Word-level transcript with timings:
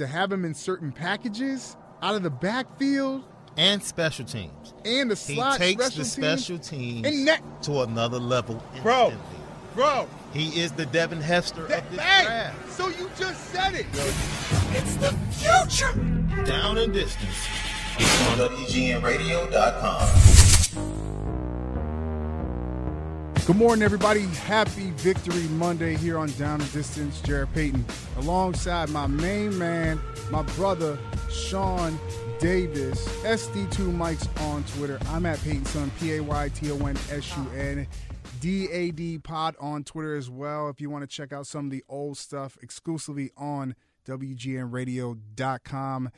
to 0.00 0.06
have 0.06 0.32
him 0.32 0.46
in 0.46 0.54
certain 0.54 0.90
packages 0.90 1.76
out 2.02 2.14
of 2.14 2.22
the 2.22 2.30
backfield 2.30 3.22
and 3.58 3.82
special 3.82 4.24
teams. 4.24 4.72
and 4.86 5.10
the 5.10 5.16
slot. 5.16 5.60
He 5.60 5.74
takes 5.74 5.84
special 5.84 5.98
the 5.98 6.04
special 6.08 6.58
teams 6.58 7.06
And 7.06 7.28
that- 7.28 7.42
to 7.64 7.82
another 7.82 8.18
level 8.18 8.62
Bro. 8.82 9.08
instantly. 9.08 9.36
Bro, 9.74 10.08
He 10.32 10.58
is 10.58 10.72
the 10.72 10.86
Devin 10.86 11.20
Hester 11.20 11.66
that, 11.66 11.84
of 11.84 11.90
this 11.90 12.00
hey, 12.00 12.24
draft. 12.24 12.72
so 12.72 12.88
you 12.88 13.10
just 13.18 13.50
said 13.50 13.74
it. 13.74 13.84
It's 14.72 14.94
the 14.96 15.12
future. 15.32 15.92
Down 16.44 16.78
and 16.78 16.94
distance. 16.94 17.36
On 18.30 18.38
WGNradio.com. 18.38 20.49
Good 23.50 23.56
morning, 23.56 23.82
everybody. 23.82 24.26
Happy 24.26 24.92
Victory 24.92 25.48
Monday 25.48 25.96
here 25.96 26.18
on 26.18 26.30
Down 26.38 26.60
and 26.60 26.72
Distance. 26.72 27.20
Jarrett 27.20 27.52
Payton, 27.52 27.84
alongside 28.18 28.90
my 28.90 29.08
main 29.08 29.58
man, 29.58 29.98
my 30.30 30.42
brother 30.42 30.96
Shaun 31.28 31.98
Davis. 32.38 33.08
SD2 33.24 33.92
Mics 33.92 34.28
on 34.42 34.62
Twitter. 34.62 35.00
I'm 35.08 35.26
at 35.26 35.42
Payton 35.42 35.64
Son, 35.64 35.90
P 35.98 36.14
A 36.14 36.22
Y 36.22 36.48
T 36.50 36.70
O 36.70 36.76
N 36.86 36.96
S 37.10 37.36
U 37.36 37.44
N. 37.58 37.88
Pod 39.24 39.56
on 39.58 39.82
Twitter 39.82 40.14
as 40.14 40.30
well. 40.30 40.68
If 40.68 40.80
you 40.80 40.88
want 40.88 41.02
to 41.02 41.08
check 41.08 41.32
out 41.32 41.48
some 41.48 41.64
of 41.64 41.72
the 41.72 41.82
old 41.88 42.18
stuff 42.18 42.56
exclusively 42.62 43.32
on 43.36 43.74
WGNradio.com. 44.06 46.10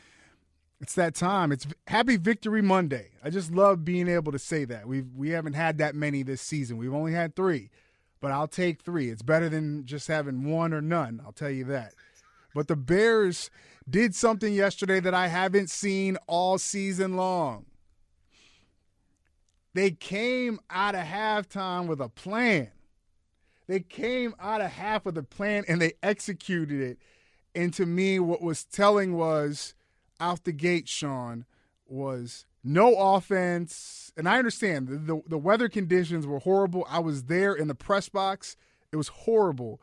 It's 0.82 0.96
that 0.96 1.14
time. 1.14 1.52
It's 1.52 1.64
Happy 1.86 2.16
Victory 2.16 2.60
Monday. 2.60 3.10
I 3.22 3.30
just 3.30 3.52
love 3.52 3.84
being 3.84 4.08
able 4.08 4.32
to 4.32 4.38
say 4.38 4.64
that. 4.64 4.88
We've 4.88 5.06
we 5.14 5.30
haven't 5.30 5.52
had 5.52 5.78
that 5.78 5.94
many 5.94 6.24
this 6.24 6.42
season. 6.42 6.76
We've 6.76 6.92
only 6.92 7.12
had 7.12 7.36
three, 7.36 7.70
but 8.20 8.32
I'll 8.32 8.48
take 8.48 8.82
three. 8.82 9.08
It's 9.08 9.22
better 9.22 9.48
than 9.48 9.86
just 9.86 10.08
having 10.08 10.50
one 10.50 10.74
or 10.74 10.80
none. 10.80 11.22
I'll 11.24 11.30
tell 11.30 11.50
you 11.50 11.64
that. 11.66 11.94
But 12.52 12.66
the 12.66 12.74
Bears 12.74 13.48
did 13.88 14.16
something 14.16 14.52
yesterday 14.52 14.98
that 14.98 15.14
I 15.14 15.28
haven't 15.28 15.70
seen 15.70 16.18
all 16.26 16.58
season 16.58 17.16
long. 17.16 17.66
They 19.74 19.92
came 19.92 20.58
out 20.68 20.96
of 20.96 21.02
halftime 21.02 21.86
with 21.86 22.00
a 22.00 22.08
plan. 22.08 22.72
They 23.68 23.80
came 23.80 24.34
out 24.40 24.60
of 24.60 24.72
half 24.72 25.04
with 25.04 25.16
a 25.16 25.22
plan 25.22 25.64
and 25.68 25.80
they 25.80 25.92
executed 26.02 26.80
it. 26.80 26.98
And 27.54 27.72
to 27.74 27.86
me, 27.86 28.18
what 28.18 28.42
was 28.42 28.64
telling 28.64 29.14
was 29.14 29.74
out 30.22 30.44
the 30.44 30.52
gate, 30.52 30.88
Shaun, 30.88 31.44
was 31.86 32.46
no 32.62 32.94
offense. 32.94 34.12
And 34.16 34.28
I 34.28 34.38
understand 34.38 34.88
the, 34.88 34.96
the, 34.96 35.22
the 35.26 35.38
weather 35.38 35.68
conditions 35.68 36.26
were 36.26 36.38
horrible. 36.38 36.86
I 36.88 37.00
was 37.00 37.24
there 37.24 37.52
in 37.52 37.68
the 37.68 37.74
press 37.74 38.08
box. 38.08 38.56
It 38.92 38.96
was 38.96 39.08
horrible. 39.08 39.80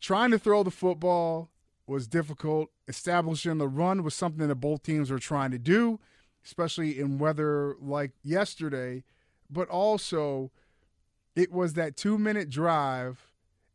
Trying 0.00 0.32
to 0.32 0.38
throw 0.38 0.62
the 0.62 0.70
football 0.70 1.50
was 1.86 2.08
difficult. 2.08 2.70
Establishing 2.88 3.58
the 3.58 3.68
run 3.68 4.02
was 4.02 4.14
something 4.14 4.48
that 4.48 4.56
both 4.56 4.82
teams 4.82 5.10
were 5.10 5.18
trying 5.18 5.52
to 5.52 5.58
do, 5.58 6.00
especially 6.44 6.98
in 6.98 7.18
weather 7.18 7.76
like 7.80 8.12
yesterday. 8.22 9.04
But 9.48 9.68
also, 9.68 10.50
it 11.36 11.52
was 11.52 11.74
that 11.74 11.96
two 11.96 12.18
minute 12.18 12.50
drive 12.50 13.30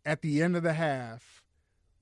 at 0.06 0.22
the 0.22 0.42
end 0.42 0.56
of 0.56 0.64
the 0.64 0.74
half 0.74 1.39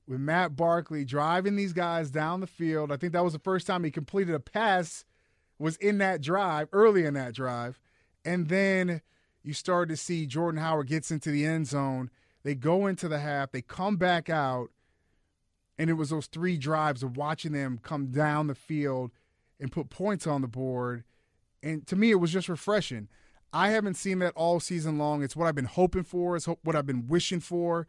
with 0.08 0.20
Matt 0.20 0.56
Barkley 0.56 1.04
driving 1.04 1.56
these 1.56 1.74
guys 1.74 2.10
down 2.10 2.40
the 2.40 2.48
field. 2.48 2.92
I 2.92 2.98
think 2.98 3.14
that 3.14 3.24
was 3.24 3.34
the 3.34 3.40
first 3.40 3.68
time 3.68 3.84
he 3.84 3.92
completed 3.92 4.34
a 4.34 4.40
pass 4.40 5.04
was 5.60 5.76
in 5.78 5.98
that 5.98 6.22
drive, 6.22 6.70
early 6.72 7.06
in 7.06 7.14
that 7.16 7.34
drive. 7.34 7.80
And 8.24 8.48
then 8.48 9.02
you 9.44 9.54
started 9.54 9.94
to 9.94 9.98
see 9.98 10.26
Jordan 10.26 10.62
Howard 10.62 10.88
gets 10.88 11.12
into 11.12 11.32
the 11.32 11.46
end 11.46 11.68
zone. 11.68 12.10
They 12.44 12.56
go 12.56 12.88
into 12.88 13.08
the 13.08 13.20
half, 13.20 13.52
they 13.52 13.62
come 13.62 13.98
back 13.98 14.30
out, 14.30 14.70
and 15.78 15.90
it 15.90 15.94
was 15.94 16.10
those 16.10 16.28
three 16.28 16.58
drives 16.58 17.04
of 17.04 17.18
watching 17.18 17.52
them 17.52 17.80
come 17.82 18.08
down 18.08 18.48
the 18.48 18.56
field 18.56 19.12
and 19.60 19.72
put 19.72 19.90
points 19.90 20.26
on 20.26 20.42
the 20.42 20.48
board. 20.48 21.04
And 21.62 21.86
to 21.88 21.96
me, 21.96 22.12
it 22.12 22.16
was 22.16 22.32
just 22.32 22.48
refreshing. 22.48 23.10
I 23.52 23.70
haven't 23.70 23.96
seen 23.96 24.20
that 24.20 24.34
all 24.36 24.60
season 24.60 24.98
long. 24.98 25.24
It's 25.24 25.36
what 25.36 25.48
I've 25.48 25.56
been 25.56 25.66
hoping 25.66 26.04
for. 26.04 26.36
It's 26.36 26.46
what 26.46 26.76
I've 26.76 26.86
been 26.86 27.08
wishing 27.08 27.40
for. 27.40 27.88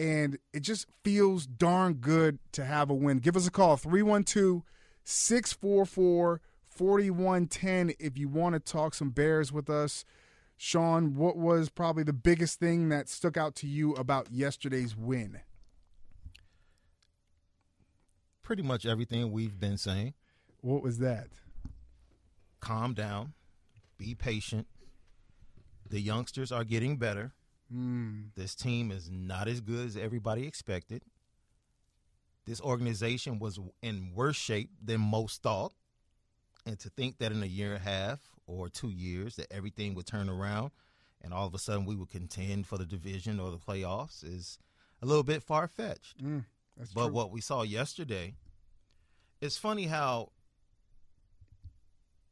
And 0.00 0.38
it 0.54 0.60
just 0.60 0.86
feels 1.04 1.44
darn 1.44 1.94
good 1.94 2.38
to 2.52 2.64
have 2.64 2.88
a 2.88 2.94
win. 2.94 3.18
Give 3.18 3.36
us 3.36 3.46
a 3.46 3.50
call, 3.50 3.76
312 3.76 4.62
644 5.04 6.40
4110, 6.70 7.94
if 7.98 8.16
you 8.16 8.26
want 8.30 8.54
to 8.54 8.60
talk 8.60 8.94
some 8.94 9.10
Bears 9.10 9.52
with 9.52 9.68
us. 9.68 10.06
Shaun, 10.56 11.16
what 11.16 11.36
was 11.36 11.68
probably 11.68 12.02
the 12.02 12.14
biggest 12.14 12.58
thing 12.58 12.88
that 12.88 13.10
stuck 13.10 13.36
out 13.36 13.54
to 13.56 13.66
you 13.66 13.92
about 13.92 14.32
yesterday's 14.32 14.96
win? 14.96 15.40
Pretty 18.42 18.62
much 18.62 18.86
everything 18.86 19.30
we've 19.30 19.60
been 19.60 19.76
saying. 19.76 20.14
What 20.62 20.82
was 20.82 20.98
that? 21.00 21.28
Calm 22.60 22.94
down. 22.94 23.34
Be 23.98 24.14
patient. 24.14 24.66
The 25.90 26.00
youngsters 26.00 26.50
are 26.50 26.64
getting 26.64 26.96
better. 26.96 27.32
Mm. 27.74 28.30
This 28.34 28.54
team 28.54 28.90
is 28.90 29.10
not 29.10 29.48
as 29.48 29.60
good 29.60 29.86
as 29.86 29.96
everybody 29.96 30.46
expected. 30.46 31.02
This 32.46 32.60
organization 32.60 33.38
was 33.38 33.58
in 33.82 34.12
worse 34.14 34.36
shape 34.36 34.70
than 34.82 35.00
most 35.00 35.42
thought. 35.42 35.72
And 36.66 36.78
to 36.80 36.90
think 36.90 37.18
that 37.18 37.32
in 37.32 37.42
a 37.42 37.46
year 37.46 37.74
and 37.74 37.76
a 37.76 37.88
half 37.88 38.20
or 38.46 38.68
two 38.68 38.90
years 38.90 39.36
that 39.36 39.50
everything 39.52 39.94
would 39.94 40.06
turn 40.06 40.28
around 40.28 40.72
and 41.22 41.32
all 41.32 41.46
of 41.46 41.54
a 41.54 41.58
sudden 41.58 41.84
we 41.84 41.94
would 41.94 42.10
contend 42.10 42.66
for 42.66 42.76
the 42.78 42.84
division 42.84 43.38
or 43.40 43.50
the 43.50 43.58
playoffs 43.58 44.24
is 44.24 44.58
a 45.02 45.06
little 45.06 45.22
bit 45.22 45.42
far 45.42 45.68
fetched. 45.68 46.22
Mm, 46.22 46.44
that's 46.76 46.92
But 46.92 47.06
true. 47.06 47.12
what 47.14 47.30
we 47.30 47.40
saw 47.40 47.62
yesterday, 47.62 48.34
it's 49.40 49.56
funny 49.56 49.84
how 49.86 50.32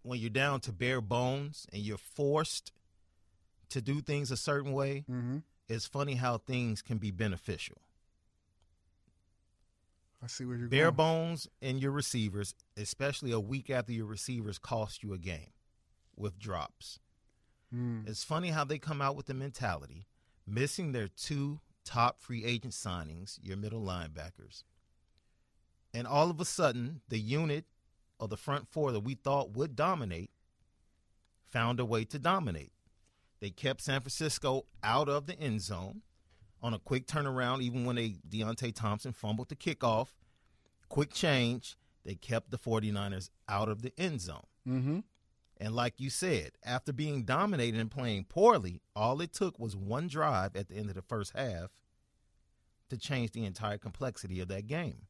when 0.02 0.18
you're 0.20 0.30
down 0.30 0.60
to 0.60 0.72
bare 0.72 1.00
bones 1.00 1.66
and 1.72 1.82
you're 1.82 1.96
forced 1.98 2.72
to 3.70 3.80
do 3.80 4.00
things 4.00 4.30
a 4.30 4.36
certain 4.36 4.72
way, 4.72 5.04
Mhm. 5.08 5.42
it's 5.68 5.86
funny 5.86 6.14
how 6.14 6.38
things 6.38 6.82
can 6.82 6.98
be 6.98 7.10
beneficial. 7.10 7.80
I 10.20 10.26
see 10.26 10.44
where 10.44 10.56
you're 10.56 10.68
Bare 10.68 10.86
going. 10.86 10.96
bones 10.96 11.48
in 11.60 11.78
your 11.78 11.92
receivers, 11.92 12.54
especially 12.76 13.30
a 13.30 13.38
week 13.38 13.70
after 13.70 13.92
your 13.92 14.06
receivers 14.06 14.58
cost 14.58 15.02
you 15.02 15.12
a 15.12 15.18
game 15.18 15.52
with 16.16 16.38
drops. 16.38 16.98
Mm. 17.72 18.08
It's 18.08 18.24
funny 18.24 18.50
how 18.50 18.64
they 18.64 18.78
come 18.78 19.00
out 19.00 19.14
with 19.14 19.26
the 19.26 19.34
mentality, 19.34 20.06
missing 20.46 20.90
their 20.92 21.06
two 21.08 21.60
top 21.84 22.20
free 22.20 22.44
agent 22.44 22.72
signings, 22.74 23.38
your 23.42 23.56
middle 23.56 23.82
linebackers. 23.82 24.64
And 25.94 26.06
all 26.06 26.30
of 26.30 26.40
a 26.40 26.44
sudden, 26.44 27.02
the 27.08 27.18
unit 27.20 27.66
or 28.18 28.26
the 28.26 28.36
front 28.36 28.68
four 28.68 28.90
that 28.92 29.00
we 29.00 29.14
thought 29.14 29.52
would 29.52 29.76
dominate 29.76 30.30
found 31.48 31.78
a 31.78 31.84
way 31.84 32.04
to 32.06 32.18
dominate. 32.18 32.72
They 33.40 33.50
kept 33.50 33.80
San 33.82 34.00
Francisco 34.00 34.64
out 34.82 35.08
of 35.08 35.26
the 35.26 35.38
end 35.38 35.60
zone 35.60 36.02
on 36.62 36.74
a 36.74 36.78
quick 36.78 37.06
turnaround, 37.06 37.62
even 37.62 37.84
when 37.84 37.96
they 37.96 38.16
Deonte 38.28 38.74
Thompson 38.74 39.12
fumbled 39.12 39.48
the 39.48 39.56
kickoff. 39.56 40.08
Quick 40.88 41.12
change, 41.12 41.76
they 42.04 42.14
kept 42.14 42.50
the 42.50 42.58
49ers 42.58 43.30
out 43.48 43.68
of 43.68 43.82
the 43.82 43.92
end 43.98 44.20
zone. 44.20 44.46
Mm-hmm. 44.66 44.98
And 45.60 45.74
like 45.74 45.94
you 45.98 46.08
said, 46.08 46.52
after 46.64 46.92
being 46.92 47.24
dominated 47.24 47.80
and 47.80 47.90
playing 47.90 48.24
poorly, 48.24 48.80
all 48.94 49.20
it 49.20 49.32
took 49.32 49.58
was 49.58 49.76
one 49.76 50.08
drive 50.08 50.54
at 50.56 50.68
the 50.68 50.76
end 50.76 50.88
of 50.88 50.94
the 50.94 51.02
first 51.02 51.32
half 51.36 51.70
to 52.90 52.96
change 52.96 53.32
the 53.32 53.44
entire 53.44 53.78
complexity 53.78 54.40
of 54.40 54.48
that 54.48 54.66
game. 54.66 55.06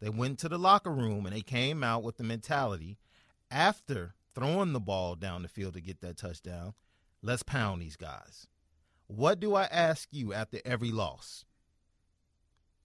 They 0.00 0.08
went 0.08 0.38
to 0.40 0.48
the 0.48 0.58
locker 0.58 0.90
room 0.90 1.26
and 1.26 1.34
they 1.34 1.42
came 1.42 1.84
out 1.84 2.02
with 2.02 2.16
the 2.16 2.24
mentality 2.24 2.98
after 3.50 4.14
throwing 4.34 4.72
the 4.72 4.80
ball 4.80 5.14
down 5.14 5.42
the 5.42 5.48
field 5.48 5.74
to 5.74 5.80
get 5.80 6.00
that 6.00 6.16
touchdown, 6.16 6.74
let's 7.22 7.42
pound 7.42 7.82
these 7.82 7.96
guys. 7.96 8.46
What 9.06 9.40
do 9.40 9.54
I 9.54 9.64
ask 9.64 10.08
you 10.10 10.32
after 10.32 10.58
every 10.64 10.90
loss? 10.90 11.44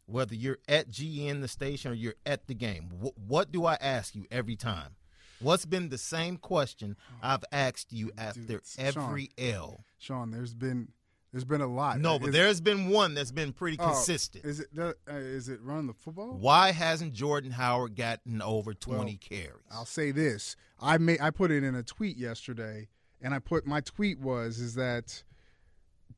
Whether 0.06 0.36
you're 0.36 0.60
at 0.68 0.90
GN 0.90 1.42
the 1.42 1.48
station 1.48 1.92
or 1.92 1.96
you're 1.96 2.16
at 2.26 2.48
the 2.48 2.54
game, 2.54 2.92
wh- 3.02 3.30
what 3.30 3.52
do 3.52 3.66
I 3.66 3.76
ask 3.76 4.16
you 4.16 4.26
every 4.32 4.56
time? 4.56 4.96
What's 5.40 5.66
been 5.66 5.90
the 5.90 5.98
same 5.98 6.38
question 6.38 6.96
I've 7.22 7.44
asked 7.52 7.92
you 7.94 8.12
after 8.18 8.40
Dude, 8.40 8.62
every 8.78 9.30
L? 9.38 9.84
Shaun, 9.98 10.32
there's 10.32 10.54
been 10.54 10.90
there's 11.32 11.46
been 11.46 11.62
a 11.62 11.68
lot. 11.68 12.00
No, 12.00 12.18
but 12.18 12.30
Is- 12.30 12.34
there's 12.34 12.62
been 12.62 12.90
one 12.90 13.14
that's 13.14 13.32
been 13.32 13.54
pretty 13.54 13.78
oh, 13.80 13.88
consistent. 13.88 14.46
Is 14.46 14.62
it 14.62 14.74
the, 14.74 14.96
uh, 15.10 15.16
is 15.16 15.50
it 15.50 15.62
running 15.62 15.88
the 15.88 15.94
football? 15.94 16.38
Why 16.38 16.72
hasn't 16.72 17.14
Jordan 17.14 17.52
Howard 17.52 17.96
gotten 17.96 18.42
over 18.42 18.74
20 18.74 19.04
Well, 19.04 19.18
carries? 19.20 19.64
I'll 19.70 19.86
say 19.86 20.12
this. 20.12 20.56
I 20.80 20.98
made 20.98 21.20
I 21.22 21.30
put 21.32 21.52
it 21.52 21.64
in 21.64 21.76
a 21.76 21.84
tweet 21.84 22.18
yesterday, 22.18 22.88
and 23.22 23.34
I 23.34 23.40
put 23.40 23.66
my 23.66 23.82
tweet 23.82 24.20
was 24.20 24.60
is 24.60 24.76
that 24.76 25.24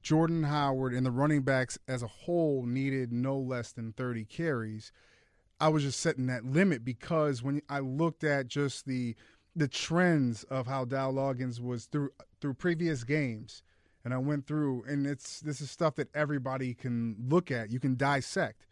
Jordan 0.02 0.44
Howard 0.44 0.94
and 0.94 1.06
the 1.06 1.12
running 1.12 1.42
backs 1.42 1.78
as 1.88 2.02
a 2.04 2.08
whole 2.08 2.66
needed 2.66 3.12
no 3.12 3.38
less 3.38 3.72
than 3.72 3.94
30 3.94 4.26
carries. 4.26 4.92
I 5.60 5.68
was 5.68 5.84
just 5.84 6.00
setting 6.00 6.28
that 6.28 6.46
limit 6.46 6.86
because 6.86 7.44
when 7.44 7.62
I 7.70 7.80
looked 7.80 8.24
at 8.24 8.48
just 8.48 8.86
the 8.86 9.16
the 9.56 9.68
trends 9.68 10.44
of 10.46 10.68
how 10.68 10.86
Dowell 10.86 11.14
Loggains 11.16 11.60
was 11.60 11.86
through 11.86 12.12
through 12.40 12.54
previous 12.54 13.04
games, 13.04 13.62
and 14.06 14.14
I 14.14 14.18
went 14.18 14.48
through, 14.48 14.84
and 14.88 15.06
it's 15.06 15.42
this 15.42 15.60
is 15.60 15.70
stuff 15.70 15.96
that 15.96 16.08
everybody 16.16 16.74
can 16.74 17.16
look 17.28 17.52
at, 17.52 17.72
you 17.72 17.80
can 17.80 17.96
dissect. 17.96 18.66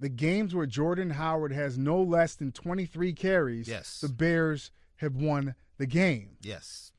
the 0.00 0.08
games 0.08 0.52
where 0.52 0.66
Jordan 0.66 1.10
Howard 1.10 1.52
has 1.52 1.78
no 1.78 2.02
less 2.02 2.34
than 2.34 2.50
23 2.50 3.12
carries, 3.12 3.68
Yes. 3.68 4.00
the 4.00 4.08
Bears 4.08 4.72
have 4.96 5.14
won 5.14 5.54
the 5.78 5.86
game. 5.86 6.30
Yes. 6.40 6.91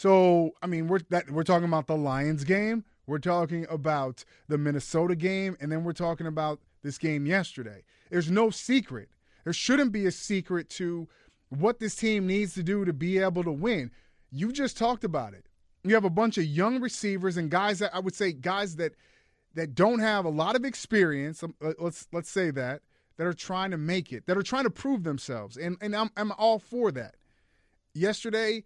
So, 0.00 0.52
I 0.62 0.66
mean, 0.66 0.88
we're 0.88 1.00
that 1.10 1.30
we're 1.30 1.42
talking 1.42 1.68
about 1.68 1.86
the 1.86 1.94
Lions 1.94 2.44
game, 2.44 2.86
we're 3.06 3.18
talking 3.18 3.66
about 3.68 4.24
the 4.48 4.56
Minnesota 4.56 5.14
game, 5.14 5.58
and 5.60 5.70
then 5.70 5.84
we're 5.84 5.92
talking 5.92 6.26
about 6.26 6.58
this 6.82 6.96
game 6.96 7.26
yesterday. 7.26 7.82
There's 8.08 8.30
no 8.30 8.48
secret. 8.48 9.10
There 9.44 9.52
shouldn't 9.52 9.92
be 9.92 10.06
a 10.06 10.10
secret 10.10 10.70
to 10.70 11.06
what 11.50 11.80
this 11.80 11.96
team 11.96 12.26
needs 12.26 12.54
to 12.54 12.62
do 12.62 12.86
to 12.86 12.94
be 12.94 13.18
able 13.18 13.44
to 13.44 13.52
win. 13.52 13.90
You 14.30 14.52
just 14.52 14.78
talked 14.78 15.04
about 15.04 15.34
it. 15.34 15.44
You 15.84 15.92
have 15.96 16.06
a 16.06 16.08
bunch 16.08 16.38
of 16.38 16.46
young 16.46 16.80
receivers 16.80 17.36
and 17.36 17.50
guys 17.50 17.80
that 17.80 17.94
I 17.94 17.98
would 17.98 18.14
say 18.14 18.32
guys 18.32 18.76
that 18.76 18.94
that 19.52 19.74
don't 19.74 19.98
have 19.98 20.24
a 20.24 20.30
lot 20.30 20.56
of 20.56 20.64
experience. 20.64 21.42
um, 21.42 21.54
Let's 21.78 22.08
let's 22.10 22.30
say 22.30 22.50
that 22.52 22.80
that 23.18 23.26
are 23.26 23.34
trying 23.34 23.70
to 23.72 23.76
make 23.76 24.14
it, 24.14 24.24
that 24.28 24.38
are 24.38 24.42
trying 24.42 24.64
to 24.64 24.70
prove 24.70 25.04
themselves, 25.04 25.58
and 25.58 25.76
and 25.82 25.94
I'm 25.94 26.08
I'm 26.16 26.32
all 26.38 26.58
for 26.58 26.90
that. 26.92 27.16
Yesterday 27.92 28.64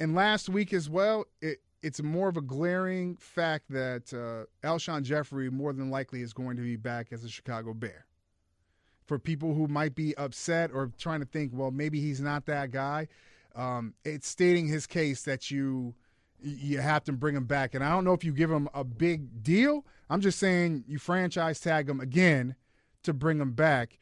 and 0.00 0.14
last 0.14 0.48
week 0.48 0.72
as 0.72 0.88
well, 0.88 1.24
it, 1.40 1.58
it's 1.82 2.02
more 2.02 2.28
of 2.28 2.36
a 2.36 2.40
glaring 2.40 3.16
fact 3.16 3.70
that 3.70 4.12
uh, 4.12 4.66
Alshon 4.66 5.02
Jeffery 5.02 5.50
more 5.50 5.72
than 5.72 5.90
likely 5.90 6.22
is 6.22 6.32
going 6.32 6.56
to 6.56 6.62
be 6.62 6.76
back 6.76 7.08
as 7.12 7.24
a 7.24 7.28
Chicago 7.28 7.74
Bear. 7.74 8.06
For 9.06 9.18
people 9.18 9.54
who 9.54 9.68
might 9.68 9.94
be 9.94 10.16
upset 10.16 10.70
or 10.72 10.90
trying 10.98 11.20
to 11.20 11.26
think, 11.26 11.52
well, 11.54 11.70
maybe 11.70 12.00
he's 12.00 12.20
not 12.20 12.46
that 12.46 12.70
guy, 12.70 13.08
um, 13.56 13.94
it's 14.04 14.28
stating 14.28 14.66
his 14.66 14.86
case 14.86 15.22
that 15.22 15.50
you 15.50 15.94
you 16.40 16.78
have 16.78 17.02
to 17.02 17.12
bring 17.12 17.34
him 17.34 17.46
back. 17.46 17.74
And 17.74 17.82
I 17.82 17.90
don't 17.90 18.04
know 18.04 18.12
if 18.12 18.22
you 18.22 18.32
give 18.32 18.50
him 18.50 18.68
a 18.72 18.84
big 18.84 19.42
deal. 19.42 19.84
I'm 20.08 20.20
just 20.20 20.38
saying 20.38 20.84
you 20.86 20.98
franchise 20.98 21.58
tag 21.58 21.88
him 21.88 21.98
again 21.98 22.54
to 23.02 23.12
bring 23.12 23.40
him 23.40 23.52
back 23.52 23.98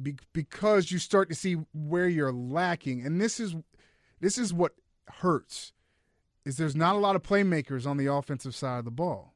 be- 0.00 0.18
because 0.32 0.90
you 0.90 0.98
start 0.98 1.28
to 1.28 1.34
see 1.34 1.56
where 1.72 2.08
you're 2.08 2.32
lacking. 2.32 3.04
And 3.04 3.20
this 3.20 3.40
is 3.40 3.56
this 4.22 4.38
is 4.38 4.54
what 4.54 4.72
hurts 5.08 5.72
is 6.46 6.56
there's 6.56 6.76
not 6.76 6.94
a 6.94 6.98
lot 6.98 7.16
of 7.16 7.22
playmakers 7.22 7.86
on 7.86 7.96
the 7.98 8.06
offensive 8.06 8.54
side 8.54 8.78
of 8.78 8.84
the 8.84 8.90
ball. 8.90 9.34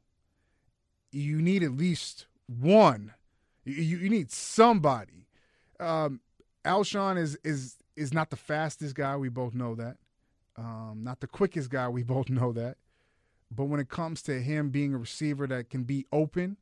You 1.13 1.43
need 1.43 1.63
at 1.63 1.77
least 1.77 2.27
one. 2.47 3.13
You, 3.65 3.99
you 3.99 4.09
need 4.09 4.31
somebody. 4.31 5.27
Um, 5.79 6.21
Alshon 6.65 7.19
is 7.19 7.37
is 7.45 7.77
is 7.97 8.15
not 8.15 8.31
the 8.31 8.37
fastest 8.37 8.95
guy. 8.95 9.17
We 9.17 9.29
both 9.29 9.55
know 9.55 9.75
that. 9.75 9.97
Um, 10.57 11.01
not 11.03 11.21
the 11.21 11.27
quickest 11.27 11.69
guy. 11.69 11.89
We 11.89 12.03
both 12.03 12.31
know 12.31 12.53
that. 12.53 12.77
But 13.51 13.65
when 13.65 13.81
it 13.81 13.89
comes 13.89 14.23
to 14.23 14.41
him 14.41 14.71
being 14.71 14.95
a 14.95 14.99
receiver 14.99 15.47
that 15.49 15.69
can 15.69 15.83
be 15.83 16.07
open, 16.13 16.57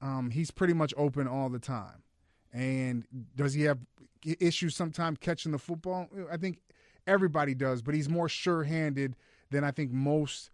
um, 0.00 0.30
he's 0.30 0.50
pretty 0.50 0.72
much 0.74 0.92
open 0.96 1.26
all 1.26 1.48
the 1.48 1.58
time. 1.58 2.02
And 2.52 3.04
does 3.34 3.54
he 3.54 3.62
have 3.62 3.78
issues 4.40 4.76
sometimes 4.76 5.18
catching 5.20 5.52
the 5.52 5.58
football? 5.58 6.08
I 6.30 6.36
think 6.36 6.58
everybody 7.06 7.54
does, 7.54 7.82
but 7.82 7.94
he's 7.94 8.08
more 8.08 8.28
sure-handed 8.28 9.16
than 9.50 9.64
I 9.64 9.70
think 9.70 9.92
most 9.92 10.50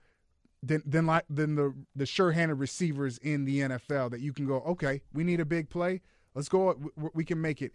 than 0.62 0.82
than 0.86 1.06
like 1.06 1.24
than 1.28 1.56
the 1.56 1.74
the 1.96 2.06
sure-handed 2.06 2.54
receivers 2.56 3.18
in 3.18 3.44
the 3.44 3.60
NFL 3.60 4.10
that 4.10 4.20
you 4.20 4.32
can 4.32 4.46
go, 4.46 4.56
okay, 4.60 5.02
we 5.12 5.24
need 5.24 5.40
a 5.40 5.44
big 5.44 5.68
play, 5.68 6.00
let's 6.34 6.48
go, 6.48 6.76
we, 7.14 7.24
can 7.24 7.40
make 7.40 7.60
it. 7.62 7.72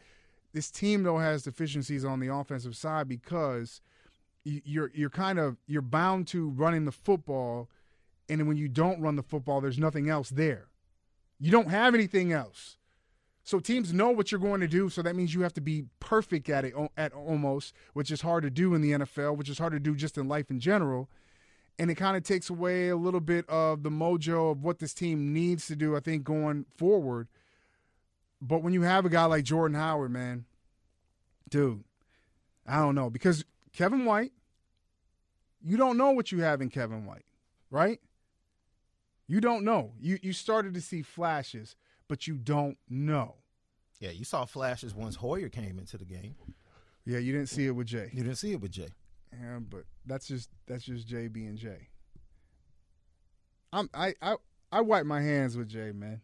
This 0.53 0.71
team 0.71 1.03
though 1.03 1.18
has 1.18 1.44
deficiencies 1.44 2.06
on 2.06 2.19
the 2.19 2.33
offensive 2.33 2.75
side 2.75 3.07
because 3.09 3.81
you- 4.45 4.62
you're 4.63 4.91
you're 4.94 5.09
kind 5.09 5.39
of 5.39 5.57
you're 5.68 5.81
bound 5.81 6.27
to 6.27 6.50
running 6.50 6.85
the 6.85 6.91
football, 6.91 7.69
and 8.29 8.47
when 8.47 8.57
you 8.57 8.69
don't 8.69 9.01
run 9.01 9.15
the 9.18 9.24
football, 9.24 9.59
there's 9.59 9.79
nothing 9.79 10.09
else 10.09 10.29
there. 10.29 10.69
You 11.39 11.51
don't 11.51 11.69
have 11.69 11.94
anything 11.94 12.31
else. 12.31 12.77
So 13.48 13.62
teams 13.62 13.94
know 13.94 14.10
what 14.10 14.30
you're 14.30 14.42
going 14.42 14.60
to 14.60 14.68
do. 14.68 14.90
So 14.90 15.02
that 15.02 15.16
means 15.16 15.34
you 15.34 15.40
have 15.40 15.54
to 15.54 15.62
be 15.62 15.86
perfect 16.02 16.50
at 16.50 16.66
it 16.66 16.74
at 16.98 17.14
almost, 17.14 17.74
which 17.94 18.12
is 18.12 18.20
hard 18.20 18.44
to 18.44 18.50
do 18.50 18.76
in 18.76 18.82
the 18.82 18.92
NFL, 18.92 19.38
which 19.38 19.48
is 19.48 19.58
hard 19.58 19.72
to 19.72 19.80
do 19.80 19.96
just 19.96 20.18
in 20.18 20.28
life 20.28 20.52
in 20.52 20.60
general. 20.60 21.10
And 21.80 21.90
it 21.90 21.96
kind 21.96 22.18
of 22.18 22.24
takes 22.24 22.50
away 22.50 22.90
a 22.90 22.98
little 22.98 23.22
bit 23.22 23.48
of 23.48 23.84
the 23.84 23.90
mojo 23.90 24.52
of 24.52 24.64
what 24.64 24.80
this 24.80 24.94
team 24.94 25.32
needs 25.32 25.66
to 25.68 25.78
do, 25.78 25.96
I 25.96 26.02
think, 26.02 26.26
going 26.26 26.66
forward. 26.76 27.30
But 28.42 28.64
when 28.64 28.74
you 28.74 28.82
have 28.82 29.06
a 29.06 29.10
guy 29.10 29.24
like 29.24 29.46
Jordan 29.46 29.78
Howard, 29.78 30.12
man, 30.12 30.44
dude, 31.50 31.86
I 32.68 32.80
don't 32.80 32.96
know. 32.96 33.10
Because 33.10 33.46
Kevin 33.72 34.04
White, 34.04 34.34
you 35.64 35.78
don't 35.78 35.96
know 35.96 36.12
what 36.12 36.34
you 36.34 36.42
have 36.42 36.62
in 36.62 36.70
Kevin 36.70 37.06
White, 37.06 37.26
right? 37.72 38.02
You 39.26 39.40
don't 39.40 39.64
know. 39.64 39.94
You 40.02 40.20
you 40.22 40.34
started 40.34 40.74
to 40.74 40.82
see 40.82 41.02
flashes, 41.02 41.78
but 42.07 42.27
you 42.27 42.36
don't 42.36 42.77
know. 42.89 43.36
Yeah, 44.00 44.12
you 44.12 44.25
saw 44.25 44.45
flashes 44.45 44.94
once 44.94 45.15
Hoyer 45.15 45.50
came 45.50 45.80
into 45.80 45.98
the 45.98 46.06
game. 46.06 46.36
Yeah, 47.06 47.19
you 47.19 47.31
didn't 47.31 47.50
see 47.50 47.65
it 47.65 47.71
with 47.71 47.88
Jay. 47.88 48.09
You 48.13 48.24
didn't 48.24 48.38
see 48.38 48.51
it 48.51 48.62
with 48.62 48.71
Jay. 48.71 48.89
Yeah, 49.31 49.59
but 49.59 49.83
that's 50.06 50.27
just 50.27 50.50
that's 50.68 50.83
just 50.83 51.07
Jay 51.07 51.27
being 51.27 51.57
Jay. 51.57 51.89
I'm 53.74 53.89
I 53.94 54.13
I 54.21 54.36
I 54.71 54.81
wipe 54.81 55.06
my 55.06 55.21
hands 55.21 55.57
with 55.57 55.69
Jay, 55.69 55.92
man. 55.92 56.21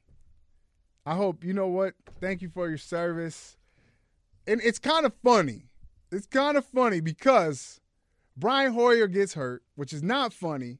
I 1.06 1.16
hope 1.16 1.44
you 1.44 1.54
know 1.54 1.68
what. 1.68 1.96
Thank 2.20 2.42
you 2.42 2.50
for 2.50 2.70
your 2.70 2.78
service. 2.78 3.58
And 4.48 4.62
it's 4.64 4.80
kind 4.80 5.06
of 5.06 5.14
funny. 5.24 5.70
It's 6.12 6.28
kind 6.28 6.58
of 6.58 6.66
funny 6.66 7.00
because 7.02 7.82
Brian 8.38 8.74
Hoyer 8.74 9.08
gets 9.08 9.34
hurt, 9.34 9.64
which 9.76 9.94
is 9.94 10.04
not 10.04 10.34
funny. 10.34 10.80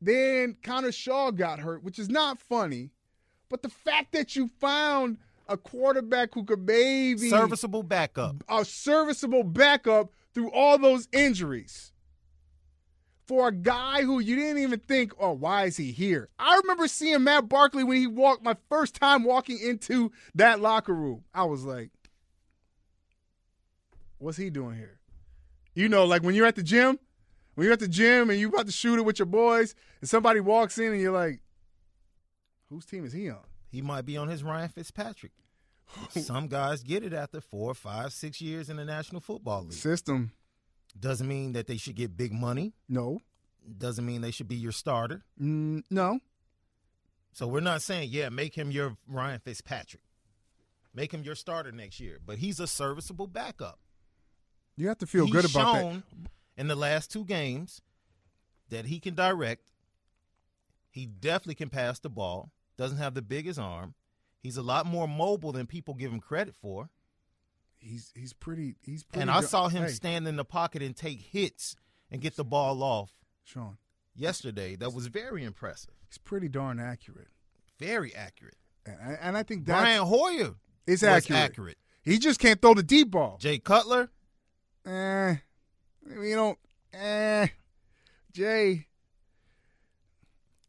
Then 0.00 0.56
Connor 0.62 0.92
Shaw 0.92 1.30
got 1.32 1.58
hurt, 1.58 1.82
which 1.82 1.98
is 1.98 2.08
not 2.08 2.38
funny. 2.38 2.90
But 3.48 3.62
the 3.62 3.68
fact 3.68 4.12
that 4.12 4.36
you 4.36 4.48
found 4.60 5.18
a 5.48 5.56
quarterback 5.56 6.34
who 6.34 6.44
could 6.44 6.66
maybe 6.66 7.30
Serviceable 7.30 7.82
backup. 7.82 8.44
a 8.48 8.64
serviceable 8.64 9.42
backup 9.44 10.12
through 10.34 10.50
all 10.52 10.78
those 10.78 11.08
injuries. 11.12 11.92
For 13.26 13.48
a 13.48 13.52
guy 13.52 14.02
who 14.02 14.20
you 14.20 14.36
didn't 14.36 14.62
even 14.62 14.78
think, 14.80 15.12
oh, 15.18 15.32
why 15.32 15.64
is 15.64 15.76
he 15.76 15.92
here? 15.92 16.30
I 16.38 16.56
remember 16.56 16.88
seeing 16.88 17.24
Matt 17.24 17.48
Barkley 17.48 17.84
when 17.84 17.98
he 17.98 18.06
walked 18.06 18.42
my 18.42 18.56
first 18.70 18.94
time 18.94 19.22
walking 19.24 19.58
into 19.58 20.12
that 20.34 20.60
locker 20.60 20.94
room. 20.94 21.24
I 21.34 21.44
was 21.44 21.64
like, 21.64 21.90
what's 24.16 24.38
he 24.38 24.48
doing 24.48 24.76
here? 24.76 24.98
You 25.74 25.88
know, 25.90 26.06
like 26.06 26.22
when 26.22 26.34
you're 26.34 26.46
at 26.46 26.56
the 26.56 26.62
gym, 26.62 26.98
when 27.54 27.64
you're 27.66 27.74
at 27.74 27.80
the 27.80 27.88
gym 27.88 28.30
and 28.30 28.40
you're 28.40 28.48
about 28.48 28.66
to 28.66 28.72
shoot 28.72 28.98
it 28.98 29.04
with 29.04 29.18
your 29.18 29.26
boys, 29.26 29.74
and 30.00 30.08
somebody 30.08 30.40
walks 30.40 30.78
in 30.78 30.92
and 30.92 31.00
you're 31.00 31.12
like, 31.12 31.40
whose 32.68 32.84
team 32.86 33.04
is 33.04 33.12
he 33.12 33.28
on? 33.30 33.44
He 33.70 33.82
might 33.82 34.06
be 34.06 34.16
on 34.16 34.28
his 34.28 34.42
Ryan 34.42 34.68
Fitzpatrick. 34.68 35.32
Some 36.10 36.48
guys 36.48 36.82
get 36.82 37.02
it 37.02 37.12
after 37.12 37.40
four, 37.40 37.74
five, 37.74 38.12
six 38.12 38.40
years 38.40 38.68
in 38.68 38.76
the 38.76 38.84
National 38.84 39.20
Football 39.20 39.62
League. 39.62 39.72
System. 39.72 40.32
Doesn't 40.98 41.28
mean 41.28 41.52
that 41.52 41.66
they 41.66 41.76
should 41.76 41.94
get 41.96 42.16
big 42.16 42.32
money. 42.32 42.74
No. 42.88 43.20
Doesn't 43.76 44.04
mean 44.04 44.20
they 44.20 44.30
should 44.30 44.48
be 44.48 44.56
your 44.56 44.72
starter. 44.72 45.22
Mm, 45.40 45.82
no. 45.90 46.18
So 47.32 47.46
we're 47.46 47.60
not 47.60 47.82
saying, 47.82 48.08
yeah, 48.10 48.28
make 48.30 48.54
him 48.54 48.70
your 48.70 48.96
Ryan 49.06 49.40
Fitzpatrick. 49.40 50.02
Make 50.94 51.12
him 51.12 51.22
your 51.22 51.34
starter 51.34 51.70
next 51.72 52.00
year. 52.00 52.18
But 52.24 52.38
he's 52.38 52.58
a 52.60 52.66
serviceable 52.66 53.26
backup. 53.26 53.78
You 54.76 54.88
have 54.88 54.98
to 54.98 55.06
feel 55.06 55.24
He's 55.26 55.32
good 55.34 55.50
about 55.50 55.74
that. 55.74 56.02
in 56.56 56.68
the 56.68 56.76
last 56.76 57.10
two 57.12 57.24
games 57.24 57.80
that 58.70 58.86
he 58.86 58.98
can 59.00 59.14
direct. 59.14 59.70
He 60.90 61.06
definitely 61.06 61.54
can 61.56 61.68
pass 61.68 61.98
the 61.98 62.08
ball. 62.08 62.50
Doesn't 62.78 62.98
have 62.98 63.12
the 63.14 63.22
biggest 63.22 63.58
arm. 63.58 63.94
He's 64.40 64.56
a 64.56 64.62
lot 64.62 64.86
more 64.86 65.06
mobile 65.08 65.52
than 65.52 65.66
people 65.66 65.92
give 65.94 66.10
him 66.12 66.20
credit 66.20 66.54
for. 66.54 66.88
He's 67.80 68.12
he's 68.16 68.32
pretty 68.32 68.76
he's 68.80 69.04
pretty 69.04 69.22
And 69.22 69.30
I 69.30 69.40
saw 69.42 69.68
him 69.68 69.82
hey, 69.84 69.90
stand 69.90 70.26
in 70.26 70.36
the 70.36 70.44
pocket 70.44 70.82
and 70.82 70.96
take 70.96 71.20
hits 71.20 71.76
and 72.10 72.20
get 72.22 72.36
the 72.36 72.44
ball 72.44 72.82
off 72.82 73.10
Shaun. 73.44 73.76
yesterday. 74.16 74.74
That 74.76 74.92
was 74.94 75.08
very 75.08 75.44
impressive. 75.44 75.94
He's 76.08 76.18
pretty 76.18 76.48
darn 76.48 76.80
accurate. 76.80 77.28
Very 77.78 78.14
accurate. 78.14 78.56
And, 78.86 78.96
I- 79.00 79.18
and 79.20 79.36
I 79.36 79.42
think 79.42 79.66
that's 79.66 79.80
Brian 79.80 80.04
Hoyer 80.06 80.54
was 80.86 81.02
accurate. 81.02 81.38
accurate. 81.40 81.78
He 82.02 82.18
just 82.18 82.40
can't 82.40 82.60
throw 82.62 82.74
the 82.74 82.82
deep 82.82 83.10
ball. 83.10 83.36
Jay 83.38 83.58
Cutler, 83.58 84.10
Eh. 84.86 85.36
You 86.08 86.36
know, 86.36 86.56
eh 86.94 87.48
Jay. 88.32 88.86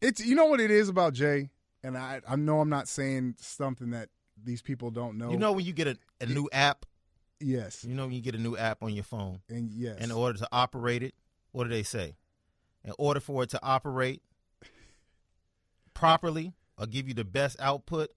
It's 0.01 0.24
you 0.25 0.36
know 0.36 0.46
what 0.46 0.60
it 0.60 0.72
is 0.72 0.89
about 0.89 1.13
Jay? 1.13 1.50
And 1.83 1.98
I 1.98 2.21
I 2.27 2.36
know 2.36 2.59
I'm 2.62 2.69
not 2.69 2.88
saying 2.88 3.36
something 3.39 3.91
that 3.91 4.09
these 4.41 4.62
people 4.62 4.89
don't 4.91 5.17
know. 5.17 5.31
you 5.31 5.38
know 5.38 5.51
when 5.51 5.65
you 5.65 5.74
get 5.74 5.88
a, 5.88 5.98
a 6.21 6.25
new 6.25 6.48
app, 6.51 6.86
Yes. 7.41 7.83
you 7.86 7.93
know 7.93 8.05
when 8.05 8.13
you 8.15 8.21
get 8.21 8.36
a 8.36 8.39
new 8.39 8.55
app 8.57 8.83
on 8.83 8.93
your 8.93 9.03
phone, 9.03 9.39
And 9.50 9.69
yes. 9.71 10.00
in 10.03 10.12
order 10.12 10.38
to 10.39 10.48
operate 10.51 11.03
it, 11.03 11.13
what 11.51 11.63
do 11.65 11.69
they 11.69 11.83
say? 11.83 12.15
In 12.86 12.93
order 12.98 13.19
for 13.19 13.43
it 13.43 13.50
to 13.51 13.59
operate 13.63 14.21
properly 15.93 16.53
or 16.77 16.86
give 16.88 17.07
you 17.07 17.13
the 17.13 17.25
best 17.25 17.57
output, 17.59 18.09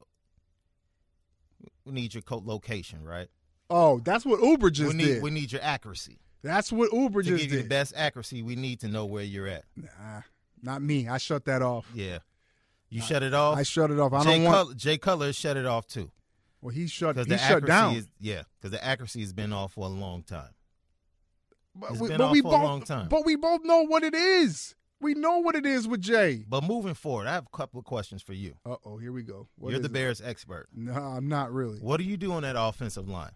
we 1.85 1.93
need 1.93 2.15
your 2.15 2.23
location, 2.31 3.05
right? 3.05 3.29
oh, 3.71 4.01
that's 4.01 4.27
what 4.27 4.43
Uber 4.43 4.71
just 4.71 4.89
we 4.93 4.95
need 4.97 5.05
did. 5.07 5.23
we 5.23 5.31
need 5.31 5.51
your 5.51 5.63
accuracy. 5.63 6.19
that's 6.43 6.71
what 6.71 6.93
Uber 6.93 7.23
To 7.23 7.29
just 7.31 7.43
give 7.43 7.53
you 7.53 7.63
the 7.63 7.69
best 7.69 7.95
accuracy, 7.97 8.43
we 8.43 8.55
need 8.55 8.81
to 8.81 8.89
know 8.89 9.07
where 9.07 9.25
you're 9.25 9.47
at. 9.49 9.65
Nah, 9.77 10.23
not 10.63 10.83
me. 10.83 11.09
I 11.09 11.17
shut 11.19 11.47
that 11.47 11.63
off. 11.63 11.87
Yeah. 11.95 12.19
You 12.93 13.03
shut 13.03 13.23
it 13.23 13.35
off. 13.35 13.57
I 13.57 13.63
shut 13.63 13.91
it 13.91 13.99
off. 13.99 14.13
I 14.13 14.23
Jay, 14.23 14.35
don't 14.35 14.45
want. 14.45 14.57
Cutler, 14.57 14.75
Jay 14.75 14.99
Cutler 14.99 15.33
shut 15.33 15.57
it 15.57 15.67
off 15.67 15.87
too 15.87 16.11
well, 16.63 16.73
he 16.73 16.87
shut. 16.87 17.17
He 17.17 17.37
shut 17.37 17.67
down. 17.67 17.97
is 17.97 18.09
yeah 18.21 18.43
because 18.59 18.71
the 18.71 18.83
accuracy 18.83 19.21
has 19.21 19.33
been 19.33 19.53
off 19.53 19.73
for 19.73 19.85
a 19.85 19.89
long 19.89 20.23
time. 20.23 20.55
but 21.75 21.91
it's 21.91 22.01
we, 22.01 22.09
been 22.09 22.19
but 22.19 22.25
off 22.25 22.33
we 22.33 22.41
for 22.41 22.49
a 22.49 22.51
both, 22.53 22.63
long 22.63 22.83
time. 22.83 23.09
But 23.09 23.27
we 23.27 23.35
both 23.37 23.65
know 23.65 23.83
what 23.83 24.05
it 24.05 24.15
is. 24.15 24.77
We 25.01 25.15
know 25.15 25.39
what 25.39 25.57
it 25.57 25.67
is 25.67 25.89
with 25.89 26.01
Jay. 26.01 26.45
But 26.49 26.63
moving 26.63 26.95
forward, 26.95 27.27
I 27.27 27.33
have 27.33 27.49
a 27.53 27.57
couple 27.57 27.81
of 27.81 27.85
questions 27.85 28.23
for 28.23 28.33
you. 28.33 28.55
Uh 28.65 28.77
oh, 28.87 28.97
here 28.97 29.11
we 29.11 29.25
go. 29.25 29.49
What 29.57 29.71
You're 29.71 29.81
the 29.81 29.87
it? 29.87 29.93
Bears 29.93 30.21
expert. 30.21 30.69
No, 30.73 30.93
I'm 30.93 31.29
not 31.29 31.53
really. 31.53 31.81
What 31.81 31.97
do 31.97 32.05
you 32.05 32.17
do 32.17 32.33
on 32.33 32.43
that 32.45 32.55
offensive 32.57 33.09
line? 33.09 33.33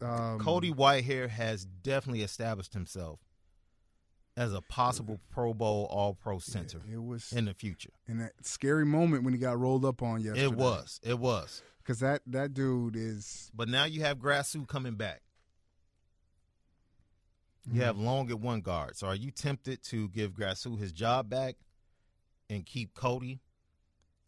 Um, 0.00 0.38
Cody 0.38 0.72
Whitehair 0.72 1.28
has 1.28 1.66
definitely 1.66 2.22
established 2.22 2.72
himself 2.72 3.20
as 4.36 4.52
a 4.54 4.60
possible 4.60 5.20
Pro 5.30 5.52
Bowl 5.52 5.86
All 5.90 6.14
Pro 6.14 6.38
center 6.38 6.80
It 6.90 7.02
was 7.02 7.32
in 7.32 7.46
the 7.46 7.54
future. 7.54 7.90
in 8.08 8.18
that 8.18 8.32
scary 8.42 8.86
moment 8.86 9.24
when 9.24 9.34
he 9.34 9.38
got 9.38 9.58
rolled 9.58 9.84
up 9.84 10.02
on 10.02 10.20
yesterday. 10.20 10.44
It 10.44 10.52
was. 10.54 11.00
It 11.02 11.18
was. 11.18 11.62
because 11.82 12.00
that 12.00 12.22
that 12.26 12.54
dude 12.54 12.96
is. 12.96 13.50
But 13.54 13.68
now 13.68 13.84
you 13.84 14.02
have 14.02 14.18
Grasu 14.18 14.66
coming 14.66 14.94
back. 14.94 15.22
You 17.66 17.72
mm-hmm. 17.72 17.82
have 17.82 17.98
Long 17.98 18.30
at 18.30 18.40
one 18.40 18.60
guard. 18.60 18.96
So 18.96 19.06
are 19.08 19.14
you 19.14 19.30
tempted 19.30 19.82
to 19.84 20.08
give 20.08 20.32
Grasu 20.32 20.78
his 20.78 20.92
job 20.92 21.28
back 21.28 21.56
and 22.48 22.64
keep 22.64 22.94
Cody 22.94 23.40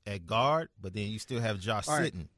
at 0.07 0.27
guard, 0.27 0.69
but 0.81 0.93
then 0.95 1.09
you 1.09 1.19
still 1.19 1.41
have 1.41 1.59
Josh 1.59 1.89
All 1.89 1.97
right. 1.97 2.05
sitting? 2.05 2.29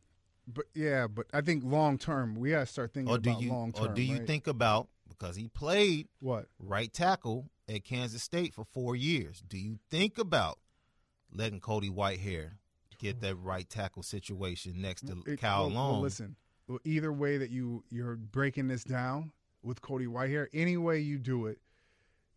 But 0.47 0.66
yeah, 0.75 1.06
but 1.06 1.26
I 1.33 1.40
think 1.40 1.64
long 1.64 1.99
term 1.99 2.35
we 2.35 2.50
gotta 2.50 2.66
start 2.66 2.92
thinking 2.92 3.12
Or 3.12 3.18
do 3.18 3.30
about 3.30 3.42
you 3.42 3.50
long 3.50 3.73
term. 3.73 3.87
or 3.87 3.94
do 3.94 4.02
you 4.02 4.18
right? 4.18 4.26
think 4.26 4.47
about 4.47 4.88
because 5.09 5.37
he 5.37 5.49
played 5.49 6.09
what? 6.21 6.47
right 6.59 6.92
tackle 6.92 7.50
at 7.68 7.85
Kansas 7.85 8.23
State 8.23 8.52
for 8.54 8.64
four 8.64 8.97
years. 8.97 9.42
Do 9.47 9.59
you 9.59 9.78
think 9.90 10.18
about 10.18 10.59
letting 11.33 11.61
Cody 11.61 11.88
Whitehair 11.90 12.52
get 12.99 13.21
that 13.21 13.37
right 13.37 13.68
tackle 13.68 14.02
situation 14.02 14.80
next 14.80 15.06
to 15.06 15.23
It- 15.26 15.40
Kyle 15.40 15.66
well, 15.66 15.71
well, 15.75 15.92
Long? 15.92 16.02
listen, 16.02 16.37
well, 16.68 16.78
either 16.85 17.12
way 17.12 17.37
that 17.38 17.50
you 17.50 17.85
you're 17.90 18.16
breaking 18.16 18.68
this 18.68 18.85
down 18.85 19.33
with 19.62 19.80
Cody 19.83 20.06
Whitehair, 20.06 20.47
any 20.52 20.76
way 20.76 21.00
you 21.00 21.18
do 21.18 21.47
it, 21.47 21.59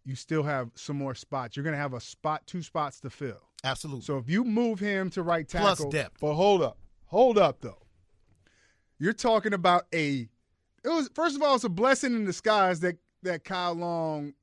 you 0.03 0.15
still 0.15 0.43
have 0.43 0.71
some 0.75 0.97
more 0.97 1.13
spots. 1.15 1.55
You're 1.55 1.63
gonna 1.65 1.77
have 1.77 1.93
a 1.93 1.99
spot, 2.01 2.45
two 2.47 2.61
spots 2.61 2.99
to 3.01 3.09
fill. 3.09 3.41
Absolutely. 3.63 4.01
So 4.03 4.17
if 4.17 4.29
you 4.29 4.43
move 4.43 4.79
him 4.79 5.09
to 5.11 5.23
right 5.23 5.47
tackle, 5.47 5.75
Plus 5.75 5.85
depth. 5.91 6.19
But 6.21 6.33
hold 6.35 6.61
up, 6.61 6.77
hold 7.05 7.37
up 7.37 7.61
though. 7.61 7.81
You're 8.99 9.13
talking 9.13 9.53
about 9.53 9.85
a. 9.93 10.27
It 10.83 10.89
was 10.89 11.09
first 11.13 11.35
of 11.35 11.41
all, 11.43 11.55
it's 11.55 11.63
a 11.63 11.69
blessing 11.69 12.15
in 12.15 12.25
disguise 12.25 12.79
that 12.81 12.97
that 13.23 13.43
Kyle 13.43 13.73
Long 13.73 14.33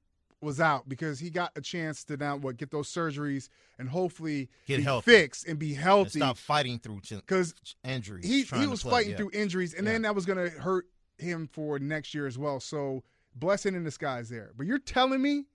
was 0.44 0.60
out 0.60 0.88
because 0.88 1.18
he 1.18 1.30
got 1.30 1.50
a 1.56 1.60
chance 1.60 2.04
to 2.04 2.16
now 2.16 2.36
what 2.36 2.56
get 2.56 2.70
those 2.70 2.88
surgeries 2.88 3.48
and 3.78 3.88
hopefully 3.88 4.48
Get 4.66 4.80
healthy. 4.80 5.10
fixed 5.10 5.48
and 5.48 5.58
be 5.58 5.74
and 5.74 5.82
healthy 5.82 6.20
stop 6.20 6.36
fighting 6.36 6.78
through 6.78 7.00
ch- 7.00 7.14
because 7.14 7.54
injuries. 7.82 8.24
he 8.24 8.42
he 8.42 8.66
was 8.66 8.82
play, 8.82 8.90
fighting 8.90 9.10
yeah. 9.12 9.16
through 9.16 9.30
injuries, 9.32 9.74
and 9.74 9.86
then 9.86 10.02
that 10.02 10.14
was 10.14 10.24
going 10.26 10.38
to 10.38 10.50
hurt 10.60 10.86
him 11.18 11.48
for 11.52 11.78
next 11.78 12.14
year 12.14 12.26
as 12.26 12.38
well. 12.38 12.60
So 12.60 13.02
blessing 13.34 13.74
in 13.74 13.82
disguise 13.82 14.28
there. 14.28 14.52
But 14.56 14.66
you're 14.66 14.78
telling 14.78 15.20
me 15.20 15.46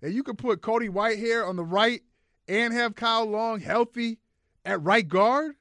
that 0.00 0.12
you 0.12 0.22
could 0.22 0.38
put 0.38 0.60
Cody 0.62 0.88
Whitehair 0.88 1.48
on 1.48 1.56
the 1.56 1.64
right 1.64 2.02
and 2.46 2.72
have 2.72 2.94
Kyle 2.94 3.24
Long 3.26 3.60
healthy 3.60 4.18
at 4.64 4.82
right 4.82 5.06
guard? 5.06 5.56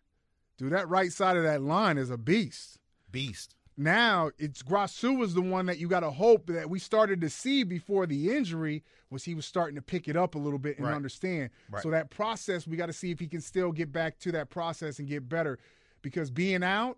Dude, 0.57 0.71
that 0.71 0.89
right 0.89 1.11
side 1.11 1.37
of 1.37 1.43
that 1.43 1.61
line 1.61 1.97
is 1.97 2.09
a 2.09 2.17
beast. 2.17 2.79
beast. 3.11 3.55
Now 3.77 4.31
it's 4.39 4.63
Grasu 4.63 5.15
was 5.15 5.35
the 5.35 5.41
one 5.41 5.67
that 5.67 5.77
you 5.77 5.87
got 5.87 5.99
to 5.99 6.09
hope 6.09 6.47
that 6.47 6.69
we 6.69 6.79
started 6.79 7.21
to 7.21 7.29
see 7.29 7.63
before 7.63 8.07
the 8.07 8.35
injury 8.35 8.83
was 9.11 9.23
he 9.23 9.35
was 9.35 9.45
starting 9.45 9.75
to 9.75 9.81
pick 9.81 10.07
it 10.07 10.17
up 10.17 10.33
a 10.33 10.39
little 10.39 10.57
bit 10.59 10.77
and 10.77 10.87
Right. 10.87 10.95
understand. 10.95 11.51
Right. 11.69 11.83
So 11.83 11.91
that 11.91 12.09
process 12.09 12.65
we 12.65 12.75
got 12.75 12.87
to 12.87 12.93
see 12.93 13.11
if 13.11 13.19
he 13.19 13.27
can 13.27 13.41
still 13.41 13.71
get 13.71 13.91
back 13.91 14.17
to 14.19 14.31
that 14.31 14.49
process 14.49 14.97
and 14.97 15.07
get 15.07 15.29
better 15.29 15.59
because 16.01 16.31
being 16.31 16.63
out, 16.63 16.97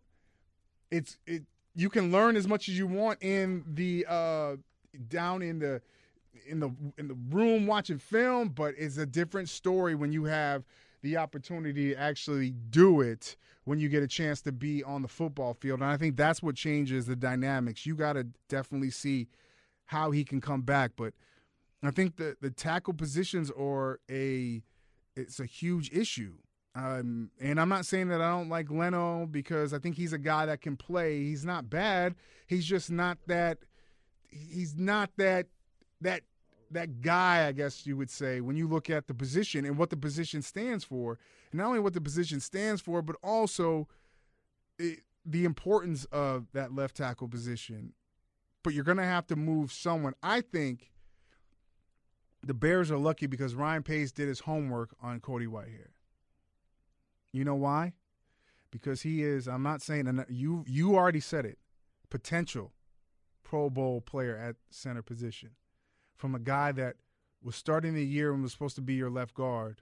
it's 0.90 1.18
it 1.28 1.44
you 1.76 1.90
can 1.90 2.12
learn 2.12 2.36
as 2.36 2.48
much 2.48 2.70
as 2.70 2.78
you 2.78 2.88
want 2.88 3.22
in 3.22 3.64
the 3.68 4.06
uh 4.08 4.56
down 5.10 5.42
in 5.42 5.60
the 5.60 5.82
in 6.48 6.60
the 6.62 6.72
in 6.98 7.10
the 7.10 7.18
room 7.30 7.68
watching 7.68 7.98
film, 8.00 8.50
but 8.50 8.74
it's 8.78 8.98
a 8.98 9.06
different 9.06 9.50
story 9.50 9.96
when 9.96 10.12
you 10.14 10.24
have 10.24 10.64
the 11.02 11.18
opportunity 11.18 11.90
to 11.94 11.96
actually 11.96 12.52
do 12.52 13.02
it 13.02 13.36
when 13.70 13.80
you 13.80 13.88
get 13.88 14.02
a 14.02 14.08
chance 14.08 14.42
to 14.42 14.52
be 14.52 14.84
on 14.84 15.04
the 15.04 15.08
football 15.08 15.54
field. 15.54 15.80
And 15.82 15.92
I 15.92 15.96
think 15.96 16.18
that's 16.18 16.42
what 16.42 16.56
changes 16.56 17.06
the 17.06 17.16
dynamics. 17.16 17.86
You 17.86 17.94
got 17.94 18.14
to 18.14 18.26
definitely 18.48 18.90
see 18.90 19.28
how 19.86 20.10
he 20.10 20.24
can 20.24 20.42
come 20.42 20.64
back, 20.64 20.94
but 20.96 21.14
I 21.84 21.92
think 21.92 22.18
the 22.18 22.36
the 22.42 22.50
tackle 22.50 22.96
positions 22.96 23.52
are 23.52 24.00
a 24.10 24.64
it's 25.16 25.40
a 25.40 25.46
huge 25.46 25.92
issue. 25.92 26.34
Um, 26.74 27.30
and 27.40 27.62
I'm 27.62 27.70
not 27.70 27.86
saying 27.86 28.08
that 28.08 28.22
I 28.22 28.32
don't 28.32 28.50
like 28.50 28.72
Leno 28.72 29.28
because 29.28 29.72
I 29.72 29.78
think 29.78 29.98
he's 29.98 30.14
a 30.14 30.18
guy 30.18 30.48
that 30.48 30.62
can 30.62 30.76
play. 30.76 31.20
He's 31.20 31.46
not 31.46 31.70
bad. 31.70 32.16
He's 32.48 32.66
just 32.66 32.90
not 32.90 33.20
that. 33.28 33.60
He's 34.30 34.76
not 34.76 35.12
that 35.18 35.46
that 36.02 36.22
that 36.72 37.02
guy. 37.02 37.48
I 37.48 37.52
guess 37.52 37.86
you 37.86 37.98
would 37.98 38.10
say 38.10 38.42
when 38.42 38.56
you 38.56 38.68
look 38.68 38.90
at 38.90 39.08
the 39.08 39.14
position 39.14 39.66
and 39.66 39.78
what 39.78 39.90
the 39.90 39.98
position 39.98 40.42
stands 40.42 40.84
for, 40.84 41.18
and 41.52 41.60
not 41.60 41.68
only 41.68 41.80
what 41.80 41.94
the 41.94 42.02
position 42.02 42.40
stands 42.40 42.82
for, 42.82 43.02
but 43.02 43.16
also 43.24 43.88
it, 44.78 45.02
the 45.26 45.46
importance 45.46 46.06
of 46.06 46.48
that 46.54 46.74
left 46.74 46.98
tackle 46.98 47.28
position. 47.28 47.94
But 48.64 48.74
you're 48.74 48.84
going 48.84 48.98
to 48.98 49.04
have 49.04 49.28
to 49.28 49.36
move 49.36 49.72
someone. 49.72 50.14
I 50.22 50.42
think 50.42 50.92
the 52.44 52.54
Bears 52.54 52.92
are 52.92 52.98
lucky 52.98 53.28
because 53.28 53.56
Ryan 53.56 53.84
Pace 53.84 54.12
did 54.12 54.28
his 54.28 54.42
homework 54.42 54.96
on 55.02 55.20
Cody 55.20 55.46
Whitehair. 55.46 55.92
You 57.32 57.44
know 57.44 57.56
why? 57.56 57.94
Because 58.72 59.02
he 59.02 59.24
is. 59.24 59.48
I'm 59.48 59.64
not 59.64 59.82
saying 59.82 60.24
you. 60.30 60.64
You 60.68 60.96
already 60.96 61.20
said 61.20 61.46
it. 61.46 61.58
Potential 62.10 62.74
Pro 63.44 63.70
Bowl 63.70 64.02
player 64.02 64.38
at 64.38 64.56
center 64.70 65.02
position, 65.02 65.52
from 66.20 66.36
a 66.36 66.40
guy 66.40 66.72
that 66.74 66.98
was 67.42 67.56
starting 67.56 67.96
the 67.96 68.06
year 68.06 68.32
and 68.32 68.44
was 68.44 68.52
supposed 68.52 68.76
to 68.76 68.82
be 68.82 68.94
your 68.94 69.10
left 69.10 69.34
guard, 69.34 69.82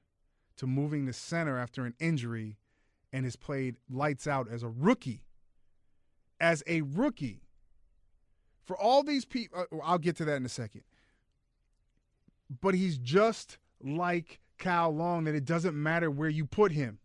to 0.56 0.66
moving 0.66 1.06
to 1.06 1.14
center 1.14 1.58
after 1.58 1.86
an 1.86 1.94
injury, 2.00 2.58
and 3.12 3.26
has 3.26 3.36
played 3.36 3.76
lights 3.90 4.26
out 4.26 4.48
as 4.50 4.64
a 4.64 4.70
rookie. 4.70 5.26
As 6.40 6.64
a 6.66 6.82
rookie. 6.82 7.42
For 8.64 8.78
all 8.78 9.04
these 9.04 9.26
people, 9.26 9.66
uh, 9.72 9.78
I'll 9.84 9.98
get 9.98 10.16
to 10.18 10.26
that 10.26 10.38
in 10.38 10.46
a 10.46 10.50
second 10.50 10.84
but 12.62 12.76
he's 12.76 12.98
just 12.98 13.58
like 13.82 14.40
Kyle 14.58 14.94
Long 14.94 15.26
that 15.26 15.36
it 15.36 15.46
doesn't 15.46 15.76
matter 15.76 16.10
where 16.10 16.30
you 16.30 16.46
put 16.46 16.72
him 16.72 17.00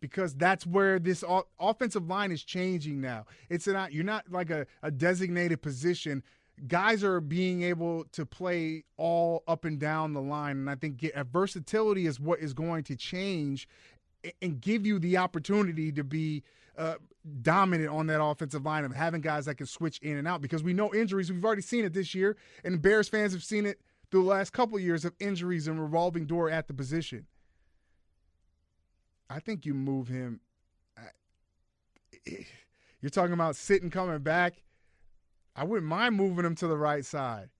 because 0.00 0.34
that's 0.34 0.66
where 0.66 0.98
this 0.98 1.22
offensive 1.58 2.08
line 2.08 2.32
is 2.32 2.42
changing 2.42 3.00
now. 3.00 3.26
It's 3.48 3.66
not 3.66 3.92
you're 3.92 4.04
not 4.04 4.30
like 4.30 4.50
a, 4.50 4.66
a 4.82 4.90
designated 4.90 5.62
position. 5.62 6.22
Guys 6.66 7.02
are 7.02 7.20
being 7.20 7.62
able 7.62 8.04
to 8.12 8.26
play 8.26 8.84
all 8.96 9.42
up 9.48 9.64
and 9.64 9.78
down 9.78 10.12
the 10.12 10.20
line, 10.20 10.58
and 10.58 10.70
I 10.70 10.74
think 10.74 10.98
get, 10.98 11.14
uh, 11.14 11.24
versatility 11.24 12.06
is 12.06 12.20
what 12.20 12.40
is 12.40 12.52
going 12.52 12.84
to 12.84 12.96
change 12.96 13.66
and 14.42 14.60
give 14.60 14.84
you 14.84 14.98
the 14.98 15.16
opportunity 15.16 15.90
to 15.92 16.04
be 16.04 16.42
uh, 16.76 16.94
dominant 17.42 17.88
on 17.88 18.06
that 18.08 18.22
offensive 18.22 18.64
line 18.64 18.84
of 18.84 18.94
having 18.94 19.20
guys 19.20 19.46
that 19.46 19.56
can 19.56 19.66
switch 19.66 19.98
in 20.00 20.16
and 20.16 20.28
out 20.28 20.40
because 20.40 20.62
we 20.62 20.72
know 20.74 20.92
injuries. 20.92 21.32
We've 21.32 21.44
already 21.44 21.62
seen 21.62 21.84
it 21.84 21.92
this 21.92 22.14
year, 22.14 22.36
and 22.64 22.80
Bears 22.80 23.08
fans 23.08 23.32
have 23.32 23.44
seen 23.44 23.66
it 23.66 23.80
through 24.10 24.24
the 24.24 24.28
last 24.28 24.52
couple 24.52 24.76
of 24.76 24.82
years 24.82 25.04
of 25.04 25.14
injuries 25.20 25.66
and 25.68 25.80
revolving 25.80 26.26
door 26.26 26.50
at 26.50 26.66
the 26.68 26.74
position. 26.74 27.26
I 29.28 29.38
think 29.38 29.64
you 29.64 29.74
move 29.74 30.08
him. 30.08 30.40
I- 30.98 32.30
You're 33.00 33.08
talking 33.10 33.32
about 33.32 33.56
sitting 33.56 33.88
coming 33.88 34.18
back. 34.18 34.62
I 35.56 35.64
wouldn't 35.64 35.88
mind 35.88 36.16
moving 36.16 36.44
him 36.44 36.54
to 36.56 36.66
the 36.66 36.76
right 36.76 37.04
side, 37.04 37.50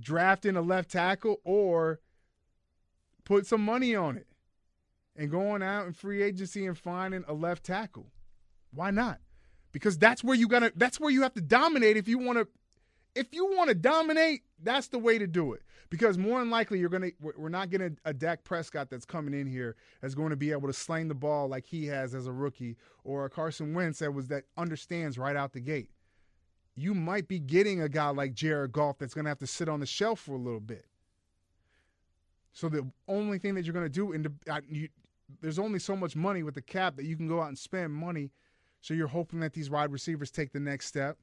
drafting 0.00 0.56
a 0.56 0.60
left 0.62 0.90
tackle, 0.90 1.40
or 1.44 2.00
put 3.24 3.46
some 3.46 3.64
money 3.64 3.94
on 3.94 4.16
it 4.16 4.26
and 5.16 5.30
going 5.30 5.62
out 5.62 5.86
in 5.86 5.92
free 5.92 6.22
agency 6.22 6.66
and 6.66 6.76
finding 6.76 7.24
a 7.28 7.34
left 7.34 7.64
tackle. 7.64 8.06
Why 8.72 8.90
not? 8.90 9.18
Because 9.72 9.98
that's 9.98 10.24
where 10.24 10.36
you 10.36 10.48
gotta. 10.48 10.72
That's 10.76 10.98
where 10.98 11.10
you 11.10 11.22
have 11.22 11.34
to 11.34 11.40
dominate 11.40 11.96
if 11.96 12.08
you 12.08 12.18
want 12.18 12.38
to. 12.38 12.48
If 13.14 13.28
you 13.32 13.46
want 13.56 13.68
to 13.68 13.74
dominate, 13.74 14.42
that's 14.62 14.88
the 14.88 14.98
way 14.98 15.18
to 15.18 15.26
do 15.26 15.52
it. 15.52 15.62
Because 15.90 16.18
more 16.18 16.38
than 16.40 16.50
likely, 16.50 16.78
you're 16.78 16.88
gonna. 16.90 17.10
we're- 17.20 17.36
We're 17.38 17.48
not 17.48 17.70
getting 17.70 17.98
a 18.04 18.12
Dak 18.12 18.44
Prescott 18.44 18.90
that's 18.90 19.04
coming 19.04 19.34
in 19.38 19.46
here 19.46 19.76
that's 20.00 20.14
going 20.14 20.30
to 20.30 20.36
be 20.36 20.52
able 20.52 20.68
to 20.68 20.72
sling 20.72 21.08
the 21.08 21.14
ball 21.14 21.48
like 21.48 21.64
he 21.66 21.86
has 21.86 22.14
as 22.14 22.26
a 22.26 22.32
rookie, 22.32 22.76
or 23.04 23.24
a 23.24 23.30
Carson 23.30 23.74
Wentz 23.74 23.98
that 24.00 24.12
was 24.12 24.28
that 24.28 24.44
understands 24.56 25.18
right 25.18 25.36
out 25.36 25.52
the 25.52 25.60
gate. 25.60 25.90
You 26.78 26.94
might 26.94 27.26
be 27.26 27.40
getting 27.40 27.82
a 27.82 27.88
guy 27.88 28.10
like 28.10 28.34
Jared 28.34 28.72
Goff 28.72 28.98
that's 28.98 29.12
going 29.12 29.24
to 29.24 29.30
have 29.30 29.38
to 29.40 29.48
sit 29.48 29.68
on 29.68 29.80
the 29.80 29.86
shelf 29.86 30.20
for 30.20 30.32
a 30.32 30.38
little 30.38 30.60
bit. 30.60 30.86
So 32.52 32.68
the 32.68 32.86
only 33.08 33.38
thing 33.38 33.54
that 33.56 33.64
you're 33.64 33.74
going 33.74 33.86
to 33.86 33.90
do 33.90 34.12
in 34.12 34.22
the 34.22 34.32
you, 34.68 34.88
there's 35.40 35.58
only 35.58 35.80
so 35.80 35.96
much 35.96 36.14
money 36.16 36.42
with 36.44 36.54
the 36.54 36.62
cap 36.62 36.96
that 36.96 37.04
you 37.04 37.16
can 37.16 37.26
go 37.26 37.40
out 37.40 37.48
and 37.48 37.58
spend 37.58 37.92
money. 37.92 38.30
So 38.80 38.94
you're 38.94 39.08
hoping 39.08 39.40
that 39.40 39.54
these 39.54 39.70
wide 39.70 39.90
receivers 39.90 40.30
take 40.30 40.52
the 40.52 40.60
next 40.60 40.86
step. 40.86 41.18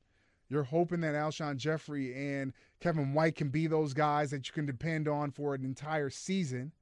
You're 0.50 0.64
hoping 0.64 1.02
that 1.02 1.16
Alshon 1.16 1.58
Jeffery 1.58 2.14
and 2.14 2.54
Kevin 2.82 3.14
White 3.14 3.36
can 3.36 3.50
be 3.50 3.68
those 3.68 3.94
guys 3.94 4.32
that 4.32 4.48
you 4.48 4.54
can 4.54 4.66
depend 4.66 5.08
on 5.08 5.32
for 5.32 5.56
an 5.56 5.64
entire 5.64 6.10
season. 6.10 6.74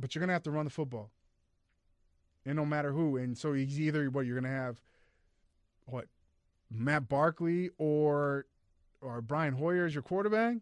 but 0.00 0.14
you're 0.14 0.20
gonna 0.20 0.32
have 0.32 0.42
to 0.44 0.50
run 0.50 0.64
the 0.64 0.70
football, 0.70 1.10
and 2.44 2.56
no 2.56 2.64
matter 2.64 2.92
who. 2.92 3.16
And 3.16 3.36
so 3.36 3.52
he's 3.52 3.80
either 3.80 4.08
what 4.10 4.26
you're 4.26 4.40
gonna 4.40 4.54
have, 4.54 4.80
what, 5.86 6.06
Matt 6.70 7.08
Barkley 7.08 7.70
or 7.78 8.46
or 9.00 9.20
Brian 9.20 9.54
Hoyer 9.54 9.84
as 9.84 9.94
your 9.94 10.02
quarterback. 10.02 10.56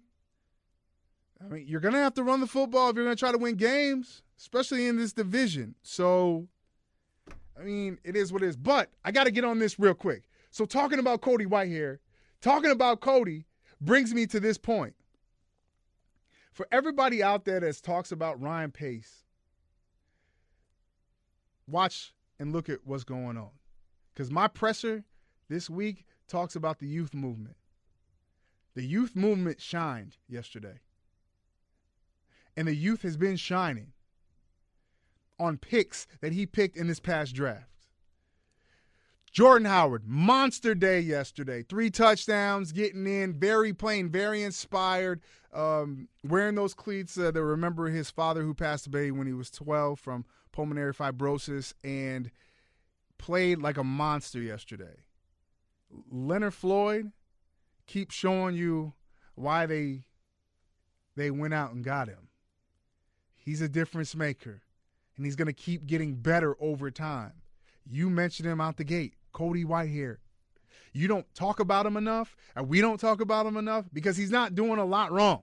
I 1.40 1.44
mean, 1.48 1.64
you're 1.66 1.80
gonna 1.80 1.98
have 1.98 2.14
to 2.14 2.22
run 2.22 2.40
the 2.40 2.46
football 2.46 2.90
if 2.90 2.96
you're 2.96 3.04
gonna 3.04 3.16
try 3.16 3.32
to 3.32 3.38
win 3.38 3.56
games, 3.56 4.22
especially 4.38 4.86
in 4.86 4.96
this 4.96 5.12
division. 5.12 5.74
So, 5.82 6.48
I 7.58 7.62
mean, 7.62 7.98
it 8.04 8.16
is 8.16 8.32
what 8.32 8.42
it 8.42 8.46
is. 8.46 8.56
But 8.56 8.90
I 9.04 9.12
got 9.12 9.24
to 9.24 9.30
get 9.30 9.44
on 9.44 9.58
this 9.58 9.78
real 9.78 9.94
quick. 9.94 10.24
So, 10.50 10.64
talking 10.64 10.98
about 10.98 11.20
Cody 11.20 11.44
Whitehair, 11.44 11.98
talking 12.40 12.70
about 12.70 13.00
Cody 13.00 13.46
brings 13.80 14.14
me 14.14 14.26
to 14.26 14.40
this 14.40 14.58
point. 14.58 14.94
For 16.52 16.66
everybody 16.72 17.22
out 17.22 17.44
there 17.44 17.60
that 17.60 17.82
talks 17.82 18.12
about 18.12 18.40
Ryan 18.40 18.70
Pace, 18.70 19.24
watch 21.66 22.14
and 22.38 22.52
look 22.52 22.70
at 22.70 22.78
what's 22.84 23.04
going 23.04 23.36
on. 23.36 23.50
Because 24.14 24.30
my 24.30 24.48
presser 24.48 25.04
this 25.48 25.70
week 25.70 26.04
talks 26.28 26.56
about 26.56 26.78
the 26.78 26.88
youth 26.88 27.14
movement. 27.14 27.56
The 28.74 28.84
youth 28.84 29.16
movement 29.16 29.60
shined 29.60 30.16
yesterday. 30.28 30.80
And 32.56 32.68
the 32.68 32.74
youth 32.74 33.02
has 33.02 33.16
been 33.16 33.36
shining 33.36 33.92
on 35.38 35.58
picks 35.58 36.06
that 36.20 36.32
he 36.32 36.46
picked 36.46 36.76
in 36.76 36.86
this 36.86 37.00
past 37.00 37.34
draft. 37.34 37.68
Jordan 39.30 39.66
Howard, 39.66 40.06
monster 40.06 40.74
day 40.74 40.98
yesterday. 40.98 41.62
Three 41.62 41.90
touchdowns, 41.90 42.72
getting 42.72 43.06
in, 43.06 43.34
very 43.34 43.74
playing, 43.74 44.08
very 44.08 44.42
inspired. 44.42 45.20
Um, 45.52 46.08
wearing 46.24 46.54
those 46.54 46.72
cleats 46.72 47.18
uh, 47.18 47.30
that 47.30 47.42
remember 47.42 47.88
his 47.88 48.10
father 48.10 48.42
who 48.42 48.54
passed 48.54 48.86
away 48.86 49.10
when 49.10 49.26
he 49.26 49.34
was 49.34 49.50
12 49.50 50.00
from 50.00 50.24
pulmonary 50.52 50.94
fibrosis 50.94 51.74
and 51.84 52.30
played 53.18 53.58
like 53.58 53.76
a 53.76 53.84
monster 53.84 54.40
yesterday. 54.40 55.04
Leonard 56.10 56.54
Floyd 56.54 57.12
keeps 57.86 58.14
showing 58.14 58.54
you 58.54 58.94
why 59.34 59.66
they 59.66 60.04
they 61.16 61.30
went 61.30 61.54
out 61.54 61.72
and 61.72 61.84
got 61.84 62.08
him. 62.08 62.28
He's 63.36 63.60
a 63.60 63.68
difference 63.68 64.14
maker, 64.14 64.62
and 65.16 65.24
he's 65.24 65.36
going 65.36 65.46
to 65.46 65.52
keep 65.52 65.86
getting 65.86 66.16
better 66.16 66.56
over 66.60 66.90
time. 66.90 67.32
You 67.88 68.10
mentioned 68.10 68.48
him 68.48 68.60
out 68.60 68.76
the 68.76 68.84
gate, 68.84 69.14
Cody 69.32 69.64
Whitehair. 69.64 70.16
You 70.92 71.08
don't 71.08 71.32
talk 71.34 71.60
about 71.60 71.86
him 71.86 71.96
enough, 71.96 72.36
and 72.54 72.68
we 72.68 72.80
don't 72.80 72.98
talk 72.98 73.20
about 73.20 73.46
him 73.46 73.56
enough 73.56 73.86
because 73.92 74.16
he's 74.16 74.30
not 74.30 74.54
doing 74.54 74.78
a 74.78 74.84
lot 74.84 75.12
wrong. 75.12 75.42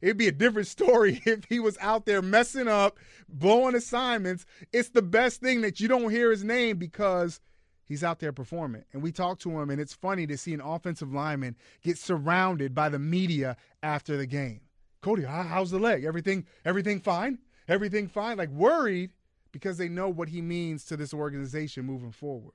It'd 0.00 0.16
be 0.16 0.28
a 0.28 0.32
different 0.32 0.68
story 0.68 1.20
if 1.24 1.44
he 1.46 1.58
was 1.60 1.76
out 1.80 2.06
there 2.06 2.22
messing 2.22 2.68
up, 2.68 2.98
blowing 3.28 3.74
assignments. 3.74 4.46
It's 4.72 4.90
the 4.90 5.02
best 5.02 5.40
thing 5.40 5.62
that 5.62 5.80
you 5.80 5.88
don't 5.88 6.10
hear 6.10 6.30
his 6.30 6.44
name 6.44 6.76
because 6.78 7.40
he's 7.88 8.04
out 8.04 8.20
there 8.20 8.32
performing. 8.32 8.84
And 8.92 9.02
we 9.02 9.10
talked 9.10 9.42
to 9.42 9.58
him, 9.58 9.70
and 9.70 9.80
it's 9.80 9.94
funny 9.94 10.26
to 10.26 10.36
see 10.36 10.54
an 10.54 10.60
offensive 10.60 11.12
lineman 11.12 11.56
get 11.82 11.98
surrounded 11.98 12.74
by 12.74 12.88
the 12.88 12.98
media 12.98 13.56
after 13.82 14.16
the 14.16 14.26
game. 14.26 14.60
Cody, 15.00 15.22
how's 15.22 15.70
the 15.70 15.78
leg? 15.78 16.04
Everything, 16.04 16.46
everything 16.64 17.00
fine? 17.00 17.38
Everything 17.66 18.08
fine? 18.08 18.36
Like 18.36 18.50
worried 18.50 19.10
because 19.52 19.78
they 19.78 19.88
know 19.88 20.08
what 20.08 20.28
he 20.28 20.42
means 20.42 20.84
to 20.84 20.96
this 20.96 21.14
organization 21.14 21.84
moving 21.84 22.12
forward. 22.12 22.54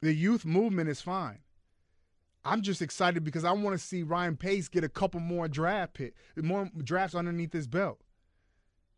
The 0.00 0.14
youth 0.14 0.44
movement 0.44 0.88
is 0.88 1.00
fine. 1.00 1.40
I'm 2.44 2.62
just 2.62 2.80
excited 2.80 3.24
because 3.24 3.44
I 3.44 3.52
want 3.52 3.78
to 3.78 3.84
see 3.84 4.02
Ryan 4.02 4.36
Pace 4.36 4.68
get 4.68 4.84
a 4.84 4.88
couple 4.88 5.20
more 5.20 5.48
draft 5.48 5.94
pick, 5.94 6.14
more 6.36 6.70
drafts 6.82 7.16
underneath 7.16 7.52
his 7.52 7.66
belt. 7.66 8.00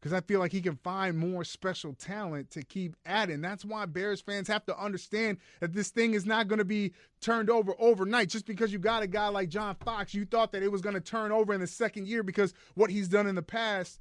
Because 0.00 0.14
I 0.14 0.22
feel 0.22 0.40
like 0.40 0.52
he 0.52 0.62
can 0.62 0.76
find 0.76 1.18
more 1.18 1.44
special 1.44 1.92
talent 1.92 2.50
to 2.52 2.62
keep 2.62 2.96
adding. 3.04 3.42
That's 3.42 3.66
why 3.66 3.84
Bears 3.84 4.22
fans 4.22 4.48
have 4.48 4.64
to 4.66 4.78
understand 4.78 5.36
that 5.60 5.74
this 5.74 5.90
thing 5.90 6.14
is 6.14 6.24
not 6.24 6.48
going 6.48 6.58
to 6.58 6.64
be 6.64 6.92
turned 7.20 7.50
over 7.50 7.74
overnight. 7.78 8.30
Just 8.30 8.46
because 8.46 8.72
you 8.72 8.78
got 8.78 9.02
a 9.02 9.06
guy 9.06 9.28
like 9.28 9.50
John 9.50 9.76
Fox, 9.84 10.14
you 10.14 10.24
thought 10.24 10.52
that 10.52 10.62
it 10.62 10.72
was 10.72 10.80
going 10.80 10.94
to 10.94 11.00
turn 11.00 11.32
over 11.32 11.52
in 11.52 11.60
the 11.60 11.66
second 11.66 12.08
year 12.08 12.22
because 12.22 12.54
what 12.74 12.88
he's 12.88 13.08
done 13.08 13.26
in 13.26 13.34
the 13.34 13.42
past. 13.42 14.00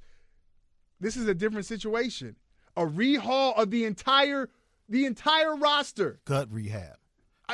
This 1.00 1.16
is 1.16 1.28
a 1.28 1.34
different 1.34 1.66
situation. 1.66 2.36
A 2.76 2.86
rehaul 2.86 3.58
of 3.58 3.70
the 3.70 3.84
entire 3.84 4.48
the 4.88 5.04
entire 5.04 5.54
roster. 5.54 6.20
Gut 6.24 6.48
rehab. 6.50 6.96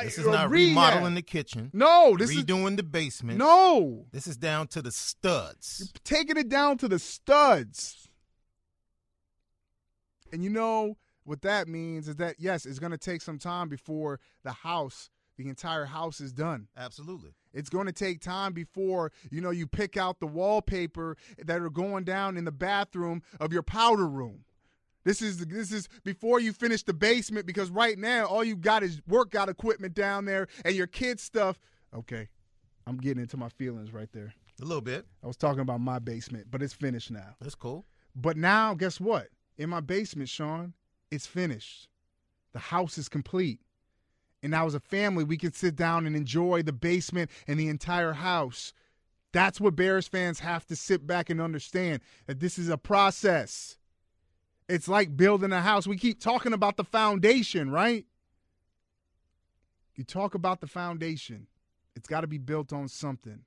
This 0.03 0.17
is 0.17 0.27
not 0.27 0.49
rehab. 0.49 0.69
remodeling 0.69 1.15
the 1.15 1.21
kitchen. 1.21 1.71
No, 1.73 2.15
this 2.17 2.29
is 2.29 2.43
redoing 2.43 2.77
the 2.77 2.83
basement. 2.83 3.39
no. 3.39 4.05
This 4.11 4.27
is 4.27 4.37
down 4.37 4.67
to 4.67 4.81
the 4.81 4.91
studs. 4.91 5.91
taking 6.03 6.37
it 6.37 6.49
down 6.49 6.77
to 6.77 6.87
the 6.87 6.99
studs. 6.99 8.07
And 10.31 10.43
you 10.43 10.49
know 10.49 10.97
what 11.23 11.41
that 11.41 11.67
means 11.67 12.07
is 12.07 12.15
that 12.17 12.35
yes, 12.39 12.65
it's 12.65 12.79
going 12.79 12.91
to 12.91 12.97
take 12.97 13.21
some 13.21 13.37
time 13.37 13.69
before 13.69 14.19
the 14.43 14.51
house, 14.51 15.09
the 15.37 15.49
entire 15.49 15.85
house 15.85 16.21
is 16.21 16.31
done. 16.31 16.67
Absolutely. 16.77 17.31
It's 17.53 17.69
going 17.69 17.87
to 17.87 17.91
take 17.91 18.21
time 18.21 18.53
before, 18.53 19.11
you 19.31 19.41
know, 19.41 19.49
you 19.49 19.67
pick 19.67 19.97
out 19.97 20.19
the 20.19 20.27
wallpaper 20.27 21.17
that 21.43 21.61
are 21.61 21.69
going 21.69 22.03
down 22.03 22.37
in 22.37 22.45
the 22.45 22.51
bathroom 22.51 23.21
of 23.39 23.51
your 23.51 23.63
powder 23.63 24.07
room. 24.07 24.45
This 25.03 25.21
is 25.21 25.45
this 25.45 25.71
is 25.71 25.87
before 26.03 26.41
you 26.41 26.51
finish 26.51 26.83
the 26.83 26.93
basement 26.93 27.45
because 27.45 27.69
right 27.69 27.97
now 27.97 28.25
all 28.25 28.43
you 28.43 28.57
got 28.57 28.83
is 28.83 29.01
workout 29.07 29.47
equipment 29.47 29.93
down 29.93 30.25
there 30.25 30.47
and 30.65 30.75
your 30.75 30.87
kids 30.87 31.23
stuff. 31.23 31.59
Okay. 31.95 32.27
I'm 32.85 32.97
getting 32.97 33.21
into 33.21 33.37
my 33.37 33.49
feelings 33.49 33.93
right 33.93 34.09
there. 34.11 34.33
A 34.61 34.65
little 34.65 34.81
bit. 34.81 35.05
I 35.23 35.27
was 35.27 35.37
talking 35.37 35.61
about 35.61 35.81
my 35.81 35.99
basement, 35.99 36.47
but 36.49 36.61
it's 36.61 36.73
finished 36.73 37.11
now. 37.11 37.35
That's 37.39 37.55
cool. 37.55 37.85
But 38.15 38.37
now, 38.37 38.73
guess 38.73 38.99
what? 38.99 39.27
In 39.57 39.69
my 39.69 39.79
basement, 39.79 40.29
Shaun, 40.29 40.73
it's 41.09 41.25
finished. 41.25 41.87
The 42.53 42.59
house 42.59 42.97
is 42.97 43.09
complete. 43.09 43.59
And 44.43 44.51
now, 44.51 44.65
as 44.67 44.75
a 44.75 44.79
family, 44.79 45.23
we 45.23 45.37
can 45.37 45.51
sit 45.51 45.75
down 45.75 46.05
and 46.05 46.15
enjoy 46.15 46.61
the 46.61 46.73
basement 46.73 47.31
and 47.47 47.59
the 47.59 47.67
entire 47.67 48.13
house. 48.13 48.71
That's 49.33 49.59
what 49.59 49.75
Bears 49.75 50.07
fans 50.07 50.39
have 50.39 50.65
to 50.67 50.75
sit 50.75 51.05
back 51.05 51.29
and 51.29 51.41
understand 51.41 52.01
that 52.27 52.39
this 52.39 52.57
is 52.57 52.69
a 52.69 52.77
process. 52.77 53.77
It's 54.69 54.87
like 54.87 55.17
building 55.17 55.51
a 55.51 55.61
house. 55.61 55.87
We 55.87 55.97
keep 55.97 56.19
talking 56.19 56.53
about 56.53 56.77
the 56.77 56.83
foundation, 56.83 57.71
right? 57.71 58.05
You 59.95 60.03
talk 60.03 60.35
about 60.35 60.61
the 60.61 60.67
foundation. 60.67 61.47
It's 61.95 62.07
got 62.07 62.21
to 62.21 62.27
be 62.27 62.37
built 62.37 62.71
on 62.71 62.87
something. 62.87 63.39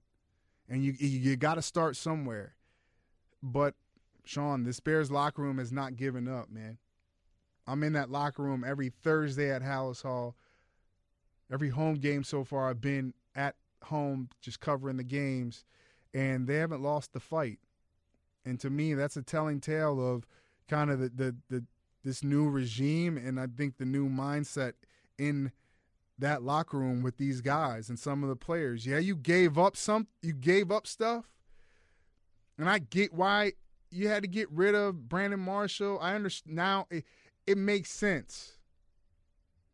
And 0.68 0.84
you 0.84 0.92
you 0.98 1.36
got 1.36 1.54
to 1.54 1.62
start 1.62 1.96
somewhere. 1.96 2.54
But 3.42 3.74
Shaun, 4.24 4.64
this 4.64 4.80
Bears 4.80 5.10
locker 5.10 5.42
room 5.42 5.58
has 5.58 5.72
not 5.72 5.96
given 5.96 6.28
up, 6.28 6.50
man. 6.50 6.78
I'm 7.66 7.82
in 7.82 7.92
that 7.92 8.10
locker 8.10 8.42
room 8.42 8.64
every 8.66 8.90
Thursday 8.90 9.50
at 9.50 9.62
Halas 9.62 10.02
Hall. 10.02 10.34
Every 11.52 11.68
home 11.68 11.96
game 11.96 12.24
so 12.24 12.44
far, 12.44 12.68
I've 12.70 12.80
been 12.80 13.14
at 13.34 13.56
home 13.84 14.28
just 14.40 14.60
covering 14.60 14.96
the 14.96 15.04
games, 15.04 15.64
and 16.14 16.46
they 16.46 16.56
haven't 16.56 16.82
lost 16.82 17.12
the 17.12 17.20
fight. 17.20 17.58
And 18.44 18.58
to 18.60 18.70
me, 18.70 18.94
that's 18.94 19.16
a 19.16 19.22
telling 19.22 19.60
tale 19.60 20.00
of 20.00 20.26
kind 20.68 20.90
of 20.90 21.00
the, 21.00 21.08
the, 21.08 21.36
the 21.48 21.64
this 22.02 22.24
new 22.24 22.48
regime, 22.48 23.18
and 23.18 23.38
I 23.38 23.46
think 23.46 23.76
the 23.76 23.84
new 23.84 24.08
mindset 24.08 24.72
in 25.18 25.52
that 26.18 26.42
locker 26.42 26.78
room 26.78 27.02
with 27.02 27.16
these 27.16 27.40
guys 27.40 27.88
and 27.88 27.98
some 27.98 28.22
of 28.22 28.28
the 28.28 28.36
players. 28.36 28.86
Yeah, 28.86 28.98
you 28.98 29.16
gave 29.16 29.58
up 29.58 29.76
some, 29.76 30.06
you 30.22 30.32
gave 30.32 30.70
up 30.70 30.86
stuff, 30.86 31.26
and 32.58 32.68
I 32.68 32.78
get 32.78 33.12
why 33.12 33.52
you 33.90 34.08
had 34.08 34.22
to 34.22 34.28
get 34.28 34.50
rid 34.50 34.74
of 34.74 35.08
Brandon 35.08 35.40
Marshall. 35.40 35.98
I 36.00 36.14
understand 36.14 36.56
now. 36.56 36.86
It, 36.90 37.04
it 37.46 37.58
makes 37.58 37.90
sense 37.90 38.58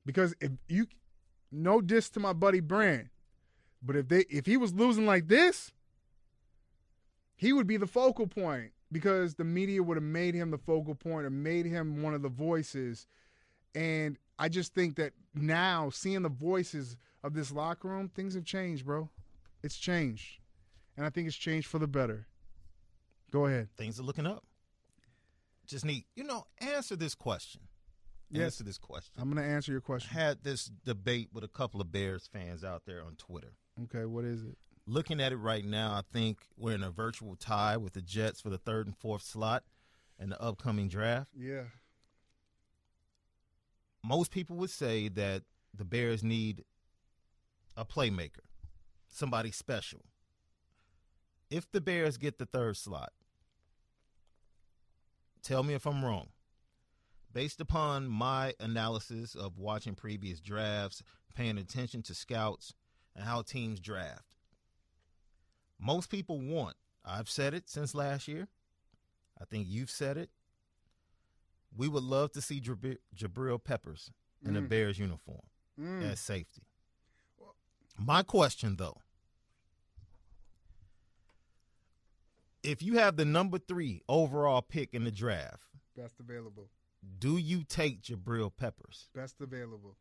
because 0.04 0.34
if 0.40 0.52
you, 0.68 0.86
no 1.52 1.80
diss 1.80 2.08
to 2.10 2.20
my 2.20 2.32
buddy 2.32 2.60
Brand, 2.60 3.10
but 3.82 3.96
if 3.96 4.08
they 4.08 4.24
if 4.30 4.46
he 4.46 4.56
was 4.56 4.72
losing 4.72 5.06
like 5.06 5.28
this, 5.28 5.72
he 7.36 7.52
would 7.52 7.66
be 7.66 7.76
the 7.76 7.86
focal 7.86 8.26
point 8.26 8.72
because 8.90 9.34
the 9.34 9.44
media 9.44 9.82
would 9.82 9.96
have 9.96 10.04
made 10.04 10.34
him 10.34 10.50
the 10.50 10.58
focal 10.58 10.94
point 10.94 11.26
or 11.26 11.30
made 11.30 11.66
him 11.66 12.02
one 12.02 12.14
of 12.14 12.22
the 12.22 12.28
voices. 12.28 13.06
And 13.74 14.16
I 14.38 14.48
just 14.48 14.74
think 14.74 14.96
that 14.96 15.12
now 15.34 15.90
seeing 15.90 16.22
the 16.22 16.28
voices 16.28 16.96
of 17.22 17.34
this 17.34 17.52
locker 17.52 17.88
room, 17.88 18.08
things 18.08 18.34
have 18.34 18.44
changed, 18.44 18.86
bro. 18.86 19.10
It's 19.62 19.76
changed. 19.76 20.40
And 20.96 21.04
I 21.04 21.10
think 21.10 21.26
it's 21.26 21.36
changed 21.36 21.66
for 21.66 21.78
the 21.78 21.86
better. 21.86 22.26
Go 23.36 23.44
ahead. 23.44 23.68
Things 23.76 24.00
are 24.00 24.02
looking 24.02 24.26
up. 24.26 24.44
Just 25.66 25.84
need, 25.84 26.04
you 26.14 26.24
know, 26.24 26.46
answer 26.58 26.96
this 26.96 27.14
question. 27.14 27.60
Yes. 28.30 28.44
Answer 28.44 28.64
this 28.64 28.78
question. 28.78 29.12
I'm 29.18 29.30
going 29.30 29.44
to 29.44 29.48
answer 29.48 29.72
your 29.72 29.82
question. 29.82 30.08
had 30.08 30.42
this 30.42 30.70
debate 30.86 31.28
with 31.34 31.44
a 31.44 31.48
couple 31.48 31.82
of 31.82 31.92
Bears 31.92 32.26
fans 32.32 32.64
out 32.64 32.86
there 32.86 33.02
on 33.02 33.14
Twitter. 33.16 33.52
Okay, 33.84 34.06
what 34.06 34.24
is 34.24 34.42
it? 34.42 34.56
Looking 34.86 35.20
at 35.20 35.32
it 35.32 35.36
right 35.36 35.66
now, 35.66 35.92
I 35.92 36.00
think 36.14 36.38
we're 36.56 36.72
in 36.72 36.82
a 36.82 36.90
virtual 36.90 37.36
tie 37.36 37.76
with 37.76 37.92
the 37.92 38.00
Jets 38.00 38.40
for 38.40 38.48
the 38.48 38.56
third 38.56 38.86
and 38.86 38.96
fourth 38.96 39.22
slot 39.22 39.64
in 40.18 40.30
the 40.30 40.40
upcoming 40.40 40.88
draft. 40.88 41.28
Yeah. 41.38 41.64
Most 44.02 44.30
people 44.30 44.56
would 44.56 44.70
say 44.70 45.08
that 45.08 45.42
the 45.74 45.84
Bears 45.84 46.24
need 46.24 46.64
a 47.76 47.84
playmaker, 47.84 48.46
somebody 49.08 49.50
special. 49.50 50.06
If 51.50 51.70
the 51.70 51.82
Bears 51.82 52.16
get 52.16 52.38
the 52.38 52.46
third 52.46 52.78
slot, 52.78 53.12
tell 55.46 55.62
me 55.62 55.74
if 55.74 55.86
I'm 55.86 56.04
wrong. 56.04 56.28
Based 57.32 57.60
upon 57.60 58.08
my 58.08 58.54
analysis 58.60 59.34
of 59.34 59.58
watching 59.58 59.94
previous 59.94 60.40
drafts, 60.40 61.02
paying 61.34 61.58
attention 61.58 62.02
to 62.04 62.14
scouts, 62.14 62.74
and 63.14 63.24
how 63.24 63.42
teams 63.42 63.78
draft, 63.80 64.24
most 65.78 66.10
people 66.10 66.40
want, 66.40 66.76
I've 67.04 67.28
said 67.28 67.54
it 67.54 67.68
since 67.68 67.94
last 67.94 68.26
year. 68.26 68.48
I 69.40 69.44
think 69.44 69.66
you've 69.68 69.90
said 69.90 70.16
it. 70.16 70.30
We 71.76 71.88
would 71.88 72.02
love 72.02 72.32
to 72.32 72.40
see 72.40 72.60
Jabri- 72.60 72.98
Jabril 73.14 73.62
Peppers 73.62 74.10
in 74.42 74.56
a 74.56 74.62
Mm. 74.62 74.68
Bears 74.68 74.98
uniform 74.98 75.42
Mm. 75.78 76.02
as 76.02 76.20
safety. 76.20 76.62
My 77.98 78.22
question, 78.22 78.76
though, 78.76 79.02
if 82.66 82.82
you 82.82 82.98
have 82.98 83.16
the 83.16 83.24
number 83.24 83.58
three 83.58 84.02
overall 84.08 84.62
pick 84.62 84.94
in 84.94 85.04
the 85.04 85.10
draft, 85.10 85.62
Best 85.96 86.14
available. 86.20 86.68
do 87.18 87.36
you 87.36 87.64
take 87.64 88.02
Jabril 88.02 88.50
Peppers? 88.56 89.08
Best 89.14 89.36
available. 89.40 89.96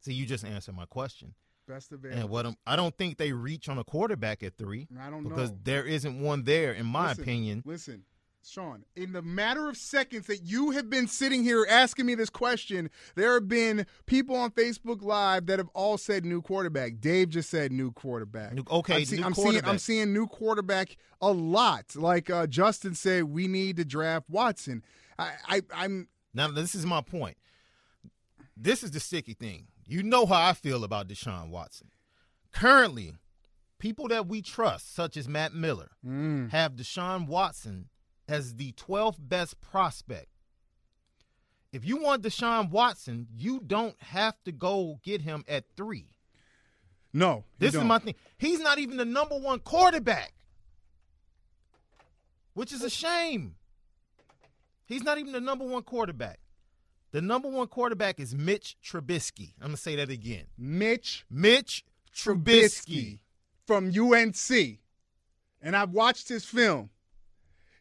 See, 0.00 0.14
you 0.14 0.26
just 0.26 0.44
answered 0.44 0.74
my 0.76 0.86
question. 0.86 1.34
Best 1.66 1.92
available. 1.92 2.20
And 2.20 2.30
what 2.30 2.46
I'm, 2.46 2.56
I 2.66 2.76
don't 2.76 2.96
think 2.96 3.18
they 3.18 3.32
reach 3.32 3.68
on 3.68 3.78
a 3.78 3.84
quarterback 3.84 4.42
at 4.42 4.56
three 4.56 4.88
I 5.00 5.10
don't 5.10 5.24
because 5.24 5.50
know. 5.50 5.58
there 5.64 5.84
isn't 5.84 6.20
one 6.20 6.44
there, 6.44 6.72
in 6.72 6.86
my 6.86 7.08
Listen, 7.08 7.22
opinion. 7.22 7.62
Listen, 7.66 8.02
Shaun, 8.48 8.84
in 8.96 9.12
the 9.12 9.22
matter 9.22 9.68
of 9.68 9.76
seconds 9.76 10.26
that 10.26 10.42
you 10.42 10.70
have 10.70 10.88
been 10.88 11.06
sitting 11.06 11.44
here 11.44 11.66
asking 11.68 12.06
me 12.06 12.14
this 12.14 12.30
question, 12.30 12.90
there 13.14 13.34
have 13.34 13.46
been 13.48 13.86
people 14.06 14.34
on 14.36 14.50
Facebook 14.50 15.02
Live 15.02 15.46
that 15.46 15.58
have 15.58 15.68
all 15.74 15.98
said 15.98 16.24
new 16.24 16.40
quarterback. 16.40 17.00
Dave 17.00 17.28
just 17.28 17.50
said 17.50 17.72
new 17.72 17.92
quarterback. 17.92 18.54
New- 18.54 18.64
okay, 18.70 18.96
I'm, 18.96 19.04
see- 19.04 19.22
I'm 19.22 19.34
seeing 19.34 19.64
I'm 19.64 19.78
seeing 19.78 20.12
new 20.12 20.26
quarterback 20.26 20.96
a 21.20 21.30
lot. 21.30 21.94
Like 21.94 22.30
uh, 22.30 22.46
Justin 22.46 22.94
said, 22.94 23.24
we 23.24 23.48
need 23.48 23.76
to 23.76 23.84
draft 23.84 24.28
Watson. 24.30 24.82
I, 25.18 25.32
I 25.46 25.62
I'm 25.74 26.08
Now, 26.32 26.48
this 26.48 26.74
is 26.74 26.86
my 26.86 27.00
point. 27.02 27.36
This 28.56 28.82
is 28.82 28.90
the 28.90 29.00
sticky 29.00 29.34
thing. 29.34 29.66
You 29.86 30.02
know 30.02 30.26
how 30.26 30.48
I 30.48 30.52
feel 30.52 30.84
about 30.84 31.08
Deshaun 31.08 31.50
Watson. 31.50 31.88
Currently, 32.52 33.14
people 33.78 34.08
that 34.08 34.26
we 34.26 34.42
trust, 34.42 34.94
such 34.94 35.16
as 35.16 35.28
Matt 35.28 35.54
Miller, 35.54 35.90
mm, 36.04 36.50
have 36.50 36.72
Deshaun 36.72 37.26
Watson 37.26 37.88
as 38.28 38.54
the 38.56 38.72
12th 38.72 39.16
best 39.18 39.60
prospect. 39.60 40.28
If 41.72 41.84
you 41.84 41.98
want 42.02 42.22
Deshaun 42.22 42.70
Watson, 42.70 43.26
you 43.36 43.60
don't 43.66 43.96
have 44.00 44.34
to 44.44 44.52
go 44.52 45.00
get 45.02 45.20
him 45.22 45.44
at 45.48 45.64
three. 45.76 46.06
no. 47.12 47.44
This 47.58 47.74
is 47.74 47.80
don't. 47.80 47.88
my 47.88 47.98
thing. 47.98 48.14
He's 48.38 48.60
not 48.60 48.78
even 48.78 48.96
the 48.96 49.04
number 49.04 49.36
one 49.36 49.58
quarterback, 49.60 50.32
which 52.54 52.72
is 52.72 52.82
a 52.82 52.90
shame. 52.90 53.56
He's 54.86 55.02
not 55.02 55.18
even 55.18 55.32
the 55.32 55.40
number 55.40 55.66
one 55.66 55.82
quarterback. 55.82 56.40
The 57.10 57.20
number 57.20 57.48
one 57.48 57.68
quarterback 57.68 58.20
is 58.20 58.34
Mitch 58.34 58.76
Trubisky. 58.84 59.52
I'm 59.60 59.68
going 59.68 59.76
to 59.76 59.80
say 59.80 59.96
that 59.96 60.10
again. 60.10 60.44
Mitch 60.56 61.24
Mitch 61.30 61.84
Trubisky. 62.14 62.44
Trubisky 62.44 63.18
from 63.66 63.92
UNC, 63.94 64.78
and 65.60 65.76
I've 65.76 65.90
watched 65.90 66.28
his 66.28 66.46
film. 66.46 66.88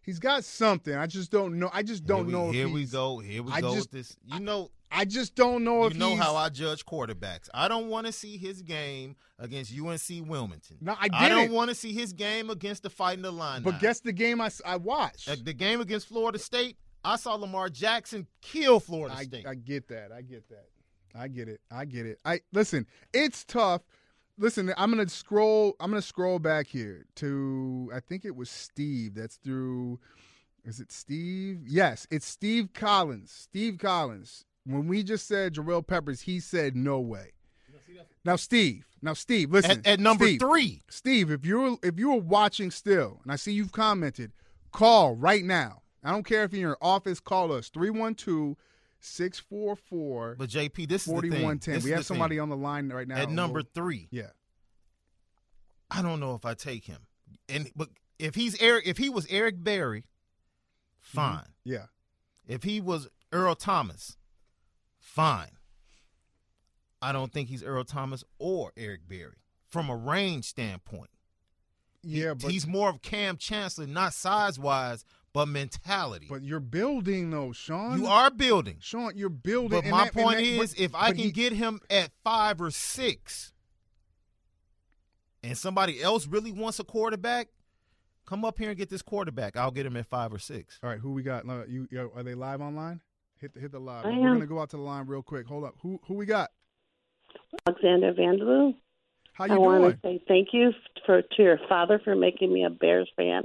He's 0.07 0.19
got 0.19 0.45
something. 0.45 0.95
I 0.95 1.05
just 1.05 1.31
don't 1.31 1.59
know. 1.59 1.69
I 1.73 1.83
just 1.83 2.05
don't 2.05 2.19
here 2.19 2.25
we, 2.27 2.31
know. 2.31 2.47
if 2.47 2.55
Here 2.55 2.69
we 2.69 2.85
go. 2.85 3.19
Here 3.19 3.43
we 3.43 3.51
I 3.51 3.59
go 3.59 3.75
just- 3.75 3.91
with 3.91 3.91
this. 3.91 4.17
You 4.25 4.39
know, 4.39 4.71
I 4.89 5.03
just 5.03 5.35
don't 5.35 5.65
know 5.65 5.81
you 5.81 5.87
if 5.87 5.93
you 5.95 5.99
know 5.99 6.15
how 6.15 6.37
I 6.37 6.47
judge 6.47 6.85
quarterbacks. 6.85 7.49
I 7.53 7.67
don't 7.67 7.89
want 7.89 8.07
to 8.07 8.13
see 8.13 8.37
his 8.37 8.61
game 8.61 9.17
against 9.37 9.77
UNC 9.77 10.25
Wilmington. 10.25 10.77
No, 10.79 10.93
I 10.93 11.09
I 11.11 11.27
don't 11.27 11.51
want 11.51 11.71
to 11.71 11.75
see 11.75 11.91
his 11.91 12.13
game 12.13 12.49
against 12.49 12.83
the 12.83 12.89
Fighting 12.89 13.25
Illini. 13.25 13.65
But 13.65 13.81
guess 13.81 13.99
the 13.99 14.13
game 14.13 14.39
I, 14.39 14.49
I 14.65 14.77
watched. 14.77 15.27
Uh, 15.27 15.35
the 15.43 15.51
game 15.51 15.81
against 15.81 16.07
Florida 16.07 16.39
State, 16.39 16.77
I 17.03 17.17
saw 17.17 17.35
Lamar 17.35 17.67
Jackson 17.67 18.27
kill 18.41 18.79
Florida 18.79 19.13
I, 19.13 19.23
State. 19.25 19.45
I 19.45 19.55
get 19.55 19.89
that. 19.89 20.13
I 20.13 20.21
get 20.21 20.47
that. 20.47 20.67
I 21.13 21.27
get 21.27 21.49
it. 21.49 21.59
I 21.69 21.83
get 21.83 22.05
it. 22.05 22.19
I 22.23 22.39
listen. 22.53 22.87
It's 23.13 23.43
tough. 23.43 23.81
Listen, 24.37 24.73
I'm 24.77 24.91
gonna 24.91 25.09
scroll. 25.09 25.75
I'm 25.79 25.89
gonna 25.89 26.01
scroll 26.01 26.39
back 26.39 26.67
here 26.67 27.05
to. 27.15 27.91
I 27.93 27.99
think 27.99 28.25
it 28.25 28.35
was 28.35 28.49
Steve. 28.49 29.15
That's 29.15 29.37
through. 29.37 29.99
Is 30.63 30.79
it 30.79 30.91
Steve? 30.91 31.61
Yes, 31.65 32.07
it's 32.11 32.25
Steve 32.25 32.73
Collins. 32.73 33.31
Steve 33.31 33.77
Collins. 33.79 34.45
When 34.65 34.87
we 34.87 35.01
just 35.01 35.27
said 35.27 35.53
Jabril 35.53 35.85
Peppers, 35.85 36.21
he 36.21 36.39
said 36.39 36.75
no 36.75 36.99
way. 36.99 37.31
Now, 38.25 38.35
Steve. 38.35 38.85
Now, 39.01 39.13
Steve. 39.13 39.51
Listen. 39.51 39.71
at, 39.71 39.87
at 39.87 39.99
number 39.99 40.25
Steve, 40.25 40.39
three. 40.39 40.83
Steve, 40.89 41.31
if 41.31 41.45
you're 41.45 41.77
if 41.81 41.97
you 41.97 42.11
are 42.11 42.19
watching 42.19 42.69
still, 42.69 43.19
and 43.23 43.31
I 43.31 43.37
see 43.37 43.53
you've 43.53 43.71
commented, 43.71 44.33
call 44.71 45.15
right 45.15 45.43
now. 45.43 45.81
I 46.03 46.11
don't 46.11 46.23
care 46.25 46.43
if 46.43 46.51
you're 46.51 46.59
in 46.59 46.67
your 46.67 46.77
office, 46.81 47.19
call 47.19 47.51
us 47.51 47.69
312-644 49.01 50.37
But 50.37 50.49
JP, 50.49 50.87
this 50.87 51.07
is 51.07 51.13
the 51.13 51.21
thing. 51.21 51.31
4110. 51.31 51.73
This 51.75 51.83
We 51.83 51.91
have 51.91 52.05
somebody 52.05 52.35
thing. 52.35 52.41
on 52.41 52.49
the 52.49 52.57
line 52.57 52.89
right 52.89 53.07
now. 53.07 53.17
at 53.17 53.29
number 53.29 53.59
We'll- 53.59 53.69
three. 53.73 54.07
Yeah. 54.11 54.29
I 55.89 56.01
don't 56.01 56.19
know 56.19 56.35
if 56.35 56.45
I 56.45 56.53
take 56.53 56.85
him. 56.85 57.05
And 57.47 57.71
but 57.75 57.89
if 58.19 58.35
he's 58.35 58.59
Eric, 58.61 58.85
if 58.87 58.97
he 58.97 59.09
was 59.09 59.25
Eric 59.29 59.63
Berry, 59.63 60.01
mm-hmm. 60.01 61.17
fine. 61.17 61.53
Yeah. 61.63 61.85
If 62.47 62.63
he 62.63 62.81
was 62.81 63.07
Earl 63.31 63.55
Thomas, 63.55 64.17
fine. 64.99 65.51
I 67.01 67.11
don't 67.11 67.31
think 67.31 67.47
he's 67.49 67.63
Earl 67.63 67.83
Thomas 67.85 68.23
or 68.39 68.73
Eric 68.75 69.07
Berry 69.07 69.37
from 69.69 69.89
a 69.89 69.95
range 69.95 70.45
standpoint. 70.45 71.09
Yeah, 72.03 72.33
but 72.33 72.51
he's 72.51 72.65
more 72.67 72.89
of 72.89 73.01
Kam 73.01 73.37
Chancellor, 73.37 73.85
not 73.87 74.13
size 74.13 74.57
wise, 74.57 75.03
but 75.37 75.47
mentality. 75.47 76.25
but 76.29 76.41
you're 76.41 76.59
building 76.59 77.29
though, 77.29 77.51
Shaun. 77.51 77.99
you 77.99 78.07
are 78.07 78.31
building. 78.31 78.77
Shaun, 78.79 79.13
you're 79.15 79.29
building. 79.29 79.69
But 79.79 79.83
and 79.83 79.91
my 79.91 80.05
that- 80.05 80.13
point 80.13 80.37
that- 80.37 80.43
is, 80.43 80.73
but- 80.73 80.79
if 80.83 80.95
I 80.95 81.09
can 81.09 81.17
he- 81.17 81.31
get 81.31 81.53
him 81.53 81.79
at 81.89 82.11
five 82.23 82.59
or 82.59 82.71
six, 82.71 83.53
and 85.43 85.57
somebody 85.57 86.01
else 86.01 86.27
really 86.27 86.51
wants 86.51 86.79
a 86.79 86.83
quarterback, 86.83 87.49
come 88.25 88.43
up 88.43 88.57
here 88.57 88.69
and 88.69 88.77
get 88.77 88.89
this 88.89 89.01
quarterback. 89.01 89.55
I'll 89.55 89.71
get 89.71 89.85
him 89.85 89.95
at 89.95 90.07
five 90.07 90.33
or 90.33 90.39
six. 90.39 90.79
All 90.83 90.89
right, 90.89 90.99
who 90.99 91.11
we 91.11 91.21
got? 91.23 91.45
You, 91.69 91.87
you 91.91 92.11
are 92.15 92.23
they 92.23 92.33
live 92.35 92.59
online? 92.61 93.01
Hit 93.39 93.53
the 93.53 93.59
hit 93.59 93.71
the 93.71 93.79
live. 93.79 94.05
I 94.05 94.09
We're 94.09 94.27
am. 94.29 94.33
gonna 94.33 94.47
go 94.47 94.59
out 94.59 94.71
to 94.71 94.77
the 94.77 94.81
line 94.83 95.05
real 95.05 95.21
quick. 95.21 95.45
Hold 95.45 95.63
up. 95.65 95.75
Who 95.81 95.99
who 96.07 96.15
we 96.15 96.25
got? 96.25 96.49
Alexander 97.67 98.11
Vanderloo. 98.13 98.73
How 99.33 99.45
you 99.45 99.51
I 99.51 99.55
you 99.55 99.61
want 99.61 99.93
to 99.93 99.99
say 100.03 100.19
thank 100.27 100.47
you 100.53 100.71
for 101.05 101.21
to 101.21 101.43
your 101.43 101.59
father 101.69 102.01
for 102.03 102.15
making 102.15 102.51
me 102.51 102.63
a 102.65 102.71
Bears 102.71 103.07
fan, 103.15 103.43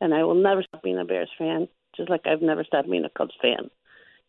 and 0.00 0.14
I 0.14 0.24
will 0.24 0.34
never 0.34 0.62
stop 0.62 0.82
being 0.82 0.98
a 0.98 1.04
Bears 1.04 1.30
fan, 1.38 1.68
just 1.96 2.10
like 2.10 2.22
I've 2.26 2.42
never 2.42 2.64
stopped 2.64 2.90
being 2.90 3.04
a 3.04 3.10
Cubs 3.10 3.34
fan. 3.40 3.70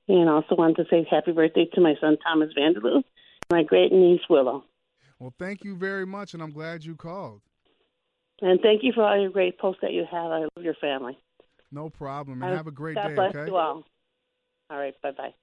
And 0.08 0.30
I 0.30 0.34
also 0.34 0.56
wanted 0.56 0.78
to 0.78 0.86
say 0.90 1.08
happy 1.10 1.32
birthday 1.32 1.66
to 1.74 1.82
my 1.82 1.96
son 2.02 2.18
Thomas 2.26 2.50
Vanderloo, 2.58 2.96
and 2.96 3.04
my 3.52 3.64
great 3.64 3.92
niece 3.92 4.22
Willow. 4.30 4.66
Well, 5.20 5.34
thank 5.38 5.64
you 5.64 5.76
very 5.76 6.06
much, 6.06 6.34
and 6.34 6.42
I'm 6.42 6.52
glad 6.52 6.84
you 6.84 6.96
called. 6.96 7.42
And 8.42 8.60
thank 8.62 8.84
you 8.84 8.92
for 8.94 9.04
all 9.04 9.20
your 9.20 9.30
great 9.30 9.60
posts 9.60 9.82
that 9.84 9.94
you 9.94 10.06
have. 10.10 10.32
I 10.32 10.40
love 10.40 10.50
your 10.64 10.74
family. 10.82 11.18
No 11.72 11.90
problem, 11.90 12.42
and 12.42 12.56
have 12.56 12.68
a 12.68 12.72
great 12.72 12.96
God 12.96 13.08
day. 13.08 13.16
bless 13.16 13.36
Okay. 13.36 13.50
you 13.50 13.56
all. 13.56 13.86
All 14.70 14.78
right, 14.78 14.94
bye 15.02 15.12
bye. 15.12 15.34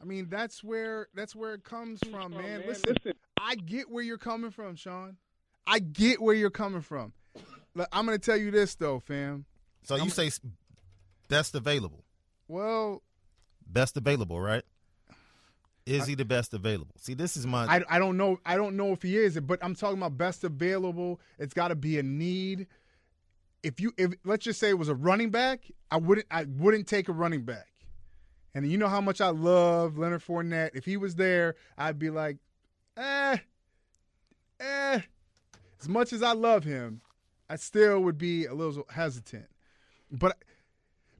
I 0.00 0.04
mean, 0.04 0.28
that's 0.30 0.64
where 0.64 1.08
that's 1.14 1.34
where 1.34 1.54
it 1.54 1.64
comes 1.64 2.00
from, 2.10 2.32
man. 2.32 2.62
Listen, 2.66 2.94
I 3.38 3.56
get 3.56 3.90
where 3.90 4.02
you're 4.02 4.16
coming 4.16 4.50
from, 4.50 4.76
Shaun. 4.76 5.16
I 5.66 5.80
get 5.80 6.22
where 6.22 6.34
you're 6.34 6.50
coming 6.50 6.80
from. 6.80 7.12
Look, 7.74 7.88
I'm 7.92 8.06
gonna 8.06 8.18
tell 8.18 8.36
you 8.36 8.50
this 8.50 8.74
though, 8.74 9.00
fam. 9.00 9.44
So 9.82 9.96
you 9.96 10.02
I'm- 10.02 10.10
say 10.10 10.30
best 11.28 11.54
available, 11.54 12.04
Well, 12.48 13.02
best 13.66 13.96
available, 13.96 14.40
right? 14.40 14.64
Is 15.86 16.06
he 16.06 16.14
the 16.14 16.24
best 16.24 16.54
available? 16.54 16.94
See, 16.98 17.14
this 17.14 17.36
is 17.36 17.46
my 17.46 17.64
I, 17.64 17.82
I 17.88 17.98
don't 17.98 18.16
know 18.16 18.38
I 18.44 18.56
don't 18.56 18.76
know 18.76 18.92
if 18.92 19.02
he 19.02 19.16
is, 19.16 19.38
but 19.40 19.58
I'm 19.62 19.74
talking 19.74 19.98
about 19.98 20.16
best 20.16 20.44
available. 20.44 21.20
It's 21.38 21.54
got 21.54 21.68
to 21.68 21.74
be 21.74 21.98
a 21.98 22.02
need. 22.02 22.66
If 23.62 23.80
you 23.80 23.92
if 23.96 24.12
let's 24.24 24.44
just 24.44 24.60
say 24.60 24.68
it 24.70 24.78
was 24.78 24.88
a 24.88 24.94
running 24.94 25.30
back, 25.30 25.64
I 25.90 25.96
wouldn't 25.96 26.26
I 26.30 26.44
wouldn't 26.44 26.86
take 26.86 27.08
a 27.08 27.12
running 27.12 27.42
back. 27.42 27.66
And 28.54 28.70
you 28.70 28.78
know 28.78 28.88
how 28.88 29.00
much 29.00 29.20
I 29.20 29.28
love 29.30 29.96
Leonard 29.98 30.22
Fournette. 30.22 30.70
If 30.74 30.84
he 30.84 30.96
was 30.96 31.14
there, 31.14 31.54
I'd 31.78 31.98
be 31.98 32.10
like, 32.10 32.36
eh, 32.96 33.38
eh. 34.60 35.00
As 35.80 35.88
much 35.88 36.12
as 36.12 36.22
I 36.22 36.32
love 36.32 36.64
him, 36.64 37.00
I 37.48 37.56
still 37.56 38.00
would 38.00 38.18
be 38.18 38.46
a 38.46 38.54
little 38.54 38.86
hesitant. 38.90 39.46
But 40.10 40.36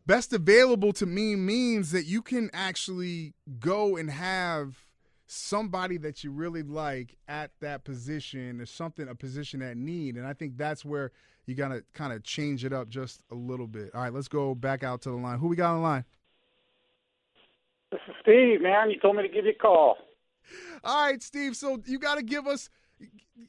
best 0.07 0.33
available 0.33 0.93
to 0.95 1.07
me 1.07 1.37
means 1.37 1.93
that 1.93 2.05
you 2.07 2.23
can 2.23 2.51
actually 2.53 3.35
go 3.61 3.97
and 3.97 4.11
have 4.11 4.85
somebody 5.27 5.97
that 5.99 6.25
you 6.25 6.33
really 6.33 6.63
like 6.65 7.17
at 7.29 7.53
that 7.61 7.85
position 7.85 8.61
or 8.61 8.67
something 8.67 9.07
a 9.09 9.15
position 9.15 9.63
at 9.63 9.77
need 9.77 10.17
and 10.17 10.27
i 10.27 10.33
think 10.33 10.57
that's 10.57 10.85
where 10.85 11.13
you 11.47 11.55
gotta 11.55 11.85
kind 11.95 12.13
of 12.13 12.21
change 12.25 12.65
it 12.65 12.73
up 12.73 12.89
just 12.89 13.23
a 13.31 13.35
little 13.37 13.69
bit 13.69 13.95
all 13.95 14.03
right 14.03 14.13
let's 14.13 14.27
go 14.27 14.57
back 14.57 14.83
out 14.83 15.01
to 15.01 15.09
the 15.09 15.15
line 15.15 15.39
who 15.39 15.47
we 15.47 15.55
got 15.55 15.71
on 15.71 15.77
the 15.77 15.83
line 15.83 16.05
This 17.93 18.01
is 18.09 18.15
Steve, 18.23 18.61
man. 18.61 18.91
You 18.91 18.99
told 18.99 19.15
me 19.17 19.23
to 19.23 19.29
give 19.29 19.45
you 19.45 19.53
a 19.53 19.55
call. 19.55 19.99
all 20.83 21.05
right 21.07 21.23
steve 21.23 21.55
so 21.55 21.81
you 21.87 22.01
gotta 22.01 22.23
give 22.23 22.49
us 22.49 22.69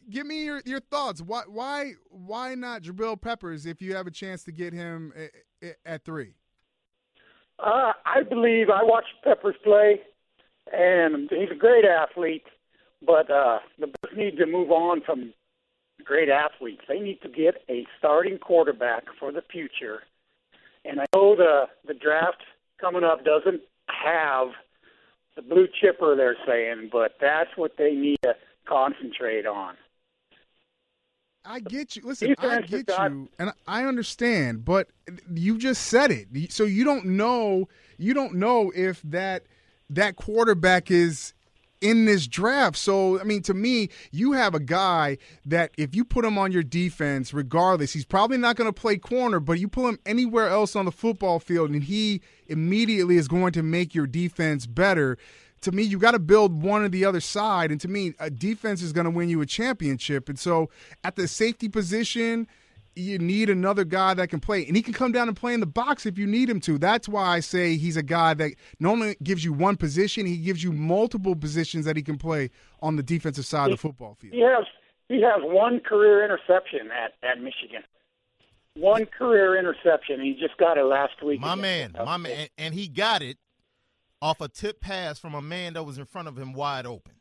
give 0.10 0.26
me 0.26 0.46
your, 0.46 0.62
your 0.66 0.80
thoughts 0.80 1.22
why 1.22 1.42
why 1.48 1.94
why 2.10 2.56
not 2.56 2.82
jabril 2.82 3.20
peppers 3.20 3.66
if 3.66 3.82
you 3.82 3.96
have 3.96 4.08
a 4.08 4.12
chance 4.12 4.44
to 4.44 4.52
get 4.52 4.74
him 4.74 5.14
at, 5.62 5.76
at 5.86 6.06
three 6.06 6.34
Uh, 7.60 7.94
I 8.06 8.24
believe 8.24 8.70
I 8.72 8.82
watched 8.84 9.14
Peppers 9.24 9.56
play, 9.64 10.02
and 10.74 11.30
he's 11.30 11.52
a 11.52 11.56
great 11.56 11.86
athlete. 11.86 12.48
But 13.06 13.30
uh, 13.30 13.60
the 13.80 13.88
Bears 13.88 14.18
need 14.18 14.38
to 14.38 14.48
move 14.48 14.72
on 14.72 15.02
from 15.06 15.34
great 16.04 16.30
athletes. 16.30 16.82
They 16.88 17.00
need 17.00 17.22
to 17.22 17.30
get 17.30 17.64
a 17.70 17.86
starting 18.00 18.40
quarterback 18.40 19.04
for 19.20 19.32
the 19.32 19.44
future. 19.52 20.00
And 20.86 21.00
I 21.02 21.06
know 21.14 21.36
the 21.36 21.66
the 21.86 21.94
draft 21.94 22.42
coming 22.80 23.04
up 23.04 23.24
doesn't 23.24 23.62
have 23.88 24.48
the 25.36 25.44
blue 25.44 25.68
chipper 25.80 26.16
they're 26.16 26.38
saying, 26.48 26.90
but 26.92 27.12
that's 27.22 27.52
what 27.56 27.74
they 27.78 27.94
need 27.94 28.18
concentrate 28.72 29.46
on. 29.46 29.76
I 31.44 31.60
get 31.60 31.96
you. 31.96 32.04
Listen, 32.06 32.36
I 32.38 32.62
get 32.62 32.88
you, 32.88 33.28
and 33.40 33.52
I 33.68 33.86
understand, 33.86 34.64
but 34.64 34.90
you 35.34 35.58
just 35.58 35.88
said 35.88 36.12
it. 36.12 36.52
So 36.52 36.66
you 36.66 36.84
don't 36.84 37.06
know. 37.06 37.68
You 37.98 38.14
don't 38.14 38.36
know 38.36 38.72
if 38.76 39.02
that 39.04 39.44
that 39.90 40.16
quarterback 40.18 40.92
is 40.92 41.34
in 41.82 42.06
this 42.06 42.28
draft. 42.28 42.78
So 42.78 43.20
I 43.20 43.24
mean, 43.24 43.42
to 43.44 43.56
me, 43.56 43.90
you 44.12 44.34
have 44.34 44.54
a 44.54 44.60
guy 44.60 45.18
that 45.46 45.72
if 45.78 45.96
you 45.96 46.06
put 46.06 46.26
him 46.26 46.38
on 46.38 46.52
your 46.52 46.62
defense, 46.62 47.34
regardless, 47.34 47.92
he's 47.92 48.06
probably 48.06 48.38
not 48.38 48.56
going 48.56 48.72
to 48.72 48.80
play 48.80 48.98
corner. 48.98 49.40
But 49.40 49.60
you 49.60 49.68
put 49.68 49.90
him 49.90 50.00
anywhere 50.06 50.48
else 50.48 50.76
on 50.76 50.86
the 50.86 50.92
football 50.92 51.40
field, 51.40 51.72
and 51.72 51.84
he 51.84 52.22
immediately 52.46 53.18
is 53.18 53.28
going 53.28 53.54
to 53.54 53.64
make 53.64 53.96
your 53.96 54.06
defense 54.06 54.68
better. 54.68 55.18
To 55.62 55.72
me, 55.72 55.84
you 55.84 56.00
got 56.00 56.12
to 56.12 56.20
build 56.20 56.64
one 56.64 56.82
or 56.82 56.90
the 56.90 57.06
other 57.06 57.22
side, 57.22 57.72
and 57.72 57.80
to 57.82 57.88
me, 57.88 58.14
a 58.20 58.30
defense 58.30 58.82
is 58.82 58.92
going 58.92 59.06
to 59.06 59.12
win 59.12 59.30
you 59.30 59.42
a 59.42 59.46
championship. 59.46 60.28
And 60.28 60.40
so, 60.40 60.70
at 61.04 61.16
the 61.16 61.28
safety 61.28 61.70
position, 61.70 62.48
you 62.96 63.20
need 63.20 63.50
another 63.50 63.84
guy 63.84 64.14
that 64.16 64.30
can 64.30 64.40
play, 64.40 64.66
and 64.66 64.76
he 64.76 64.82
can 64.82 64.94
come 64.94 65.12
down 65.12 65.28
and 65.28 65.38
play 65.38 65.54
in 65.54 65.60
the 65.60 65.66
box 65.66 66.06
if 66.06 66.18
you 66.18 66.28
need 66.28 66.50
him 66.50 66.60
to. 66.62 66.78
That's 66.78 67.08
why 67.08 67.24
I 67.24 67.40
say 67.40 67.78
he's 67.78 67.96
a 67.96 68.04
guy 68.04 68.34
that 68.34 68.52
not 68.80 68.92
only 68.94 69.16
gives 69.24 69.46
you 69.46 69.54
one 69.54 69.78
position, 69.78 70.26
he 70.26 70.38
gives 70.38 70.64
you 70.64 70.72
multiple 70.72 71.36
positions 71.36 71.86
that 71.86 71.96
he 71.96 72.04
can 72.04 72.18
play 72.18 72.50
on 72.82 72.96
the 72.96 73.04
defensive 73.04 73.46
side 73.46 73.66
of 73.66 73.72
the 73.72 73.78
football 73.78 74.16
field. 74.16 74.34
He 74.34 74.42
has 74.42 74.66
he 75.08 75.22
has 75.22 75.42
one 75.42 75.80
career 75.80 76.24
interception 76.24 76.90
at 76.92 77.14
at 77.28 77.38
Michigan. 77.42 77.84
One 78.76 79.06
career 79.06 79.58
interception. 79.60 80.22
He 80.22 80.34
just 80.34 80.58
got 80.58 80.78
it 80.78 80.86
last 80.86 81.22
week. 81.24 81.42
My 81.42 81.54
against 81.54 81.62
man, 81.62 81.86
Kentucky. 81.88 82.06
my 82.06 82.18
man, 82.18 82.32
and, 82.32 82.50
and 82.58 82.74
he 82.74 82.88
got 82.88 83.22
it 83.22 83.38
off 84.22 84.42
a 84.42 84.48
tip 84.48 84.82
pass 84.82 85.20
from 85.20 85.34
a 85.34 85.42
man 85.42 85.74
that 85.74 85.84
was 85.84 85.98
in 85.98 86.06
front 86.06 86.28
of 86.28 86.38
him 86.38 86.54
wide 86.54 86.86
open. 86.86 87.14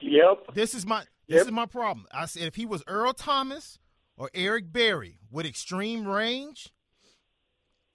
Yep. 0.00 0.54
This 0.54 0.74
is 0.74 0.84
my 0.84 1.00
this 1.28 1.38
Yep. 1.38 1.46
is 1.46 1.52
my 1.52 1.66
problem. 1.66 2.06
I 2.12 2.26
said 2.26 2.42
if 2.44 2.56
he 2.56 2.66
was 2.66 2.82
Earl 2.86 3.12
Thomas 3.12 3.78
or 4.16 4.28
Eric 4.34 4.72
Berry 4.72 5.18
with 5.30 5.46
extreme 5.46 6.06
range, 6.06 6.72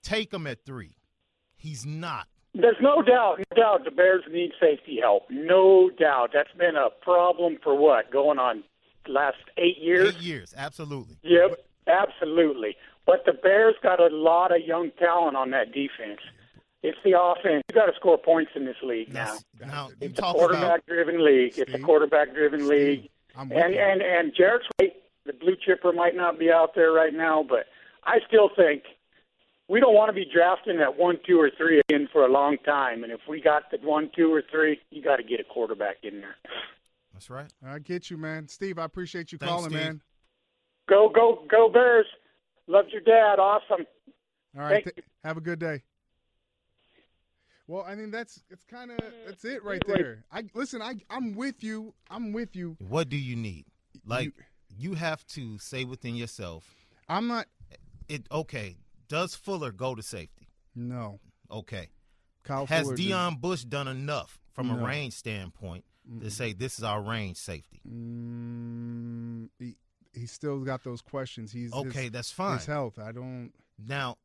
take 0.02 0.34
him 0.34 0.48
at 0.48 0.66
three. 0.66 0.96
He's 1.56 1.86
not. 1.86 2.28
There's 2.54 2.78
no 2.82 3.02
doubt, 3.02 3.40
no 3.40 3.56
doubt 3.56 3.84
the 3.86 3.92
Bears 3.92 4.24
need 4.32 4.52
safety 4.60 5.00
help. 5.02 5.24
No 5.30 5.90
doubt. 6.00 6.32
That's 6.34 6.52
been 6.58 6.76
a 6.76 6.90
problem 7.04 7.58
for 7.62 7.76
what? 7.76 8.10
Going 8.12 8.40
on 8.40 8.64
last 9.08 9.38
eight 9.58 9.78
years? 9.78 10.16
Eight 10.16 10.22
years, 10.22 10.54
absolutely. 10.58 11.18
Yep, 11.24 11.60
absolutely. 11.88 12.76
But 13.06 13.26
the 13.26 13.34
Bears 13.34 13.76
got 13.84 14.00
a 14.00 14.08
lot 14.08 14.56
of 14.56 14.62
young 14.66 14.92
talent 14.98 15.36
on 15.38 15.52
that 15.52 15.68
defense. 15.72 16.20
It's 16.88 16.98
the 17.04 17.20
offense. 17.20 17.64
You 17.70 17.76
got 17.76 17.88
to 17.88 17.94
score 17.98 18.18
points 18.18 18.52
in 18.56 18.66
this 18.66 18.78
league 18.84 19.14
now. 19.14 19.38
Now 19.60 19.90
you 20.00 20.08
It's 20.10 20.20
a 20.20 20.22
quarterback-driven 20.22 21.24
league. 21.24 21.54
It's 21.58 21.74
a 21.74 21.80
quarterback-driven 21.80 22.68
league. 22.68 23.10
I'm 23.36 23.52
And 23.52 23.74
you. 23.74 23.80
and 23.80 24.02
and 24.02 24.34
Jarek's 24.34 24.68
right. 24.80 24.94
The 25.26 25.34
blue 25.34 25.56
chipper 25.66 25.92
might 25.92 26.16
not 26.16 26.40
be 26.40 26.50
out 26.50 26.74
there 26.76 26.92
right 26.94 27.14
now, 27.14 27.44
but 27.48 27.66
I 28.06 28.20
still 28.28 28.50
think 28.56 28.84
we 29.68 29.82
don't 29.82 29.94
want 29.94 30.08
to 30.08 30.14
be 30.14 30.26
drafting 30.34 30.80
at 30.80 30.98
one, 30.98 31.20
two, 31.28 31.38
or 31.40 31.52
three 31.58 31.82
again 31.90 32.08
for 32.14 32.26
a 32.26 32.32
long 32.32 32.56
time. 32.66 33.04
And 33.04 33.12
if 33.12 33.20
we 33.28 33.42
got 33.42 33.64
the 33.70 33.78
one, 33.86 34.10
two, 34.16 34.34
or 34.34 34.42
three, 34.50 34.80
you 34.90 35.04
got 35.04 35.18
to 35.18 35.24
get 35.24 35.42
a 35.42 35.44
quarterback 35.44 35.98
in 36.04 36.22
there. 36.22 36.36
that's 37.12 37.30
right. 37.30 37.52
I 37.66 37.80
get 37.80 38.10
you, 38.10 38.18
man. 38.18 38.48
Steve, 38.48 38.80
I 38.80 38.86
appreciate 38.86 39.34
you 39.34 39.38
Thanks, 39.38 39.52
calling, 39.52 39.72
Steve. 39.72 39.82
man. 39.82 40.02
Go, 40.88 41.10
go, 41.14 41.44
go, 41.52 41.68
Bears! 41.68 42.06
Loved 42.68 42.92
your 42.92 43.02
dad. 43.02 43.40
Awesome. 43.40 43.86
All 44.58 44.64
right, 44.64 44.84
Thank 44.86 44.96
th- 44.96 45.06
have 45.26 45.36
a 45.36 45.42
good 45.42 45.60
day. 45.60 45.84
Well, 47.68 47.84
I 47.88 47.96
mean 47.96 48.12
that's 48.12 48.42
it's 48.50 48.64
kind 48.64 48.92
of 48.92 48.98
that's 49.26 49.44
it 49.46 49.64
right 49.64 49.82
there. 49.88 50.24
I 50.32 50.44
listen. 50.54 50.82
I 50.82 50.96
I'm 51.10 51.34
with 51.34 51.64
you. 51.64 51.94
I'm 52.10 52.32
with 52.34 52.56
you. 52.56 52.78
What 52.80 53.10
do 53.10 53.18
you 53.18 53.36
need? 53.36 53.66
Like 54.06 54.32
you 54.78 54.94
have 54.94 55.26
to 55.28 55.58
say 55.60 55.84
within 55.84 56.16
yourself, 56.16 56.66
I'm 57.10 57.28
not. 57.28 57.48
it 58.08 58.26
okay, 58.32 58.78
does 59.10 59.36
Fuller 59.36 59.72
go 59.72 59.96
to 59.96 60.02
safety? 60.02 60.48
No, 60.76 61.20
Okay. 61.52 61.90
Kyle 62.44 62.66
Has 62.68 62.84
Fuller 62.84 62.96
did- 62.96 63.08
Deon 63.08 63.42
Bush 63.42 63.64
done 63.64 63.88
enough 63.90 64.40
from 64.54 64.68
No. 64.70 64.80
a 64.80 64.88
range 64.88 65.14
standpoint 65.14 65.84
to 66.22 66.32
say 66.32 66.54
this 66.54 66.78
is 66.78 66.84
our 66.86 67.02
range 67.02 67.36
safety? 67.36 67.82
Mm, 67.86 69.50
he, 69.60 69.76
he's 70.14 70.32
still 70.32 70.60
got 70.62 70.84
those 70.86 71.02
questions. 71.02 71.52
He's 71.52 71.74
Okay, 71.74 72.04
his, 72.04 72.12
that's 72.12 72.32
fine. 72.32 72.58
His 72.60 72.66
health. 72.68 72.98
I 73.00 73.12
don't. 73.12 73.52
Now, 73.78 74.16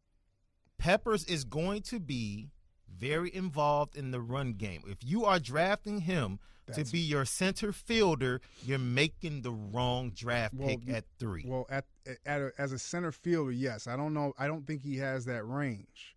Peppers 0.78 1.24
is 1.24 1.42
going 1.44 1.82
to 1.82 1.98
be 1.98 2.50
very 2.98 3.34
involved 3.34 3.96
in 3.96 4.10
the 4.10 4.20
run 4.20 4.54
game. 4.54 4.82
If 4.86 4.98
you 5.04 5.24
are 5.24 5.38
drafting 5.38 6.00
him 6.00 6.38
That's- 6.66 6.86
to 6.86 6.92
be 6.92 7.00
your 7.00 7.24
center 7.24 7.72
fielder, 7.72 8.40
you're 8.64 8.78
making 8.78 9.42
the 9.42 9.52
wrong 9.52 10.10
draft 10.10 10.54
Well, 10.54 10.68
pick 10.68 10.88
at 10.88 11.04
three. 11.18 11.44
Well, 11.46 11.66
at, 11.70 11.84
at 12.26 12.40
a, 12.40 12.52
as 12.58 12.72
a 12.72 12.78
center 12.78 13.12
fielder, 13.12 13.52
yes. 13.52 13.86
I 13.86 13.96
don't 13.96 14.14
know. 14.14 14.32
I 14.38 14.46
don't 14.46 14.66
think 14.66 14.82
he 14.82 14.96
has 14.98 15.24
that 15.26 15.44
range. 15.44 16.16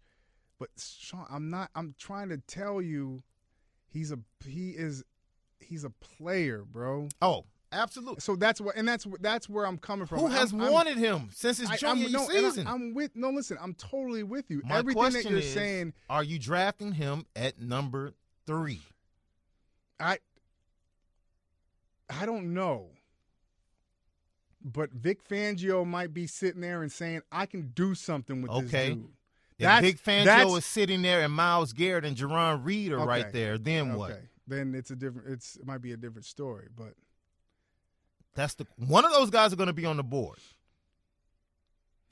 But 0.60 0.70
Shaun, 0.78 1.26
I'm 1.30 1.50
not. 1.50 1.70
I'm 1.76 1.96
trying 2.00 2.30
to 2.30 2.38
tell 2.38 2.82
you, 2.82 3.24
he's 3.90 4.12
a 4.12 4.20
he 4.48 4.70
is 4.70 5.04
he's 5.60 5.84
a 5.84 5.90
player, 5.90 6.64
bro. 6.64 7.10
oh, 7.22 7.44
absolutely. 7.76 8.22
So 8.22 8.36
that's 8.36 8.60
what, 8.62 8.76
and 8.76 8.88
that's 8.88 9.06
that's 9.22 9.48
where 9.50 9.66
I'm 9.66 9.78
coming 9.78 10.08
from. 10.08 10.20
Who 10.20 10.28
has 10.28 10.52
I'm- 10.52 10.62
I'm- 10.62 10.74
wanted 10.74 10.98
him 10.98 11.30
since 11.34 11.58
his 11.58 11.70
junior 11.80 12.06
I'm, 12.08 12.12
no, 12.12 12.28
season? 12.28 12.68
I, 12.68 12.74
am 12.74 12.94
with 12.94 13.16
no. 13.16 13.30
Listen, 13.30 13.58
I'm 13.62 13.74
totally 13.74 14.24
with 14.24 14.50
you. 14.50 14.62
My 14.66 14.78
Everything 14.80 15.12
that 15.12 15.26
you're 15.26 15.40
is, 15.40 15.54
saying, 15.54 15.94
are 16.10 16.24
you 16.24 16.40
drafting 16.40 16.94
him 16.94 17.26
at 17.36 17.60
number 17.60 18.14
three? 18.46 18.82
I 20.00 20.20
I 22.10 22.26
don't 22.26 22.54
know. 22.54 22.90
But 24.64 24.92
Vic 24.92 25.28
Fangio 25.28 25.86
might 25.86 26.14
be 26.14 26.26
sitting 26.26 26.62
there 26.62 26.82
and 26.82 26.92
saying, 26.92 27.22
"I 27.32 27.46
can 27.46 27.70
do 27.76 27.94
something 27.94 28.42
with 28.42 28.52
Okay. 28.52 28.90
this 28.90 28.96
dude." 28.96 29.10
If 29.58 29.82
Vic 29.82 30.04
Fangio 30.04 30.58
is 30.58 30.66
sitting 30.66 31.02
there 31.02 31.22
and 31.22 31.32
Myles 31.32 31.72
Garrett 31.72 32.04
and 32.04 32.18
Jerron 32.18 32.66
Reed 32.66 32.92
are 32.92 33.06
right 33.06 33.32
there, 33.32 33.58
then 33.58 33.94
what? 33.96 34.20
Then 34.48 34.76
it's 34.76 34.92
a 34.92 34.96
different. 34.96 35.30
It's 35.30 35.56
it 35.56 35.66
might 35.66 35.82
be 35.82 35.92
a 35.92 35.98
different 35.98 36.26
story. 36.26 36.68
But 36.76 36.94
That's 38.36 38.54
the 38.56 38.68
one 38.78 39.06
of 39.06 39.12
those 39.12 39.30
guys 39.30 39.52
are 39.54 39.56
going 39.56 39.68
to 39.68 39.74
be 39.74 39.86
on 39.86 39.98
the 39.98 40.04
board 40.04 40.38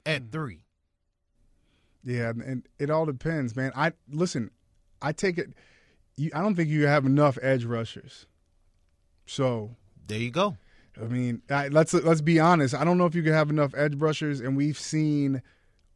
Hmm. 0.06 0.10
at 0.10 0.32
three. 0.32 0.64
yeah, 2.02 2.30
and- 2.30 2.42
and 2.42 2.68
it 2.78 2.90
all 2.90 3.06
depends, 3.06 3.54
man. 3.56 3.72
I 3.76 3.92
listen. 4.10 4.50
I 5.00 5.12
take 5.12 5.38
it. 5.38 5.52
You, 6.16 6.30
I 6.34 6.40
don't 6.42 6.54
think 6.54 6.68
you 6.70 6.86
have 6.86 7.06
enough 7.06 7.38
edge 7.42 7.64
rushers. 7.64 8.26
So 9.26 9.76
There 10.06 10.18
you 10.18 10.30
go. 10.30 10.56
I 11.00 11.04
mean, 11.06 11.42
I, 11.50 11.68
let's 11.68 11.92
let's 11.94 12.20
be 12.20 12.38
honest. 12.38 12.74
I 12.74 12.84
don't 12.84 12.98
know 12.98 13.06
if 13.06 13.14
you 13.14 13.22
can 13.22 13.32
have 13.32 13.50
enough 13.50 13.74
edge 13.74 13.94
rushers, 13.96 14.40
and 14.40 14.56
we've 14.56 14.78
seen 14.78 15.42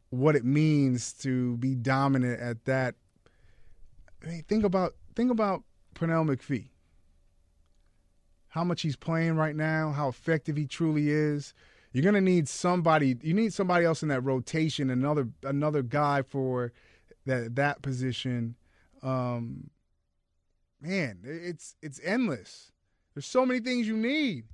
what 0.09 0.35
it 0.35 0.43
means 0.43 1.13
to 1.13 1.55
be 1.57 1.73
dominant 1.75 2.39
at 2.41 2.65
that. 2.65 2.95
I 4.23 4.27
mean, 4.27 4.43
think 4.47 4.63
about 4.65 4.95
think 5.15 5.31
about 5.31 5.63
Pernell 5.95 6.27
McPhee. 6.27 6.69
How 8.49 8.63
much 8.63 8.81
he's 8.81 8.95
playing 8.95 9.35
right 9.35 9.55
now, 9.55 9.91
how 9.91 10.09
effective 10.09 10.57
he 10.57 10.65
truly 10.65 11.09
is. 11.09 11.53
You're 11.91 12.03
gonna 12.03 12.21
need 12.21 12.47
somebody. 12.47 13.17
You 13.21 13.33
need 13.33 13.53
somebody 13.53 13.85
else 13.85 14.03
in 14.03 14.09
that 14.09 14.21
rotation, 14.21 14.89
another 14.89 15.29
another 15.43 15.81
guy 15.81 16.21
for 16.21 16.71
that 17.25 17.55
that 17.55 17.81
position. 17.81 18.55
Um, 19.01 19.69
man, 20.81 21.19
it's 21.23 21.75
it's 21.81 21.99
endless. 22.03 22.71
There's 23.13 23.25
so 23.25 23.45
many 23.45 23.59
things 23.59 23.87
you 23.87 23.97
need. 23.97 24.45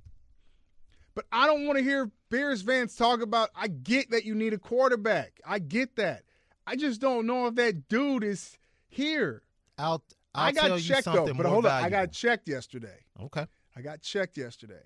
But 1.14 1.24
I 1.32 1.46
don't 1.46 1.66
want 1.66 1.78
to 1.78 1.84
hear 1.84 2.10
Bears 2.30 2.62
fans 2.62 2.94
talk 2.94 3.22
about. 3.22 3.50
I 3.56 3.68
get 3.68 4.10
that 4.10 4.24
you 4.24 4.34
need 4.34 4.52
a 4.52 4.58
quarterback. 4.58 5.40
I 5.46 5.58
get 5.58 5.96
that. 5.96 6.24
I 6.66 6.76
just 6.76 7.00
don't 7.00 7.26
know 7.26 7.46
if 7.46 7.54
that 7.54 7.88
dude 7.88 8.24
is 8.24 8.58
here. 8.88 9.42
I'll 9.78 10.02
I 10.34 10.52
got 10.52 10.78
checked 10.80 11.06
though, 11.06 11.32
but 11.32 11.46
hold 11.46 11.66
on. 11.66 11.84
I 11.84 11.88
got 11.88 12.12
checked 12.12 12.48
yesterday. 12.48 12.98
okay. 13.22 13.46
I 13.76 13.82
got 13.82 14.00
checked 14.00 14.36
yesterday 14.38 14.82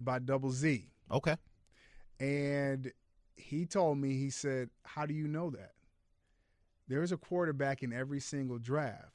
by 0.00 0.18
Double 0.18 0.50
Z, 0.50 0.90
Okay. 1.10 1.36
and 2.20 2.92
he 3.36 3.66
told 3.66 3.98
me 3.98 4.14
he 4.16 4.30
said, 4.30 4.70
"How 4.84 5.06
do 5.06 5.14
you 5.14 5.28
know 5.28 5.50
that? 5.50 5.72
There's 6.88 7.12
a 7.12 7.16
quarterback 7.16 7.82
in 7.82 7.92
every 7.92 8.20
single 8.20 8.58
draft. 8.58 9.12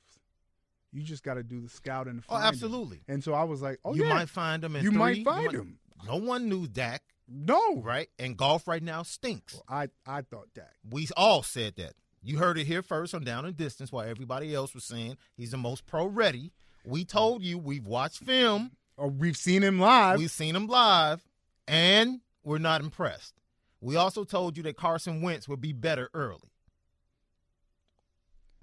You 0.91 1.03
just 1.03 1.23
got 1.23 1.33
to 1.35 1.43
do 1.43 1.59
the 1.59 1.69
scouting. 1.69 2.11
and 2.13 2.23
Oh, 2.29 2.33
find 2.33 2.43
him." 2.43 2.47
absolutely. 2.47 3.01
And 3.07 3.23
so 3.23 3.33
I 3.33 3.43
was 3.43 3.61
like, 3.61 3.79
"Oh 3.83 3.93
you 3.93 4.05
yeah, 4.05 4.13
might 4.13 4.29
find 4.29 4.63
him 4.63 4.75
in 4.75 4.83
you 4.83 4.91
three. 4.91 4.97
might 4.97 5.25
find 5.25 5.45
might- 5.47 5.55
him." 5.55 5.79
No 6.05 6.15
one 6.17 6.47
knew 6.47 6.67
Dak, 6.67 7.03
No, 7.27 7.81
right? 7.81 8.09
And 8.19 8.37
Goff 8.37 8.67
right 8.67 8.81
now 8.83 9.03
stinks. 9.03 9.59
I 9.67 9.89
I 10.05 10.21
thought 10.21 10.53
that. 10.53 10.73
We 10.89 11.07
all 11.17 11.43
said 11.43 11.75
that. 11.75 11.95
You 12.21 12.37
heard 12.37 12.57
it 12.57 12.65
here 12.67 12.81
first 12.81 13.13
on 13.13 13.23
Down 13.23 13.45
and 13.45 13.55
Distance, 13.57 13.91
while 13.91 14.07
everybody 14.07 14.53
else 14.55 14.73
was 14.73 14.85
saying 14.85 15.17
he's 15.35 15.51
the 15.51 15.57
most 15.57 15.85
pro 15.85 16.05
ready. 16.07 16.53
We 16.87 17.03
told 17.03 17.43
you 17.43 17.57
we've 17.57 17.85
watched 17.85 18.23
film, 18.23 18.71
Or 18.95 19.09
we've 19.09 19.35
seen 19.35 19.61
him 19.61 19.77
live. 19.79 20.19
we've 20.19 20.31
seen 20.31 20.55
him 20.55 20.67
live, 20.67 21.21
and 21.67 22.21
we're 22.43 22.59
not 22.59 22.79
impressed. 22.81 23.33
We 23.81 23.97
also 23.97 24.23
told 24.23 24.55
you 24.55 24.63
that 24.63 24.77
Carson 24.77 25.21
Wentz 25.21 25.47
would 25.49 25.59
be 25.61 25.73
better 25.73 26.09
early. 26.13 26.49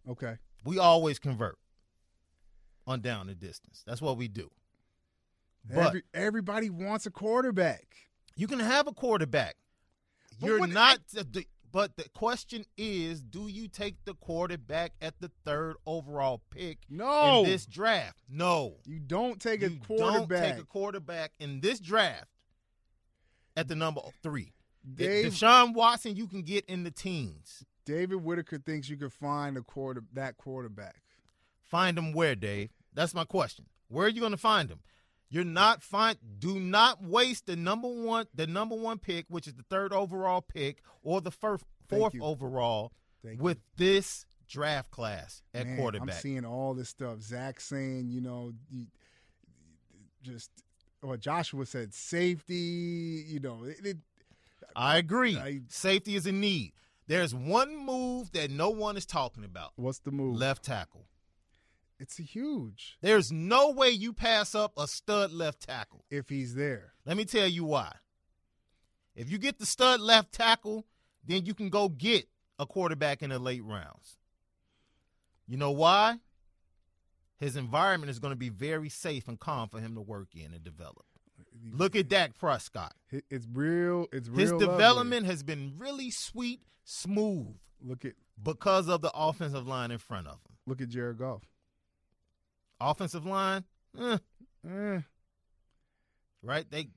okay. 0.09 0.37
We 0.65 0.79
always 0.79 1.19
convert 1.19 1.59
on 2.87 3.01
down 3.01 3.29
and 3.29 3.39
distance. 3.39 3.83
That's 3.87 4.01
what 4.01 4.17
we 4.17 4.29
do. 4.29 4.51
But 5.69 5.87
Every, 5.89 6.03
everybody 6.13 6.71
wants 6.71 7.07
a 7.07 7.11
quarterback. 7.11 7.85
you 8.37 8.47
can 8.47 8.59
have 8.61 8.87
a 8.87 8.93
quarterback. 8.93 9.57
But 10.41 10.47
You're 10.47 10.61
what- 10.61 10.71
not. 10.71 11.07
the- 11.09 11.47
but 11.75 11.97
the 11.97 12.09
question 12.11 12.65
is, 12.79 13.21
do 13.21 13.49
you 13.49 13.67
take 13.67 13.97
the 14.05 14.15
quarterback 14.15 14.93
at 15.03 15.15
the 15.21 15.29
third 15.45 15.75
overall 15.85 16.41
pick 16.51 16.79
No. 16.89 17.41
in 17.41 17.47
this 17.47 17.67
draft? 17.67 18.17
No. 18.29 18.77
You 18.87 19.01
don't 19.01 19.41
take 19.41 19.61
a 19.61 19.71
quarterback. 19.71 20.29
don't 20.29 20.51
take 20.55 20.63
a 20.63 20.67
quarterback 20.67 21.33
in 21.41 21.61
this 21.61 21.81
draft 21.81 22.29
at 23.57 23.67
the 23.67 23.75
number 23.75 24.01
three. 24.23 24.53
Dave- 24.95 25.33
Deshaun 25.33 25.75
Watson, 25.75 26.15
you 26.15 26.29
can 26.29 26.43
get 26.43 26.65
in 26.67 26.85
the 26.85 26.93
teens. 26.93 27.65
David 27.85 28.23
Whitaker 28.23 28.59
thinks 28.59 28.89
you 28.89 28.97
can 28.97 29.11
find 29.11 29.57
a 29.57 29.63
quarter 29.63 30.05
that 30.13 30.37
quarterback. 30.37 31.03
Find 31.65 31.99
him 31.99 32.13
where, 32.13 32.37
Dave? 32.37 32.71
That's 32.93 33.15
my 33.15 33.25
question. 33.25 33.67
Where 33.89 34.07
are 34.07 34.11
you 34.11 34.21
going 34.21 34.31
to 34.33 34.39
find 34.39 34.71
him? 34.71 34.79
You're 35.35 35.43
not 35.43 35.83
fine. 35.83 36.15
Do 36.39 36.61
not 36.61 37.03
waste 37.03 37.47
the 37.47 37.57
number 37.57 37.89
one, 37.89 38.27
the 38.37 38.47
number 38.47 38.77
one 38.77 39.01
pick, 39.01 39.27
which 39.29 39.49
is 39.49 39.55
the 39.55 39.65
third 39.65 39.93
overall 39.93 40.41
pick, 40.41 40.81
or 41.03 41.21
the 41.21 41.33
first, 41.33 41.65
fourth 41.89 42.15
overall, 42.21 42.93
Thank 43.21 43.43
with 43.43 43.59
this 43.77 44.27
draft 44.47 44.93
class 44.93 45.43
at 45.53 45.67
Man, 45.67 45.77
quarterback. 45.77 46.15
I'm 46.15 46.21
seeing 46.21 46.45
all 46.45 46.73
this 46.73 46.89
stuff. 46.89 47.21
Zach 47.21 47.59
saying, 47.61 48.11
you 48.11 48.21
know, 48.21 48.53
you, 48.71 48.87
just 50.23 50.53
or 51.03 51.17
Joshua 51.17 51.67
said 51.67 51.93
safety. 51.95 53.25
You 53.27 53.41
know, 53.41 53.65
it, 53.65 53.85
it, 53.85 53.97
I 54.77 54.99
agree. 54.99 55.37
I- 55.37 55.63
Safety 55.67 56.15
is 56.15 56.29
a 56.29 56.33
need. 56.33 56.75
There's 57.09 57.35
one 57.35 57.77
move 57.77 58.31
that 58.33 58.53
no 58.53 58.71
one 58.71 58.97
is 58.97 59.05
talking 59.05 59.43
about: 59.43 59.73
what's 59.75 59.99
the 59.99 60.13
move? 60.13 60.37
left 60.37 60.65
tackle. 60.65 61.07
It's 62.05 62.19
huge 62.19 62.99
There's 63.01 63.33
no 63.33 63.71
way 63.71 63.89
you 63.89 64.13
pass 64.13 64.55
up 64.55 64.75
a 64.77 64.87
stud 64.87 65.33
left 65.33 65.63
tackle. 65.63 66.05
if 66.11 66.29
he's 66.29 66.55
there. 66.55 66.93
Let 67.07 67.17
me 67.17 67.25
tell 67.25 67.49
you 67.49 67.65
why. 67.65 67.95
If 69.17 69.31
you 69.31 69.39
get 69.39 69.59
the 69.59 69.65
stud 69.65 70.01
left 70.01 70.31
tackle, 70.31 70.85
then 71.25 71.47
you 71.47 71.55
can 71.55 71.71
go 71.71 71.89
get 71.89 72.27
a 72.59 72.67
quarterback 72.67 73.23
in 73.23 73.31
the 73.31 73.39
late 73.39 73.65
rounds. 73.65 74.19
You 75.49 75.57
know 75.57 75.71
why? 75.71 76.19
His 77.39 77.57
environment 77.57 78.11
is 78.11 78.19
going 78.19 78.33
to 78.33 78.39
be 78.39 78.51
very 78.51 78.91
safe 78.91 79.27
and 79.27 79.41
calm 79.41 79.71
for 79.71 79.81
him 79.81 79.95
to 79.95 80.03
work 80.03 80.29
in 80.35 80.53
and 80.53 80.63
develop. 80.63 81.07
Look 81.73 81.97
at 81.97 82.09
Dak 82.09 82.39
Prescott. 82.39 82.93
It's 83.31 83.47
real. 83.51 84.09
It's 84.13 84.29
real. 84.29 84.39
His 84.39 84.53
lovely. 84.53 84.67
development 84.67 85.27
has 85.27 85.43
been 85.43 85.73
really 85.79 86.11
sweet, 86.11 86.61
smooth 86.85 87.57
Look 87.83 88.05
at 88.05 88.13
because 88.43 88.89
of 88.89 89.01
the 89.01 89.11
offensive 89.15 89.67
line 89.67 89.91
in 89.91 89.99
front 89.99 90.27
of 90.27 90.35
him. 90.35 90.57
look 90.67 90.83
at 90.83 90.89
Jared 90.89 91.19
Goff. 91.19 91.43
Offensive 92.81 93.25
line, 93.25 93.65
eh, 93.99 94.19
Eh. 94.69 95.01
right? 96.43 96.69
They 96.71 96.89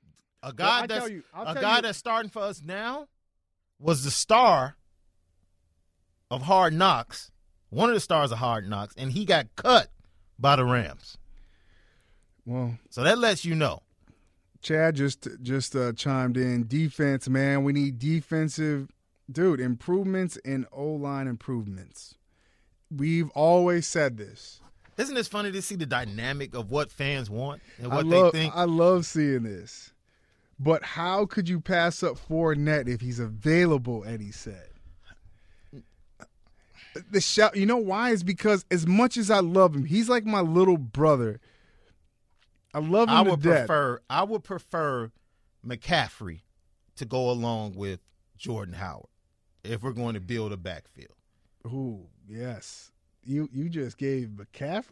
a 0.42 0.52
guy 0.52 0.82
I 0.82 0.86
that's 0.86 1.10
you- 1.10 1.24
a 1.34 1.54
guy 1.54 1.76
you- 1.76 1.82
that's 1.82 1.98
starting 1.98 2.30
for 2.30 2.42
us 2.42 2.62
now 2.62 3.08
was 3.78 4.04
the 4.04 4.10
star 4.10 4.76
of 6.30 6.42
Hard 6.42 6.72
Knocks, 6.74 7.30
one 7.70 7.88
of 7.88 7.94
the 7.94 8.00
stars 8.00 8.30
of 8.32 8.38
Hard 8.38 8.68
Knocks, 8.68 8.94
and 8.96 9.12
he 9.12 9.24
got 9.24 9.54
cut 9.56 9.90
by 10.38 10.56
the 10.56 10.64
Rams. 10.64 11.16
Well, 12.44 12.78
So 12.90 13.02
that 13.04 13.18
lets 13.18 13.44
you 13.44 13.54
know. 13.54 13.82
Chad 14.60 14.96
just 14.96 15.28
just 15.42 15.76
uh, 15.76 15.92
chimed 15.92 16.36
in. 16.36 16.66
Defense, 16.66 17.28
man, 17.28 17.62
we 17.62 17.72
need 17.72 17.98
defensive, 17.98 18.90
dude. 19.30 19.60
Improvements 19.60 20.36
and 20.44 20.66
O 20.72 20.84
line 20.94 21.28
improvements. 21.28 22.16
We've 22.90 23.30
always 23.30 23.86
said 23.86 24.16
this. 24.16 24.60
Isn't 24.98 25.14
this 25.14 25.28
funny 25.28 25.52
to 25.52 25.62
see 25.62 25.76
the 25.76 25.86
dynamic 25.86 26.54
of 26.54 26.70
what 26.70 26.90
fans 26.90 27.30
want 27.30 27.62
and 27.78 27.90
what 27.92 28.04
love, 28.04 28.32
they 28.32 28.40
think? 28.40 28.56
I 28.56 28.64
love 28.64 29.06
seeing 29.06 29.44
this. 29.44 29.92
But 30.58 30.82
how 30.82 31.24
could 31.24 31.48
you 31.48 31.60
pass 31.60 32.02
up 32.02 32.18
Fournette 32.18 32.88
if 32.88 33.00
he's 33.00 33.20
available? 33.20 34.04
Eddie 34.04 34.32
said. 34.32 34.70
The 37.12 37.20
shout, 37.20 37.54
you 37.54 37.64
know 37.64 37.76
why? 37.76 38.10
Is 38.10 38.24
because 38.24 38.64
as 38.72 38.84
much 38.84 39.16
as 39.16 39.30
I 39.30 39.38
love 39.38 39.76
him, 39.76 39.84
he's 39.84 40.08
like 40.08 40.24
my 40.24 40.40
little 40.40 40.78
brother. 40.78 41.38
I 42.74 42.80
love 42.80 43.08
him 43.08 43.14
I 43.14 43.24
to 43.24 43.30
would 43.30 43.42
death. 43.42 43.66
prefer 43.66 44.00
I 44.10 44.24
would 44.24 44.42
prefer 44.42 45.12
McCaffrey 45.64 46.40
to 46.96 47.04
go 47.04 47.30
along 47.30 47.74
with 47.76 48.00
Jordan 48.36 48.74
Howard 48.74 49.06
if 49.62 49.82
we're 49.82 49.92
going 49.92 50.14
to 50.14 50.20
build 50.20 50.52
a 50.52 50.56
backfield. 50.56 51.14
Ooh, 51.66 52.06
yes. 52.28 52.90
You 53.24 53.48
you 53.52 53.68
just 53.68 53.98
gave 53.98 54.28
McCaffrey. 54.28 54.90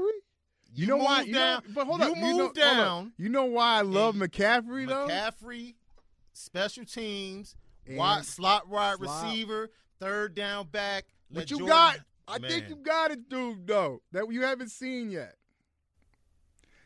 You, 0.74 0.84
You 0.84 0.86
know 0.88 0.96
why? 0.98 1.22
You 1.22 1.32
know, 1.32 1.38
down- 1.38 1.62
but 1.74 1.86
hold 1.86 2.00
you 2.00 2.06
up. 2.10 2.16
You 2.16 2.36
know, 2.36 2.52
down. 2.52 3.12
You 3.16 3.28
know 3.28 3.44
why 3.44 3.78
I 3.78 3.80
love 3.82 4.14
McCaffrey 4.14 4.86
though? 4.86 5.06
McCaffrey, 5.08 5.74
special 6.32 6.84
teams, 6.84 7.54
wide, 7.88 8.24
slot 8.26 8.68
wide 8.68 8.98
slot. 8.98 9.24
receiver, 9.24 9.70
third 10.00 10.34
down 10.34 10.66
back. 10.66 11.06
What 11.30 11.50
you 11.50 11.58
Jordan- 11.58 11.68
got. 11.68 11.98
I 12.28 12.38
Man. 12.38 12.50
think 12.50 12.68
you 12.68 12.76
got 12.76 13.12
it, 13.12 13.28
dude. 13.28 13.66
Though 13.66 14.02
that 14.12 14.26
you 14.30 14.42
haven't 14.42 14.70
seen 14.70 15.10
yet. 15.10 15.36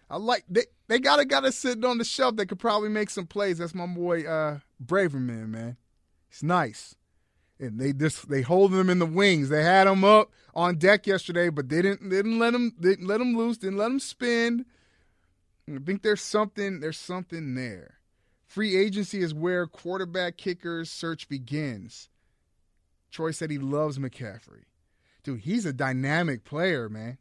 I 0.08 0.16
like 0.18 0.44
they. 0.48 0.64
They 0.88 0.98
got 0.98 1.20
a 1.20 1.24
guy 1.24 1.40
that's 1.40 1.56
sitting 1.56 1.84
on 1.84 1.98
the 1.98 2.04
shelf 2.04 2.36
that 2.36 2.46
could 2.46 2.58
probably 2.58 2.88
make 2.90 3.10
some 3.10 3.26
plays. 3.26 3.58
That's 3.58 3.74
my 3.74 3.86
boy 3.86 4.24
uh 4.24 4.58
Braverman, 4.84 5.48
man. 5.48 5.76
He's 6.28 6.42
nice. 6.42 6.94
And 7.60 7.78
they 7.78 7.92
just 7.92 8.28
they 8.28 8.40
holding 8.40 8.78
them 8.78 8.90
in 8.90 8.98
the 8.98 9.06
wings. 9.06 9.50
They 9.50 9.62
had 9.62 9.86
them 9.86 10.02
up 10.02 10.30
on 10.54 10.76
deck 10.76 11.06
yesterday, 11.06 11.50
but 11.50 11.68
they 11.68 11.82
didn't 11.82 12.08
didn't 12.08 12.38
let 12.38 12.52
them 12.52 12.72
didn't 12.80 13.06
let 13.06 13.18
them 13.18 13.36
loose, 13.36 13.58
didn't 13.58 13.76
let 13.76 13.88
them 13.88 14.00
spin. 14.00 14.64
I 15.68 15.78
think 15.78 16.02
there's 16.02 16.22
something 16.22 16.80
there's 16.80 16.98
something 16.98 17.54
there. 17.54 17.98
Free 18.46 18.76
agency 18.76 19.20
is 19.20 19.32
where 19.32 19.66
quarterback 19.66 20.36
kickers 20.36 20.90
search 20.90 21.28
begins. 21.28 22.08
Troy 23.10 23.30
said 23.30 23.50
he 23.50 23.58
loves 23.58 23.98
McCaffrey. 23.98 24.64
Dude, 25.22 25.40
he's 25.40 25.66
a 25.66 25.72
dynamic 25.72 26.44
player, 26.44 26.88
man. 26.88 27.18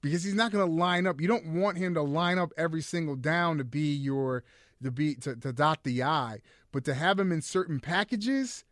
Because 0.00 0.24
he's 0.24 0.34
not 0.34 0.50
going 0.50 0.66
to 0.66 0.74
line 0.74 1.06
up. 1.06 1.20
You 1.20 1.28
don't 1.28 1.60
want 1.60 1.78
him 1.78 1.94
to 1.94 2.02
line 2.02 2.38
up 2.38 2.52
every 2.56 2.82
single 2.82 3.14
down 3.14 3.58
to 3.58 3.64
be 3.64 3.94
your 3.94 4.42
to 4.82 4.90
be 4.90 5.14
to, 5.16 5.36
to 5.36 5.52
dot 5.52 5.84
the 5.84 6.02
I, 6.02 6.40
but 6.72 6.84
to 6.86 6.94
have 6.94 7.20
him 7.20 7.30
in 7.30 7.40
certain 7.40 7.78
packages 7.78 8.64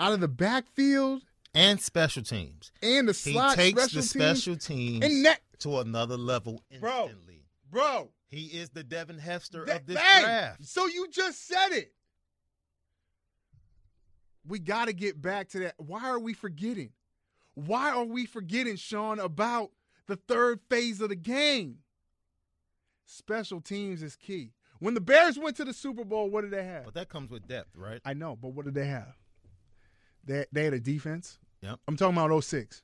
out 0.00 0.12
of 0.12 0.20
the 0.20 0.28
backfield 0.28 1.22
and 1.54 1.80
special 1.80 2.22
teams. 2.22 2.70
and 2.82 3.08
the 3.08 3.12
He 3.12 3.32
takes 3.54 3.80
special 3.80 4.00
the 4.00 4.06
special 4.06 4.56
teams 4.56 5.04
and 5.04 5.24
that 5.26 5.40
to 5.60 5.78
another 5.78 6.16
level 6.16 6.62
Bro. 6.80 7.10
bro. 7.70 8.10
He 8.28 8.46
is 8.46 8.68
the 8.70 8.84
Devin 8.84 9.18
Hester 9.18 9.64
That- 9.64 9.80
of 9.80 9.86
this 9.86 9.96
bang! 9.96 10.22
draft. 10.22 10.64
So 10.66 10.86
you 10.86 11.08
just 11.10 11.46
said 11.46 11.70
it. 11.72 11.92
We 14.46 14.58
got 14.58 14.86
to 14.86 14.92
get 14.92 15.20
back 15.20 15.48
to 15.50 15.58
that. 15.60 15.74
Why 15.78 16.04
are 16.08 16.18
we 16.18 16.32
forgetting? 16.32 16.90
Why 17.54 17.90
are 17.90 18.04
we 18.04 18.24
forgetting, 18.24 18.76
Shaun, 18.76 19.18
about 19.18 19.70
the 20.06 20.16
third 20.16 20.60
phase 20.70 21.00
of 21.00 21.08
the 21.10 21.16
game? 21.16 21.78
Special 23.04 23.60
teams 23.60 24.02
is 24.02 24.16
key. 24.16 24.52
When 24.78 24.94
the 24.94 25.00
Bears 25.00 25.38
went 25.38 25.56
to 25.56 25.64
the 25.64 25.72
Super 25.72 26.04
Bowl, 26.04 26.30
what 26.30 26.42
did 26.42 26.50
they 26.52 26.64
have? 26.64 26.84
But 26.84 26.94
that 26.94 27.08
comes 27.08 27.30
with 27.30 27.48
depth, 27.48 27.74
right? 27.74 28.00
I 28.04 28.14
know, 28.14 28.36
but 28.36 28.50
what 28.54 28.64
did 28.64 28.74
they 28.74 28.86
have? 28.86 29.14
They 30.24 30.44
they 30.52 30.64
had 30.64 30.74
a 30.74 30.80
defense. 30.80 31.38
Yep. 31.62 31.80
I'm 31.88 31.96
talking 31.96 32.16
about 32.16 32.44
06. 32.44 32.82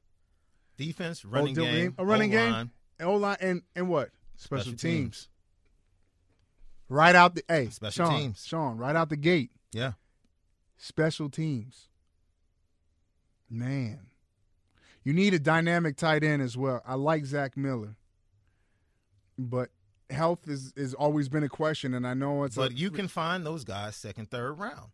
Defense, 0.76 1.24
running 1.24 1.56
Oh, 1.58 1.62
game, 1.62 1.94
a 1.98 2.04
running 2.04 2.30
game, 2.30 2.48
O-line, 2.52 2.70
and 2.98 3.08
O-line, 3.08 3.36
and 3.40 3.62
and 3.76 3.88
what? 3.88 4.10
Special, 4.36 4.62
Special 4.62 4.72
teams. 4.78 4.78
teams. 4.78 5.28
Right 6.88 7.14
out 7.14 7.34
the 7.36 7.44
hey, 7.48 7.68
Special 7.70 8.06
Shaun, 8.06 8.18
teams. 8.20 8.44
Shaun, 8.44 8.76
right 8.78 8.96
out 8.96 9.08
the 9.08 9.16
gate. 9.16 9.50
Yeah. 9.72 9.92
Special 10.76 11.28
teams. 11.30 11.88
Man. 13.48 14.00
You 15.04 15.12
need 15.12 15.34
a 15.34 15.38
dynamic 15.38 15.96
tight 15.96 16.24
end 16.24 16.42
as 16.42 16.56
well. 16.56 16.82
I 16.86 16.94
like 16.94 17.24
Zach 17.26 17.56
Miller. 17.56 17.96
But 19.38 19.70
health 20.10 20.48
is 20.48 20.72
is 20.76 20.94
always 20.94 21.28
been 21.28 21.42
a 21.44 21.48
question 21.48 21.94
and 21.94 22.06
I 22.06 22.14
know 22.14 22.44
it's 22.44 22.56
But 22.56 22.72
a, 22.72 22.74
you 22.74 22.90
can 22.90 23.08
find 23.08 23.44
those 23.44 23.64
guys 23.64 23.96
second, 23.96 24.30
third 24.30 24.52
round. 24.58 24.90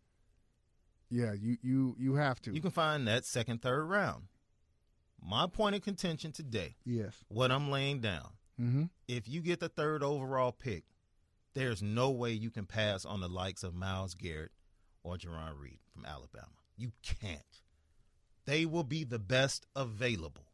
Yeah, 1.11 1.33
you 1.33 1.57
you 1.61 1.95
you 1.99 2.15
have 2.15 2.41
to. 2.43 2.53
You 2.53 2.61
can 2.61 2.71
find 2.71 3.07
that 3.07 3.25
second, 3.25 3.61
third 3.61 3.83
round. 3.85 4.23
My 5.21 5.45
point 5.45 5.75
of 5.75 5.81
contention 5.83 6.31
today, 6.31 6.77
yes. 6.85 7.13
what 7.27 7.51
I'm 7.51 7.69
laying 7.69 7.99
down, 7.99 8.29
Mhm. 8.59 8.89
if 9.07 9.27
you 9.27 9.41
get 9.41 9.59
the 9.59 9.69
third 9.69 10.01
overall 10.01 10.51
pick, 10.51 10.83
there's 11.53 11.83
no 11.83 12.09
way 12.09 12.31
you 12.31 12.49
can 12.49 12.65
pass 12.65 13.05
on 13.05 13.19
the 13.19 13.29
likes 13.29 13.61
of 13.63 13.75
Myles 13.75 14.15
Garrett 14.15 14.51
or 15.03 15.17
Jarran 15.17 15.59
Reed 15.59 15.79
from 15.93 16.05
Alabama. 16.05 16.47
You 16.77 16.93
can't. 17.03 17.61
they 18.45 18.65
will 18.65 18.83
be 18.83 19.03
the 19.03 19.19
best 19.19 19.67
available. 19.75 20.47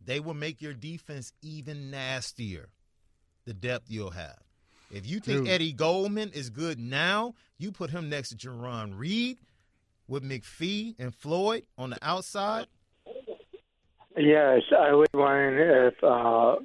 They 0.00 0.20
will 0.20 0.34
make 0.34 0.62
your 0.62 0.72
defense 0.74 1.32
even 1.42 1.90
nastier. 1.90 2.68
The 3.44 3.52
depth 3.54 3.90
you'll 3.90 4.12
have. 4.12 4.38
If 4.92 5.04
you 5.04 5.18
think 5.18 5.40
Dude. 5.40 5.48
Eddie 5.48 5.72
Goldman 5.72 6.30
is 6.30 6.48
good 6.48 6.78
now, 6.78 7.34
you 7.58 7.72
put 7.72 7.90
him 7.90 8.08
next 8.08 8.28
to 8.28 8.36
Jarran 8.36 8.96
Reed 8.96 9.38
with 10.08 10.24
McPhee 10.24 10.96
and 10.98 11.14
Floyd 11.14 11.64
on 11.76 11.90
the 11.90 11.98
outside. 12.02 12.66
Yes, 14.16 14.62
I 14.76 14.92
was 14.92 15.06
wondering 15.14 15.92
if 15.92 16.02
uh, 16.02 16.56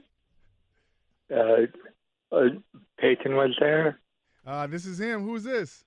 uh, 1.31 2.35
uh, 2.35 2.49
Peyton 2.97 3.35
was 3.35 3.55
there. 3.59 3.99
Uh, 4.45 4.65
this 4.65 4.85
is 4.85 4.99
him. 4.99 5.23
Who's 5.23 5.43
this? 5.43 5.83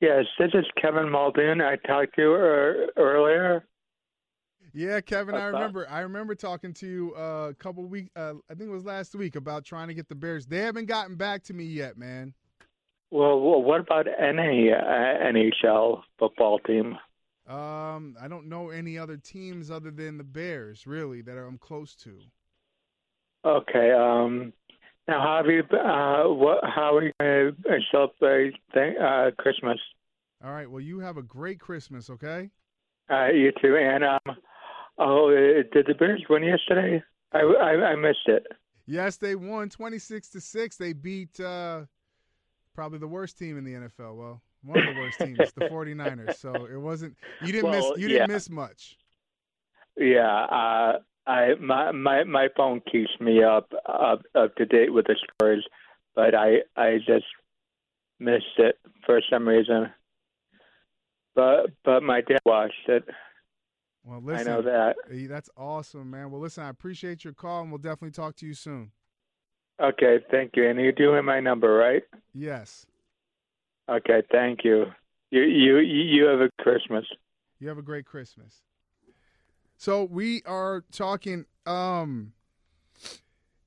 Yes, 0.00 0.24
this 0.38 0.50
is 0.54 0.64
Kevin 0.80 1.10
Muldoon. 1.10 1.60
I 1.60 1.76
talked 1.76 2.14
to 2.16 2.22
you 2.22 2.32
er, 2.32 2.86
earlier. 2.96 3.64
Yeah, 4.72 5.00
Kevin, 5.00 5.34
I 5.34 5.44
remember. 5.44 5.88
I 5.88 6.00
remember 6.00 6.34
talking 6.34 6.74
to 6.74 6.86
you 6.86 7.14
uh, 7.16 7.48
a 7.50 7.54
couple 7.54 7.84
weeks. 7.84 8.10
Uh, 8.16 8.34
I 8.50 8.54
think 8.54 8.68
it 8.68 8.72
was 8.72 8.84
last 8.84 9.14
week 9.14 9.36
about 9.36 9.64
trying 9.64 9.88
to 9.88 9.94
get 9.94 10.08
the 10.08 10.16
Bears. 10.16 10.46
They 10.46 10.58
haven't 10.58 10.86
gotten 10.86 11.14
back 11.14 11.44
to 11.44 11.54
me 11.54 11.64
yet, 11.64 11.96
man. 11.96 12.34
Well, 13.14 13.38
what 13.38 13.80
about 13.80 14.08
any 14.08 14.72
uh, 14.72 14.76
NHL 14.76 16.02
football 16.18 16.58
team? 16.58 16.98
Um, 17.46 18.16
I 18.20 18.26
don't 18.28 18.48
know 18.48 18.70
any 18.70 18.98
other 18.98 19.16
teams 19.16 19.70
other 19.70 19.92
than 19.92 20.18
the 20.18 20.24
Bears, 20.24 20.84
really, 20.84 21.22
that 21.22 21.38
I'm 21.38 21.56
close 21.56 21.94
to. 22.02 22.18
Okay. 23.44 23.92
Um, 23.92 24.52
now, 25.06 25.20
how 25.20 25.36
have 25.36 25.46
you? 25.46 25.62
Uh, 25.62 26.34
what? 26.34 26.58
How 26.64 26.96
are 26.96 27.04
you 27.04 27.12
going 27.20 27.54
to 27.64 27.80
celebrate 27.92 28.56
th- 28.72 28.96
uh, 29.00 29.30
Christmas? 29.38 29.78
All 30.44 30.50
right. 30.50 30.68
Well, 30.68 30.80
you 30.80 30.98
have 30.98 31.16
a 31.16 31.22
great 31.22 31.60
Christmas, 31.60 32.10
okay? 32.10 32.50
Uh, 33.08 33.28
you 33.28 33.52
too. 33.62 33.76
And 33.76 34.02
um, 34.02 34.36
oh, 34.98 35.28
uh, 35.28 35.62
did 35.72 35.86
the 35.86 35.94
Bears 35.96 36.24
win 36.28 36.42
yesterday? 36.42 37.00
I, 37.32 37.42
I, 37.42 37.92
I 37.92 37.94
missed 37.94 38.26
it. 38.26 38.44
Yes, 38.86 39.18
they 39.18 39.36
won 39.36 39.68
26 39.68 40.30
to 40.30 40.40
6. 40.40 40.76
They 40.76 40.92
beat 40.92 41.38
uh, 41.38 41.82
probably 42.74 42.98
the 42.98 43.08
worst 43.08 43.38
team 43.38 43.56
in 43.56 43.64
the 43.64 43.72
NFL. 43.74 44.16
Well, 44.16 44.42
one 44.62 44.78
of 44.86 44.94
the 44.94 45.00
worst 45.00 45.18
teams, 45.18 45.38
the 45.38 45.68
49ers. 45.70 46.36
So 46.36 46.52
it 46.66 46.76
wasn't 46.78 47.16
you 47.42 47.52
didn't 47.52 47.70
Well, 47.70 47.90
miss 47.92 48.00
you 48.00 48.08
didn't 48.08 48.28
yeah. 48.28 48.34
miss 48.34 48.50
much. 48.50 48.96
Yeah. 49.96 50.26
Uh, 50.44 50.98
I 51.26 51.54
my 51.60 51.92
my 51.92 52.24
my 52.24 52.48
phone 52.56 52.80
keeps 52.90 53.10
me 53.20 53.42
up 53.42 53.72
up 53.86 54.22
up 54.34 54.54
to 54.56 54.66
date 54.66 54.92
with 54.92 55.06
the 55.06 55.16
scores, 55.22 55.66
but 56.14 56.34
I 56.34 56.58
I 56.76 56.98
just 56.98 57.24
missed 58.18 58.58
it 58.58 58.78
for 59.06 59.20
some 59.30 59.48
reason. 59.48 59.90
But 61.34 61.70
but 61.84 62.02
my 62.02 62.20
dad 62.20 62.40
watched 62.44 62.88
it. 62.88 63.04
Well, 64.04 64.20
listen. 64.20 64.48
I 64.48 64.50
know 64.56 64.62
that. 64.62 64.96
That's 65.28 65.48
awesome, 65.56 66.10
man. 66.10 66.30
Well, 66.30 66.40
listen, 66.40 66.64
I 66.64 66.68
appreciate 66.68 67.24
your 67.24 67.32
call 67.32 67.62
and 67.62 67.70
we'll 67.70 67.78
definitely 67.78 68.10
talk 68.10 68.36
to 68.36 68.46
you 68.46 68.52
soon. 68.52 68.90
Okay, 69.80 70.18
thank 70.30 70.52
you. 70.56 70.68
And 70.68 70.80
you 70.80 70.92
do 70.92 71.12
have 71.12 71.24
my 71.24 71.40
number, 71.40 71.72
right? 71.74 72.02
Yes. 72.32 72.86
Okay, 73.88 74.22
thank 74.30 74.60
you. 74.64 74.86
You 75.30 75.42
you 75.42 75.78
you 75.78 76.24
have 76.26 76.40
a 76.40 76.50
Christmas. 76.62 77.04
You 77.58 77.68
have 77.68 77.78
a 77.78 77.82
great 77.82 78.06
Christmas. 78.06 78.62
So 79.76 80.04
we 80.04 80.42
are 80.46 80.84
talking 80.92 81.44
um 81.66 82.32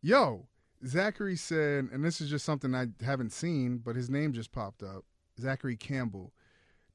yo, 0.02 0.48
Zachary 0.86 1.36
said, 1.36 1.90
and 1.92 2.04
this 2.06 2.22
is 2.22 2.30
just 2.30 2.46
something 2.46 2.74
I 2.74 2.88
haven't 3.04 3.32
seen, 3.34 3.80
but 3.80 3.96
his 3.96 4.10
name 4.10 4.32
just 4.34 4.52
popped 4.52 4.82
up. 4.84 5.04
Zachary 5.40 5.76
Campbell. 5.76 6.32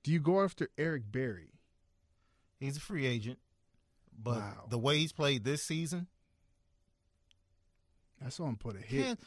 Do 0.02 0.10
you 0.10 0.18
go 0.20 0.42
after 0.42 0.68
Eric 0.78 1.12
Berry? 1.12 1.50
He's 2.58 2.76
a 2.76 2.80
free 2.80 3.06
agent, 3.06 3.38
but 4.20 4.38
Wow. 4.38 4.66
the 4.70 4.78
way 4.78 4.98
he's 4.98 5.12
played 5.12 5.44
this 5.44 5.62
season, 5.62 6.06
I 8.24 8.28
saw 8.28 8.46
him 8.46 8.56
put 8.56 8.76
a 8.76 8.80
hit. 8.80 9.04
can, 9.04 9.18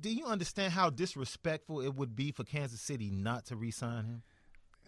do 0.00 0.10
you 0.10 0.26
understand 0.26 0.72
how 0.72 0.90
disrespectful 0.90 1.80
it 1.80 1.94
would 1.94 2.14
be 2.16 2.32
for 2.32 2.44
Kansas 2.44 2.80
City 2.80 3.10
not 3.10 3.46
to 3.46 3.56
re-sign 3.56 4.04
him? 4.04 4.22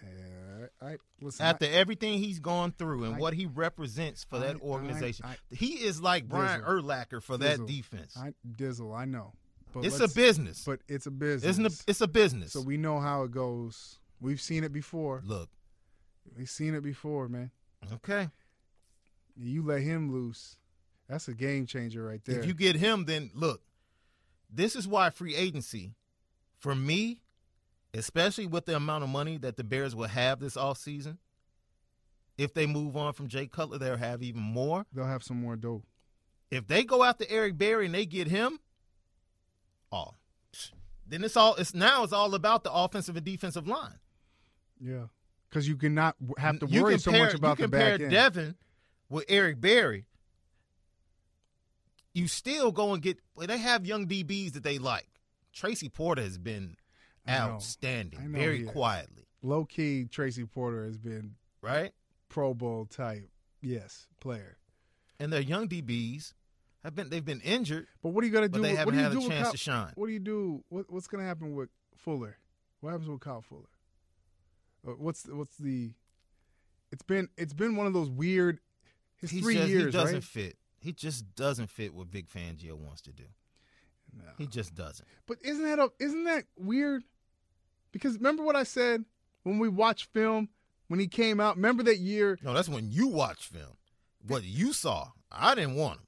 Uh, 0.02 0.66
I 0.84 0.96
listen. 1.20 1.44
After 1.44 1.66
I, 1.66 1.68
everything 1.68 2.18
he's 2.18 2.38
gone 2.38 2.72
through 2.72 3.04
and 3.04 3.16
I- 3.16 3.18
what 3.18 3.34
he 3.34 3.46
represents 3.46 4.24
for 4.24 4.38
that 4.38 4.60
organization, 4.62 5.26
he 5.50 5.74
is 5.74 6.00
like 6.00 6.28
Brian 6.28 6.62
Dizzle. 6.62 6.82
Urlacher 6.82 7.22
for 7.22 7.36
that 7.38 7.66
defense. 7.66 8.16
I 8.16 8.32
Dizzle, 8.50 8.96
I 8.96 9.04
know. 9.04 9.32
But 9.72 9.84
it's 9.84 10.00
a 10.00 10.08
business. 10.08 10.64
But 10.64 10.80
it's 10.88 11.06
a 11.06 11.10
business. 11.10 11.50
Isn't 11.50 11.66
it? 11.66 11.84
It's 11.86 12.00
a 12.00 12.08
business. 12.08 12.52
so 12.52 12.60
we 12.62 12.76
know 12.76 12.98
how 12.98 13.24
it 13.24 13.30
goes. 13.30 13.98
We've 14.20 14.40
seen 14.40 14.64
it 14.64 14.72
before. 14.72 15.22
Look, 15.24 15.48
We've 16.36 16.48
seen 16.50 16.74
it 16.74 16.82
before, 16.82 17.28
man. 17.28 17.50
okay. 17.92 18.28
You 19.36 19.64
let 19.64 19.80
him 19.82 20.12
loose. 20.12 20.56
That's 21.10 21.26
a 21.26 21.34
game 21.34 21.66
changer 21.66 22.04
right 22.04 22.24
there. 22.24 22.38
If 22.38 22.46
you 22.46 22.54
get 22.54 22.76
him, 22.76 23.04
then 23.04 23.32
look, 23.34 23.62
this 24.48 24.76
is 24.76 24.86
why 24.86 25.10
free 25.10 25.34
agency, 25.34 25.94
for 26.60 26.72
me, 26.72 27.20
especially 27.92 28.46
with 28.46 28.66
the 28.66 28.76
amount 28.76 29.02
of 29.02 29.10
money 29.10 29.36
that 29.38 29.56
the 29.56 29.64
Bears 29.64 29.96
will 29.96 30.06
have 30.06 30.38
this 30.38 30.54
offseason, 30.54 31.18
if 32.38 32.54
they 32.54 32.64
move 32.64 32.96
on 32.96 33.12
from 33.12 33.26
Jay 33.26 33.48
Cutler, 33.48 33.76
they'll 33.76 33.96
have 33.96 34.22
even 34.22 34.40
more. 34.40 34.86
They'll 34.92 35.04
have 35.04 35.24
some 35.24 35.40
more 35.40 35.56
dough. 35.56 35.82
If 36.48 36.68
they 36.68 36.84
go 36.84 37.02
after 37.02 37.24
Eric 37.28 37.58
Berry 37.58 37.86
and 37.86 37.94
they 37.94 38.06
get 38.06 38.28
him, 38.28 38.60
oh, 39.90 40.14
then 41.08 41.24
it's 41.24 41.36
all. 41.36 41.56
It's 41.56 41.74
now 41.74 42.04
it's 42.04 42.12
all 42.12 42.36
about 42.36 42.62
the 42.62 42.72
offensive 42.72 43.16
and 43.16 43.24
defensive 43.26 43.66
line. 43.66 43.98
Yeah. 44.80 45.06
Because 45.48 45.66
you 45.66 45.76
cannot 45.76 46.14
have 46.38 46.60
to 46.60 46.66
You 46.66 46.84
worry 46.84 46.98
so 47.00 47.10
much 47.10 47.34
about 47.34 47.58
you 47.58 47.66
the 47.66 47.70
compare 47.70 47.98
back 47.98 48.00
end. 48.00 48.10
Devin 48.12 48.54
with 49.08 49.24
Eric 49.28 49.60
Berry. 49.60 50.06
You 52.12 52.26
still 52.28 52.72
go 52.72 52.92
and 52.92 53.02
get. 53.02 53.18
They 53.38 53.58
have 53.58 53.86
young 53.86 54.06
DBs 54.06 54.52
that 54.54 54.62
they 54.62 54.78
like. 54.78 55.06
Tracy 55.52 55.88
Porter 55.88 56.22
has 56.22 56.38
been 56.38 56.76
I 57.26 57.32
know. 57.32 57.36
I 57.36 57.40
outstanding, 57.50 58.32
know 58.32 58.38
very 58.38 58.62
quietly, 58.64 59.24
Low 59.42 59.64
key, 59.64 60.04
Tracy 60.10 60.44
Porter 60.44 60.84
has 60.84 60.96
been 60.98 61.34
right? 61.62 61.92
Pro 62.28 62.54
Bowl 62.54 62.86
type, 62.86 63.28
yes, 63.60 64.06
player. 64.20 64.56
And 65.18 65.32
their 65.32 65.40
young 65.40 65.68
DBs 65.68 66.32
have 66.84 66.94
been. 66.94 67.10
They've 67.10 67.24
been 67.24 67.40
injured, 67.40 67.86
But 68.02 68.10
what 68.10 68.22
are 68.24 68.26
you 68.26 68.32
gonna 68.32 68.48
but 68.48 68.58
do? 68.58 68.62
they 68.62 68.70
with- 68.70 68.78
haven't 68.78 68.86
what 68.86 68.92
do 68.92 68.98
you 68.98 69.04
had 69.04 69.12
do 69.12 69.26
a 69.26 69.28
chance 69.28 69.42
Kyle, 69.44 69.52
to 69.52 69.58
shine. 69.58 69.92
What 69.96 70.06
do 70.06 70.12
you 70.12 70.18
do? 70.20 70.64
What, 70.68 70.90
what's 70.90 71.06
gonna 71.08 71.24
happen 71.26 71.54
with 71.54 71.68
Fuller? 71.96 72.36
What 72.80 72.90
happens 72.90 73.08
with 73.08 73.20
Kyle 73.20 73.42
Fuller? 73.42 73.68
Uh, 74.86 74.92
What's 74.92 75.26
what's 75.26 75.56
the? 75.56 75.92
It's 76.92 77.02
been 77.02 77.28
it's 77.36 77.52
been 77.52 77.76
one 77.76 77.86
of 77.86 77.92
those 77.92 78.08
weird. 78.08 78.60
His 79.16 79.30
He's 79.30 79.42
three 79.42 79.54
just, 79.54 79.68
years, 79.68 79.84
he 79.86 79.90
doesn't 79.90 80.14
right? 80.14 80.24
fit. 80.24 80.56
He 80.80 80.92
just 80.92 81.34
doesn't 81.34 81.70
fit 81.70 81.94
what 81.94 82.08
Vic 82.08 82.26
Fangio 82.28 82.72
wants 82.76 83.02
to 83.02 83.12
do. 83.12 83.24
No. 84.16 84.24
He 84.38 84.46
just 84.46 84.74
doesn't. 84.74 85.06
But 85.26 85.38
isn't 85.42 85.62
that 85.64 85.78
a, 85.78 85.90
isn't 86.00 86.24
that 86.24 86.44
weird? 86.58 87.04
Because 87.92 88.14
remember 88.16 88.42
what 88.42 88.56
I 88.56 88.64
said 88.64 89.04
when 89.44 89.58
we 89.58 89.68
watched 89.68 90.12
film 90.12 90.48
when 90.88 90.98
he 90.98 91.06
came 91.06 91.38
out. 91.38 91.56
Remember 91.56 91.82
that 91.84 91.98
year? 91.98 92.38
No, 92.42 92.52
that's 92.54 92.68
when 92.68 92.90
you 92.90 93.06
watch 93.08 93.46
film. 93.46 93.76
What 94.26 94.42
you 94.44 94.72
saw, 94.72 95.08
I 95.30 95.54
didn't 95.54 95.76
want 95.76 96.00
him. 96.00 96.06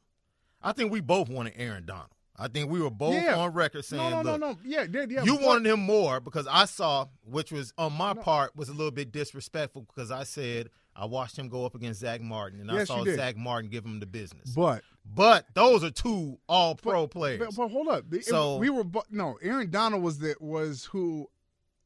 I 0.63 0.73
think 0.73 0.91
we 0.91 1.01
both 1.01 1.29
wanted 1.29 1.55
Aaron 1.57 1.85
Donald. 1.87 2.09
I 2.37 2.49
think 2.49 2.71
we 2.71 2.81
were 2.81 2.91
both 2.91 3.15
Yeah. 3.15 3.37
on 3.37 3.53
record 3.53 3.85
saying, 3.85 4.03
no, 4.11 4.23
no, 4.23 4.33
"Look, 4.33 4.41
no, 4.41 4.53
no. 4.53 4.59
Yeah, 4.65 4.87
yeah, 4.91 5.07
yeah. 5.09 5.23
you 5.23 5.37
but- 5.37 5.45
wanted 5.47 5.71
him 5.71 5.81
more 5.81 6.19
because 6.19 6.47
I 6.51 6.65
saw, 6.65 7.07
which 7.25 7.53
was 7.53 7.73
on 7.79 7.93
my 7.93 8.15
No. 8.15 8.23
part, 8.23 8.57
was 8.57 8.69
a 8.69 8.73
little 8.73 8.91
bit 8.91 9.13
disrespectful 9.13 9.83
because 9.83 10.11
I 10.11 10.25
said 10.25 10.71
I 10.95 11.07
watched 11.07 11.39
him 11.39 11.49
go 11.49 11.65
up 11.65 11.75
against 11.75 12.01
Zack 12.01 12.21
Martin 12.21 12.61
and 12.61 12.71
I 12.71 12.85
saw. 12.85 13.03
Zack 13.05 13.37
Martin 13.37 13.71
give 13.71 13.85
him 13.85 14.01
the 14.01 14.07
business. 14.07 14.51
But 14.55 14.83
But 15.05 15.47
those 15.55 15.83
are 15.83 15.91
two 15.91 16.39
All 16.49 16.75
Pro 16.75 17.07
players. 17.07 17.41
But, 17.41 17.57
but 17.57 17.69
hold 17.69 17.89
up. 17.89 18.05
So- 18.23 18.59
we 18.59 18.71
were 18.71 18.85
no. 19.11 19.39
Aaron 19.43 19.71
Donald 19.71 20.03
was 20.03 20.19
the 20.19 20.37
was 20.41 20.85
who 20.87 21.29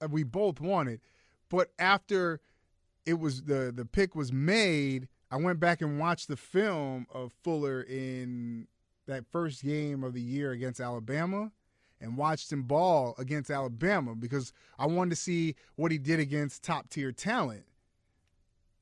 uh, 0.00 0.08
we 0.10 0.22
both 0.24 0.60
wanted. 0.60 1.00
But 1.48 1.70
after 1.78 2.40
it 3.04 3.14
was 3.14 3.42
the 3.44 3.72
the 3.74 3.84
pick 3.84 4.16
was 4.16 4.32
made, 4.32 5.08
I 5.30 5.36
went 5.36 5.60
back 5.60 5.80
and 5.80 5.98
watched 6.00 6.28
the 6.28 6.36
film 6.36 7.06
of 7.12 7.32
Fuller 7.44 7.82
in 7.82 8.66
that 9.06 9.24
first 9.30 9.62
game 9.62 10.02
of 10.02 10.14
the 10.14 10.20
year 10.20 10.50
against 10.50 10.80
Alabama. 10.80 11.52
And 11.98 12.18
watched 12.18 12.52
him 12.52 12.64
ball 12.64 13.14
against 13.16 13.50
Alabama 13.50 14.14
because 14.14 14.52
I 14.78 14.84
wanted 14.84 15.10
to 15.10 15.16
see 15.16 15.54
what 15.76 15.90
he 15.90 15.96
did 15.96 16.20
against 16.20 16.62
top 16.62 16.90
tier 16.90 17.10
talent. 17.10 17.64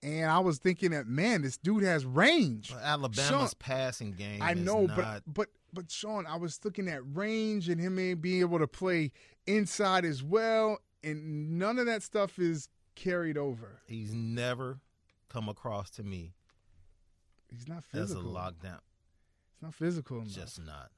And 0.05 0.31
I 0.31 0.39
was 0.39 0.59
thinking 0.59 0.91
that 0.91 1.07
man, 1.07 1.41
this 1.43 1.57
dude 1.57 1.83
has 1.83 2.05
range. 2.05 2.71
But 2.73 2.83
Alabama's 2.83 3.27
Shaun, 3.29 3.49
passing 3.59 4.13
game. 4.13 4.43
I 4.43 4.53
is 4.53 4.59
know, 4.61 4.83
not, 4.87 4.97
but 4.97 5.23
but 5.27 5.49
but 5.73 5.91
Shaun, 5.91 6.27
I 6.27 6.37
was 6.37 6.61
looking 6.63 6.89
at 6.89 7.01
range 7.17 7.69
and 7.71 7.81
him 7.81 7.97
being 8.21 8.41
able 8.41 8.59
to 8.59 8.67
play 8.69 9.13
inside 9.47 10.05
as 10.05 10.23
well, 10.23 10.79
and 11.03 11.59
none 11.59 11.79
of 11.79 11.87
that 11.87 12.03
stuff 12.03 12.39
is 12.39 12.69
carried 12.95 13.37
over. 13.39 13.81
he's 13.89 14.13
never 14.15 14.79
come 15.29 15.49
across 15.49 15.91
to 15.91 16.03
me 16.05 16.33
He's 17.51 17.67
not 17.67 17.83
physical. 17.85 18.23
as 18.23 18.27
a 18.27 18.29
lockdown. 18.29 18.79
It's 19.55 19.63
not 19.63 19.75
physical 19.75 20.19
enough. 20.19 20.29
Just 20.29 20.65
not. 20.65 20.91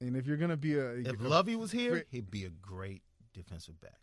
and 0.00 0.16
if 0.16 0.26
you're 0.26 0.36
gonna 0.36 0.56
be 0.56 0.74
a, 0.78 0.92
If 0.94 1.20
Lovie 1.20 1.54
was 1.56 1.70
here, 1.70 2.04
he'd 2.10 2.30
be 2.30 2.44
a 2.44 2.50
great 2.50 3.02
defensive 3.34 3.80
back. 3.80 3.98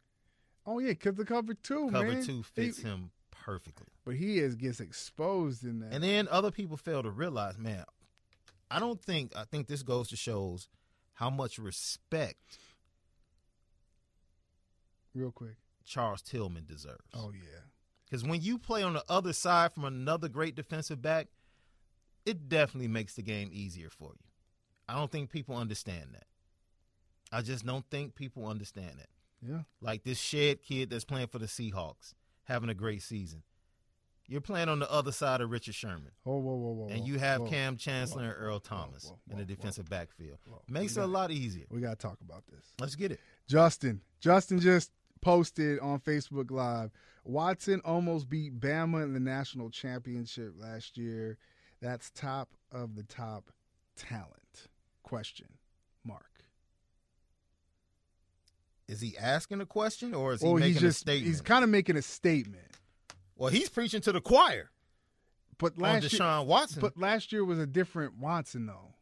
oh 0.66 0.80
yeah, 0.80 0.90
because 0.90 1.16
the 1.16 1.26
cover 1.26 1.54
two, 1.56 1.90
Cover 1.92 2.08
man. 2.14 2.24
two 2.24 2.44
fits 2.44 2.80
him 2.80 3.12
perfectly. 3.46 3.88
But 4.04 4.16
he 4.16 4.40
is 4.40 4.56
gets 4.56 4.80
exposed 4.80 5.64
in 5.64 5.80
that. 5.80 5.94
And 5.94 6.04
then 6.04 6.28
other 6.32 6.52
people 6.52 6.78
fail 6.78 7.04
to 7.04 7.12
realize, 7.12 7.58
man, 7.58 7.86
I 8.72 8.80
don't 8.80 9.02
think 9.02 9.32
I 9.36 9.44
think 9.44 9.68
this 9.68 9.84
goes 9.84 10.10
to 10.10 10.16
shows 10.16 10.68
how 11.14 11.30
much 11.30 11.60
respect 11.60 12.58
real 15.14 15.32
quick. 15.32 15.58
Charles 15.86 16.24
Tillman 16.24 16.66
deserves. 16.68 17.12
Oh 17.14 17.32
yeah. 17.32 17.62
Because 18.06 18.24
when 18.24 18.42
you 18.42 18.58
play 18.58 18.82
on 18.82 18.94
the 18.94 19.04
other 19.08 19.34
side 19.34 19.74
from 19.74 19.86
another 19.86 20.28
great 20.28 20.56
defensive 20.56 21.02
back, 21.02 21.28
it 22.26 22.50
definitely 22.50 22.88
makes 22.88 23.14
the 23.14 23.22
game 23.22 23.50
easier 23.52 23.90
for 23.90 24.10
you. 24.10 24.30
I 24.88 24.96
don't 24.96 25.12
think 25.12 25.30
people 25.30 25.56
understand 25.56 26.10
that. 26.14 26.26
I 27.32 27.42
just 27.42 27.66
don't 27.66 27.86
think 27.90 28.16
people 28.16 28.48
understand 28.48 28.94
that. 29.00 29.10
Yeah. 29.48 29.62
Like 29.82 30.04
this 30.04 30.20
Shead 30.20 30.62
kid 30.64 30.90
that's 30.90 31.06
playing 31.06 31.28
for 31.28 31.40
the 31.40 31.48
Seahawks, 31.48 32.14
having 32.46 32.70
a 32.70 32.74
great 32.74 33.02
season. 33.02 33.44
You're 34.28 34.42
playing 34.42 34.70
on 34.70 34.80
the 34.80 34.92
other 34.92 35.12
side 35.12 35.42
of 35.42 35.52
Richard 35.52 35.76
Sherman, 35.76 36.12
Oh 36.26 36.40
whoa 36.40 36.56
whoa 36.56 36.72
whoa. 36.72 36.88
and 36.90 37.06
you 37.06 37.20
have 37.20 37.42
whoa. 37.42 37.48
Kam 37.48 37.78
Chancellor 37.78 38.24
whoa, 38.24 38.30
and 38.30 38.36
Earl 38.40 38.60
Thomas 38.60 39.06
whoa, 39.06 39.20
in 39.30 39.38
the 39.38 39.46
defensive 39.46 39.88
backfield. 39.88 40.40
Makes 40.68 40.98
it 40.98 41.02
a 41.02 41.08
lot 41.08 41.30
easier. 41.30 41.66
We 41.70 41.80
gotta 41.80 41.96
talk 41.96 42.18
about 42.22 42.44
this. 42.48 42.66
Let's 42.80 42.96
get 42.96 43.12
it. 43.12 43.20
Justin. 43.48 44.02
Justin 44.20 44.60
just 44.60 44.92
posted 45.22 45.80
on 45.80 46.00
Facebook 46.00 46.50
Live. 46.50 46.90
Watson 47.24 47.82
almost 47.86 48.28
beat 48.30 48.60
Bama 48.60 49.04
in 49.04 49.14
the 49.14 49.20
national 49.20 49.70
championship 49.70 50.54
last 50.58 50.98
year. 50.98 51.38
That's 51.82 52.10
top 52.12 52.50
of 52.72 52.96
the 52.96 53.04
top 53.04 53.52
talent. 53.96 54.70
Question 55.04 55.48
Is 58.88 59.02
he 59.02 59.18
asking 59.18 59.62
a 59.62 59.66
question 59.66 60.14
or 60.14 60.34
is 60.34 60.42
he 60.42 60.54
making 60.54 60.74
he's 60.74 60.82
just 60.82 60.98
a 60.98 61.00
statement? 61.02 61.28
he's 61.28 61.42
kind 61.42 61.64
of 61.64 61.70
making 61.70 61.98
a 61.98 62.02
statement. 62.02 62.66
well, 63.36 63.50
he's 63.50 63.70
preaching 63.70 64.02
to 64.02 64.12
the 64.12 64.22
choir 64.22 64.70
But 65.58 65.74
on 65.78 65.82
last 65.84 66.14
year, 66.14 66.42
Watson. 66.44 66.82
but 66.82 66.98
last 66.98 67.32
year 67.32 67.44
was 67.44 67.60
a 67.60 67.66
different 67.68 68.18
Watson 68.20 68.66
though. 68.68 68.94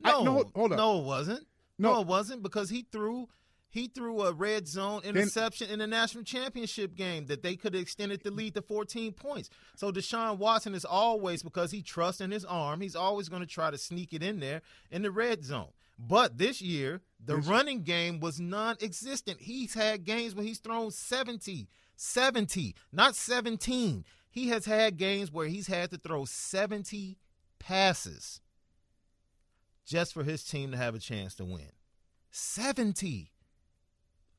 no, 0.00 0.20
I- 0.20 0.24
no, 0.24 0.44
hold 0.54 0.72
up. 0.72 0.78
no, 0.78 1.00
it 1.00 1.04
wasn't. 1.04 1.46
No. 1.78 1.94
No. 1.94 2.00
it 2.00 2.06
wasn't 2.06 2.42
because 2.42 2.70
he 2.70 2.86
threw 2.90 3.28
he 3.70 3.86
threw 3.86 4.22
a 4.22 4.32
red 4.32 4.66
zone 4.66 5.02
interception 5.04 5.68
in 5.68 5.78
the 5.78 5.86
national 5.86 6.24
championship 6.24 6.94
game 6.94 7.26
that 7.26 7.42
they 7.42 7.54
could 7.54 7.74
have 7.74 7.82
extended 7.82 8.22
the 8.24 8.30
lead 8.30 8.54
to 8.54 8.62
14 8.62 9.12
points. 9.12 9.50
So 9.76 9.92
Deshaun 9.92 10.38
Watson 10.38 10.74
is 10.74 10.86
always 10.86 11.42
because 11.42 11.70
he 11.70 11.82
trusts 11.82 12.22
in 12.22 12.30
his 12.30 12.46
arm, 12.46 12.80
he's 12.80 12.96
always 12.96 13.28
going 13.28 13.42
to 13.42 13.46
try 13.46 13.70
to 13.70 13.76
sneak 13.76 14.14
it 14.14 14.22
in 14.22 14.40
there 14.40 14.62
in 14.90 15.02
the 15.02 15.10
red 15.10 15.44
zone. 15.44 15.68
But 15.98 16.38
this 16.38 16.62
year, 16.62 17.02
the 17.18 17.36
This- 17.36 17.46
running 17.46 17.82
game 17.82 18.20
was 18.20 18.38
non-existent. 18.38 19.40
He's 19.40 19.74
had 19.74 20.04
games 20.04 20.34
where 20.34 20.44
he's 20.44 20.60
thrown 20.60 20.90
70, 20.92 21.68
70, 21.96 22.74
not 22.92 23.16
17. 23.16 24.04
He 24.30 24.48
has 24.48 24.66
had 24.66 24.96
games 24.96 25.32
where 25.32 25.48
he's 25.48 25.66
had 25.66 25.90
to 25.90 25.98
throw 25.98 26.24
70 26.24 27.18
passes 27.58 28.40
just 29.84 30.12
for 30.12 30.22
his 30.22 30.44
team 30.44 30.70
to 30.70 30.76
have 30.76 30.94
a 30.94 31.00
chance 31.00 31.34
to 31.36 31.44
win. 31.44 31.72
70. 32.30 33.32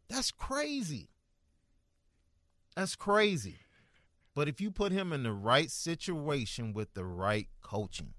That's 0.07 0.31
crazy. 0.31 1.09
That's 2.75 2.95
crazy. 2.95 3.59
But 4.33 4.47
if 4.47 4.61
you 4.61 4.71
put 4.71 4.91
him 4.93 5.11
in 5.11 5.23
the 5.23 5.33
right 5.33 5.69
situation 5.69 6.71
with 6.71 6.93
the 6.93 7.03
right 7.03 7.49
coaching, 7.61 8.13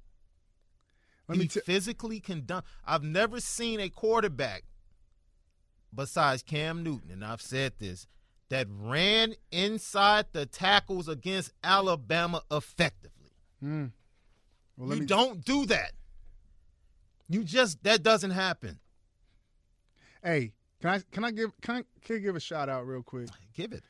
Let 1.30 1.36
he 1.36 1.42
me 1.44 1.48
t- 1.48 1.60
physically 1.60 2.18
can 2.18 2.44
done. 2.44 2.64
I've 2.84 3.04
never 3.04 3.40
seen 3.40 3.78
a 3.78 3.88
quarterback 3.88 4.64
besides 5.94 6.42
Cam 6.42 6.82
Newton, 6.82 7.10
and 7.12 7.24
I've 7.24 7.40
said 7.40 7.74
this, 7.78 8.08
that 8.48 8.66
ran 8.68 9.34
inside 9.52 10.26
the 10.32 10.44
tackles 10.44 11.08
against 11.08 11.52
Alabama 11.62 12.42
effectively. 12.50 13.30
Hmm. 13.60 13.86
Well, 14.76 14.94
you 14.94 15.00
me- 15.02 15.06
don't 15.06 15.44
do 15.44 15.66
that. 15.66 15.92
You 17.28 17.44
just 17.44 17.84
that 17.84 18.02
doesn't 18.02 18.32
happen. 18.32 18.80
Hey, 20.24 20.52
can 20.80 20.90
I 20.90 21.00
can 21.12 21.24
I 21.24 21.30
give 21.30 21.52
can 21.60 21.76
I, 21.76 21.84
can 22.04 22.16
I 22.16 22.18
give 22.18 22.34
a 22.34 22.40
shout 22.40 22.68
out 22.68 22.88
real 22.88 23.04
quick? 23.04 23.28
Give 23.54 23.72
it. 23.72 23.84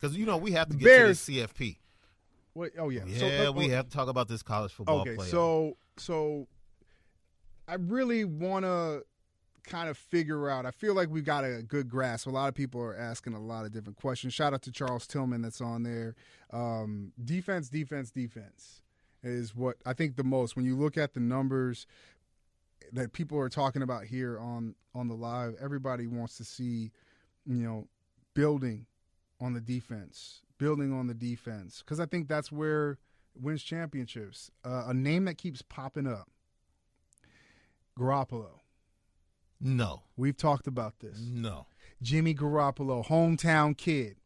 Because 0.00 0.16
you 0.16 0.26
know 0.26 0.36
we 0.36 0.50
have 0.52 0.68
to 0.70 0.76
get 0.76 0.84
Bears- 0.84 1.24
to 1.26 1.32
the 1.32 1.40
CFP. 1.42 1.76
Wait, 2.54 2.72
oh 2.76 2.90
yeah, 2.90 3.04
Yeah, 3.06 3.18
So, 3.18 3.48
uh, 3.48 3.52
we 3.52 3.66
oh, 3.66 3.76
have 3.76 3.88
to 3.88 3.96
talk 3.96 4.08
about 4.08 4.28
this 4.28 4.42
college 4.42 4.72
football 4.72 5.00
Okay, 5.02 5.16
so 5.30 5.76
so 5.96 6.48
I 7.68 7.74
really 7.74 8.24
want 8.24 8.64
to 8.64 9.04
kind 9.64 9.88
of 9.88 9.96
figure 9.96 10.50
out. 10.50 10.66
I 10.66 10.70
feel 10.70 10.94
like 10.94 11.08
we've 11.08 11.24
got 11.24 11.44
a 11.44 11.62
good 11.62 11.88
grasp. 11.88 12.26
A 12.26 12.30
lot 12.30 12.48
of 12.48 12.54
people 12.54 12.80
are 12.80 12.96
asking 12.96 13.34
a 13.34 13.40
lot 13.40 13.64
of 13.64 13.72
different 13.72 13.98
questions. 13.98 14.34
Shout 14.34 14.52
out 14.52 14.62
to 14.62 14.72
Charles 14.72 15.06
Tillman 15.06 15.42
that's 15.42 15.60
on 15.60 15.82
there. 15.82 16.14
Um, 16.52 17.12
defense, 17.24 17.68
defense, 17.68 18.10
defense 18.10 18.82
is 19.22 19.54
what 19.54 19.76
I 19.86 19.92
think 19.92 20.16
the 20.16 20.24
most. 20.24 20.56
When 20.56 20.64
you 20.64 20.76
look 20.76 20.98
at 20.98 21.14
the 21.14 21.20
numbers 21.20 21.86
that 22.92 23.12
people 23.12 23.38
are 23.38 23.48
talking 23.48 23.82
about 23.82 24.04
here 24.04 24.38
on 24.38 24.74
on 24.94 25.08
the 25.08 25.14
live, 25.14 25.54
everybody 25.60 26.06
wants 26.06 26.36
to 26.38 26.44
see, 26.44 26.90
you 27.46 27.62
know, 27.62 27.86
building 28.34 28.86
on 29.40 29.54
the 29.54 29.60
defense, 29.60 30.42
building 30.58 30.92
on 30.92 31.06
the 31.06 31.14
defense, 31.14 31.82
because 31.84 32.00
I 32.00 32.06
think 32.06 32.28
that's 32.28 32.50
where 32.50 32.98
wins 33.40 33.62
championships. 33.62 34.50
Uh, 34.64 34.84
a 34.88 34.94
name 34.94 35.24
that 35.26 35.38
keeps 35.38 35.62
popping 35.62 36.06
up, 36.06 36.28
Garoppolo. 37.98 38.60
no, 39.60 40.02
We've 40.16 40.36
talked 40.36 40.66
about 40.66 41.00
this. 41.00 41.18
no. 41.20 41.66
Jimmy 42.02 42.34
Garoppolo, 42.34 43.06
hometown 43.06 43.76
kid. 43.76 44.16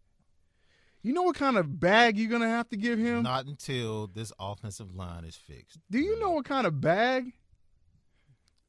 You 1.02 1.12
know 1.12 1.22
what 1.22 1.36
kind 1.36 1.56
of 1.58 1.78
bag 1.78 2.16
you're 2.18 2.30
gonna 2.30 2.48
have 2.48 2.68
to 2.70 2.76
give 2.76 2.98
him? 2.98 3.22
Not 3.22 3.44
until 3.46 4.06
this 4.08 4.32
offensive 4.40 4.94
line 4.94 5.24
is 5.24 5.36
fixed. 5.36 5.78
Do 5.90 5.98
you 5.98 6.18
know 6.18 6.30
what 6.30 6.46
kind 6.46 6.66
of 6.66 6.80
bag? 6.80 7.32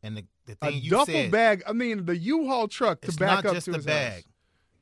And 0.04 0.18
the, 0.18 0.26
the 0.46 0.58
A 0.62 0.72
thing 0.72 0.82
you 0.84 0.92
duffel 0.92 1.06
said, 1.14 1.32
bag. 1.32 1.64
I 1.68 1.74
mean, 1.74 2.06
the 2.06 2.16
U-Haul 2.16 2.68
truck 2.68 3.02
to 3.02 3.08
it's 3.08 3.16
back 3.18 3.44
not 3.44 3.46
up 3.48 3.54
just 3.56 3.66
to 3.66 3.72
the 3.72 3.78
his 3.78 3.86
bag. 3.86 4.14
house. 4.14 4.24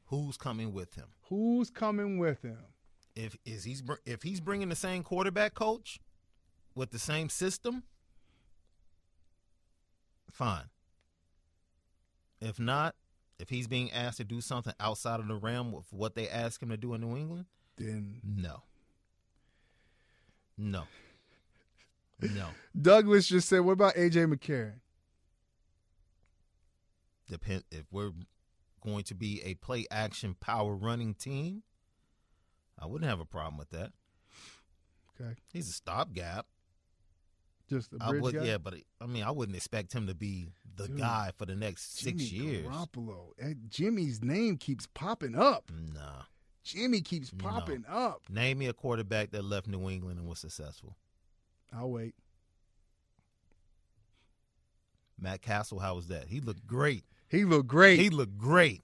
Who's 0.07 0.37
coming 0.37 0.73
with 0.73 0.95
him? 0.95 1.05
Who's 1.29 1.69
coming 1.69 2.17
with 2.17 2.41
him? 2.41 2.57
If 3.15 3.37
is 3.45 3.63
he's 3.63 3.81
if 4.05 4.23
he's 4.23 4.41
bringing 4.41 4.69
the 4.69 4.75
same 4.75 5.03
quarterback 5.03 5.53
coach 5.53 5.99
with 6.75 6.91
the 6.91 6.99
same 6.99 7.29
system, 7.29 7.83
fine. 10.35 10.65
If 12.41 12.59
not, 12.59 12.95
if 13.39 13.49
he's 13.49 13.67
being 13.67 13.91
asked 13.91 14.17
to 14.17 14.23
do 14.23 14.41
something 14.41 14.73
outside 14.79 15.19
of 15.19 15.27
the 15.27 15.35
realm 15.35 15.73
of 15.73 15.85
what 15.91 16.15
they 16.15 16.27
ask 16.29 16.61
him 16.61 16.69
to 16.69 16.77
do 16.77 16.93
in 16.93 17.01
New 17.01 17.15
England, 17.17 17.45
Then 17.77 18.21
no, 18.23 18.63
no, 20.57 20.83
no. 22.21 22.47
Douglas 22.79 23.27
just 23.27 23.49
said, 23.49 23.59
"What 23.59 23.73
about 23.73 23.95
AJ 23.95 24.31
McCarron?" 24.33 24.79
Depend 27.27 27.63
if 27.71 27.85
we're 27.91 28.11
going 28.81 29.03
to 29.05 29.15
be 29.15 29.41
a 29.43 29.55
play 29.55 29.87
action 29.89 30.35
power 30.39 30.75
running 30.75 31.13
team, 31.15 31.63
I 32.77 32.85
wouldn't 32.85 33.09
have 33.09 33.19
a 33.19 33.25
problem 33.25 33.57
with 33.57 33.71
that. 33.71 33.91
Okay, 35.19 35.35
He's 35.51 35.69
a 35.69 35.73
stopgap. 35.73 36.45
Just 37.69 37.93
a 37.93 37.97
I 37.99 38.09
bridge 38.09 38.21
would, 38.21 38.35
guy. 38.35 38.43
yeah, 38.43 38.57
but 38.59 38.75
I 39.01 39.05
mean, 39.07 39.23
I 39.23 39.31
wouldn't 39.31 39.55
expect 39.55 39.91
him 39.93 40.05
to 40.07 40.13
be 40.13 40.49
the 40.75 40.87
Dude, 40.87 40.97
guy 40.99 41.31
for 41.37 41.45
the 41.45 41.55
next 41.55 41.97
six 41.97 42.23
Jimmy 42.23 42.45
years. 42.49 42.67
Garoppolo. 42.67 43.29
Eh, 43.39 43.53
Jimmy's 43.69 44.21
name 44.23 44.57
keeps 44.57 44.87
popping 44.93 45.35
up. 45.35 45.71
Nah. 45.93 46.23
Jimmy 46.63 47.01
keeps 47.01 47.31
No. 47.33 47.43
popping 47.43 47.83
up. 47.87 48.21
Name 48.29 48.59
me 48.59 48.67
a 48.67 48.73
quarterback 48.73 49.31
that 49.31 49.43
left 49.43 49.67
New 49.67 49.89
England 49.89 50.19
and 50.19 50.27
was 50.27 50.39
successful. 50.39 50.95
I'll 51.73 51.89
wait. 51.91 52.13
Matt 55.19 55.41
Cassel, 55.41 55.79
how 55.79 55.95
was 55.95 56.07
that? 56.07 56.27
He 56.27 56.39
looked 56.41 56.67
great. 56.67 57.03
He 57.29 57.45
looked 57.45 57.67
great. 57.67 57.99
He 57.99 58.09
looked 58.09 58.37
great. 58.37 58.83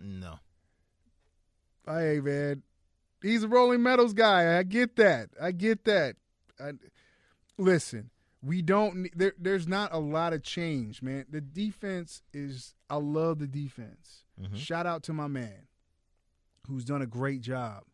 No. 0.00 0.38
Hey 1.86 2.20
man, 2.20 2.62
he's 3.22 3.42
a 3.42 3.48
Rolling 3.48 3.82
Meadows 3.82 4.12
guy. 4.12 4.58
I 4.58 4.62
get 4.62 4.96
that. 4.96 5.30
I 5.40 5.50
get 5.52 5.84
that. 5.84 6.16
I, 6.60 6.72
listen, 7.58 8.10
we 8.42 8.62
don't. 8.62 9.08
There, 9.16 9.34
there's 9.38 9.68
not 9.68 9.92
a 9.92 9.98
lot 9.98 10.32
of 10.32 10.42
change, 10.42 11.02
man. 11.02 11.26
The 11.30 11.40
defense 11.40 12.22
is. 12.32 12.74
I 12.90 12.96
love 12.96 13.38
the 13.38 13.46
defense. 13.46 14.24
Mhm. 14.40 14.56
Shout 14.56 14.86
out 14.86 15.02
to 15.04 15.12
my 15.12 15.28
man, 15.28 15.66
who's 16.66 16.84
done 16.84 17.02
a 17.02 17.06
great 17.06 17.40
job. 17.40 17.84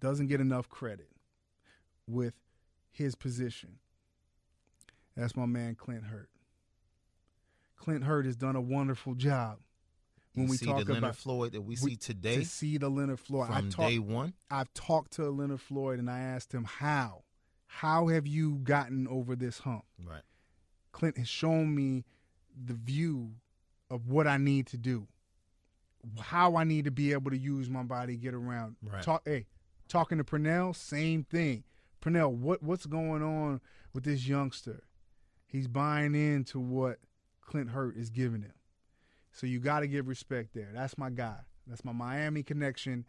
Doesn't 0.00 0.26
get 0.26 0.40
enough 0.40 0.68
credit 0.68 1.10
with 2.06 2.34
his 2.90 3.14
position. 3.14 3.78
That's 5.16 5.36
my 5.36 5.46
man 5.46 5.74
Clint 5.76 6.04
Hurt. 6.04 6.28
Clint 7.76 8.04
Hurt 8.04 8.26
has 8.26 8.36
done 8.36 8.56
a 8.56 8.60
wonderful 8.60 9.14
job. 9.14 9.58
When 10.34 10.46
you 10.46 10.50
we 10.52 10.56
talk 10.58 10.88
about 10.88 11.16
Floyd 11.16 11.52
that 11.52 11.60
we, 11.60 11.76
we- 11.82 11.90
see 11.90 11.96
today 11.96 12.36
to 12.38 12.44
see 12.44 12.76
the 12.78 12.88
Leonard 12.88 13.20
Floyd, 13.20 13.50
I 13.50 13.60
from 13.60 13.70
talk, 13.70 13.88
day 13.88 13.98
one, 14.00 14.34
I've 14.50 14.72
talked 14.74 15.12
to 15.12 15.30
Leonard 15.30 15.60
Floyd 15.60 15.98
and 16.00 16.10
I 16.10 16.18
asked 16.18 16.52
him 16.52 16.64
how. 16.64 17.23
How 17.78 18.06
have 18.08 18.26
you 18.26 18.56
gotten 18.62 19.08
over 19.08 19.34
this 19.34 19.58
hump? 19.58 19.84
right? 20.06 20.22
Clint 20.92 21.18
has 21.18 21.28
shown 21.28 21.74
me 21.74 22.04
the 22.66 22.74
view 22.74 23.32
of 23.90 24.06
what 24.08 24.26
I 24.28 24.36
need 24.36 24.66
to 24.68 24.76
do, 24.78 25.08
how 26.20 26.56
I 26.56 26.62
need 26.64 26.84
to 26.84 26.90
be 26.92 27.12
able 27.12 27.30
to 27.32 27.36
use 27.36 27.68
my 27.68 27.82
body, 27.82 28.16
get 28.16 28.32
around. 28.32 28.76
Right. 28.82 29.02
Talk. 29.02 29.22
Hey, 29.24 29.46
Talking 29.88 30.18
to 30.18 30.24
Pernell, 30.24 30.74
same 30.74 31.24
thing. 31.24 31.64
Pernell, 32.00 32.32
what 32.32 32.62
what's 32.62 32.86
going 32.86 33.22
on 33.22 33.60
with 33.92 34.04
this 34.04 34.26
youngster? 34.26 34.84
He's 35.46 35.68
buying 35.68 36.14
into 36.14 36.58
what 36.58 36.98
Clint 37.40 37.70
Hurt 37.70 37.96
is 37.96 38.08
giving 38.10 38.42
him. 38.42 38.54
So 39.32 39.46
you 39.46 39.58
got 39.60 39.80
to 39.80 39.86
give 39.88 40.06
respect 40.08 40.54
there. 40.54 40.70
That's 40.72 40.96
my 40.96 41.10
guy. 41.10 41.40
That's 41.66 41.84
my 41.84 41.92
Miami 41.92 42.42
connection. 42.42 43.04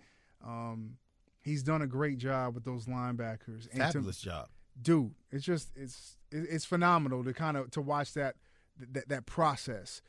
Um, 0.46 0.98
he's 1.42 1.64
done 1.64 1.82
a 1.82 1.88
great 1.88 2.18
job 2.18 2.56
with 2.56 2.66
those 2.66 2.86
linebackers. 2.88 3.68
And 3.72 3.80
to- 3.80 3.86
Fabulous 3.94 4.20
job. 4.20 4.50
Dude 4.82 5.14
it's 5.32 5.46
just 5.46 5.72
it's 5.76 6.18
it's 6.32 6.66
phenomenal 6.66 7.24
to 7.24 7.34
kind 7.34 7.58
of 7.58 7.70
to 7.72 7.82
watch 7.82 8.14
that 8.14 8.36
that, 8.80 9.10
that 9.10 9.26
process. 9.26 10.02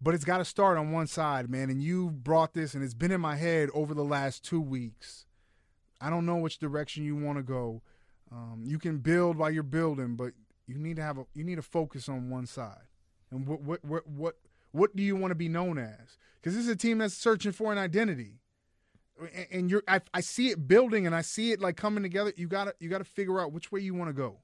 But 0.00 0.14
it's 0.14 0.24
got 0.24 0.38
to 0.38 0.44
start 0.44 0.78
on 0.78 0.92
one 0.92 1.06
side 1.06 1.50
man 1.50 1.70
and 1.70 1.82
you 1.82 2.10
brought 2.10 2.54
this 2.54 2.74
and 2.74 2.84
it's 2.84 2.94
been 2.94 3.10
in 3.10 3.20
my 3.20 3.36
head 3.36 3.68
over 3.74 3.94
the 3.94 4.04
last 4.04 4.44
two 4.44 4.60
weeks. 4.60 5.26
I 6.00 6.10
don't 6.10 6.26
know 6.26 6.36
which 6.36 6.58
direction 6.58 7.04
you 7.04 7.16
want 7.16 7.38
to 7.38 7.42
go. 7.42 7.82
Um, 8.30 8.62
you 8.64 8.78
can 8.78 8.98
build 8.98 9.36
while 9.36 9.50
you're 9.50 9.62
building 9.62 10.16
but 10.16 10.32
you 10.66 10.76
need 10.76 10.96
to 10.96 11.02
have 11.02 11.18
a 11.18 11.24
you 11.34 11.44
need 11.44 11.56
to 11.56 11.62
focus 11.62 12.08
on 12.08 12.30
one 12.30 12.46
side. 12.46 12.86
And 13.30 13.46
what 13.46 13.60
what 13.62 13.84
what 13.84 14.06
what, 14.06 14.34
what 14.72 14.96
do 14.96 15.02
you 15.02 15.16
want 15.16 15.30
to 15.30 15.36
be 15.36 15.48
known 15.48 15.78
as? 15.78 16.18
Because 16.40 16.54
this 16.54 16.64
is 16.64 16.70
a 16.70 16.76
team 16.76 16.98
that's 16.98 17.14
searching 17.14 17.52
for 17.52 17.72
an 17.72 17.78
identity 17.78 18.34
and- 19.50 19.70
you're 19.70 19.82
I, 19.88 20.00
I 20.14 20.20
see 20.20 20.48
it 20.50 20.68
building 20.68 21.06
and 21.06 21.14
I 21.14 21.22
see 21.22 21.52
it 21.52 21.60
like 21.60 21.76
coming 21.76 22.02
together. 22.02 22.32
You 22.36 22.46
gotta 22.48 22.74
you 22.80 22.88
gotta 22.88 23.04
figure 23.04 23.40
out 23.40 23.52
which 23.52 23.70
way 23.72 23.80
you 23.80 23.94
want 23.94 24.08
to 24.10 24.14
go. 24.14 24.38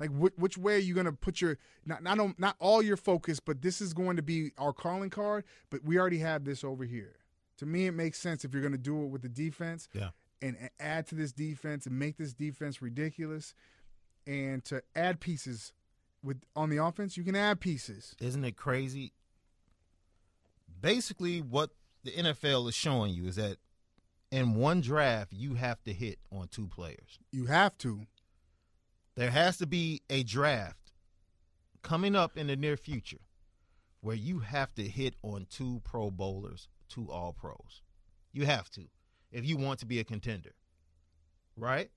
Like 0.00 0.10
which, 0.10 0.32
which 0.36 0.58
way 0.58 0.74
are 0.74 0.78
you 0.78 0.94
gonna 0.94 1.12
put 1.12 1.40
your 1.40 1.58
not 1.86 2.02
not 2.02 2.18
on, 2.18 2.34
not 2.38 2.56
all 2.58 2.82
your 2.82 2.96
focus, 2.96 3.40
but 3.40 3.62
this 3.62 3.80
is 3.80 3.94
going 3.94 4.16
to 4.16 4.22
be 4.22 4.50
our 4.58 4.72
calling 4.72 5.10
card. 5.10 5.44
But 5.70 5.84
we 5.84 5.98
already 5.98 6.18
have 6.18 6.44
this 6.44 6.64
over 6.64 6.84
here. 6.84 7.16
To 7.58 7.66
me, 7.66 7.86
it 7.86 7.92
makes 7.92 8.18
sense 8.18 8.44
if 8.44 8.52
you're 8.52 8.62
gonna 8.62 8.78
do 8.78 9.02
it 9.04 9.06
with 9.08 9.22
the 9.22 9.28
defense 9.28 9.88
Yeah. 9.92 10.10
and, 10.40 10.56
and 10.58 10.70
add 10.80 11.06
to 11.08 11.14
this 11.14 11.32
defense 11.32 11.86
and 11.86 11.98
make 11.98 12.16
this 12.16 12.32
defense 12.32 12.82
ridiculous, 12.82 13.54
and 14.26 14.64
to 14.64 14.82
add 14.96 15.20
pieces 15.20 15.72
with 16.24 16.42
on 16.56 16.70
the 16.70 16.78
offense. 16.78 17.16
You 17.16 17.22
can 17.24 17.36
add 17.36 17.60
pieces. 17.60 18.16
Isn't 18.20 18.44
it 18.44 18.56
crazy? 18.56 19.12
Basically, 20.80 21.40
what 21.40 21.70
the 22.02 22.10
NFL 22.10 22.68
is 22.68 22.74
showing 22.74 23.14
you 23.14 23.26
is 23.26 23.36
that 23.36 23.58
in 24.32 24.54
one 24.54 24.80
draft, 24.80 25.32
you 25.32 25.54
have 25.54 25.82
to 25.84 25.92
hit 25.92 26.18
on 26.32 26.48
two 26.48 26.66
players. 26.66 27.18
You 27.30 27.46
have 27.46 27.76
to. 27.78 28.06
There 29.14 29.30
has 29.30 29.58
to 29.58 29.66
be 29.66 30.00
a 30.08 30.22
draft 30.22 30.92
coming 31.82 32.16
up 32.16 32.36
in 32.38 32.46
the 32.46 32.56
near 32.56 32.78
future 32.78 33.20
where 34.00 34.16
you 34.16 34.40
have 34.40 34.74
to 34.74 34.88
hit 34.88 35.14
on 35.22 35.46
two 35.50 35.82
Pro 35.84 36.10
Bowlers, 36.10 36.68
two 36.88 37.10
All 37.10 37.34
Pros. 37.34 37.82
You 38.32 38.46
have 38.46 38.70
to 38.70 38.86
if 39.30 39.44
you 39.44 39.58
want 39.58 39.80
to 39.80 39.86
be 39.86 40.00
a 40.00 40.04
contender, 40.04 40.54
right? 41.56 41.90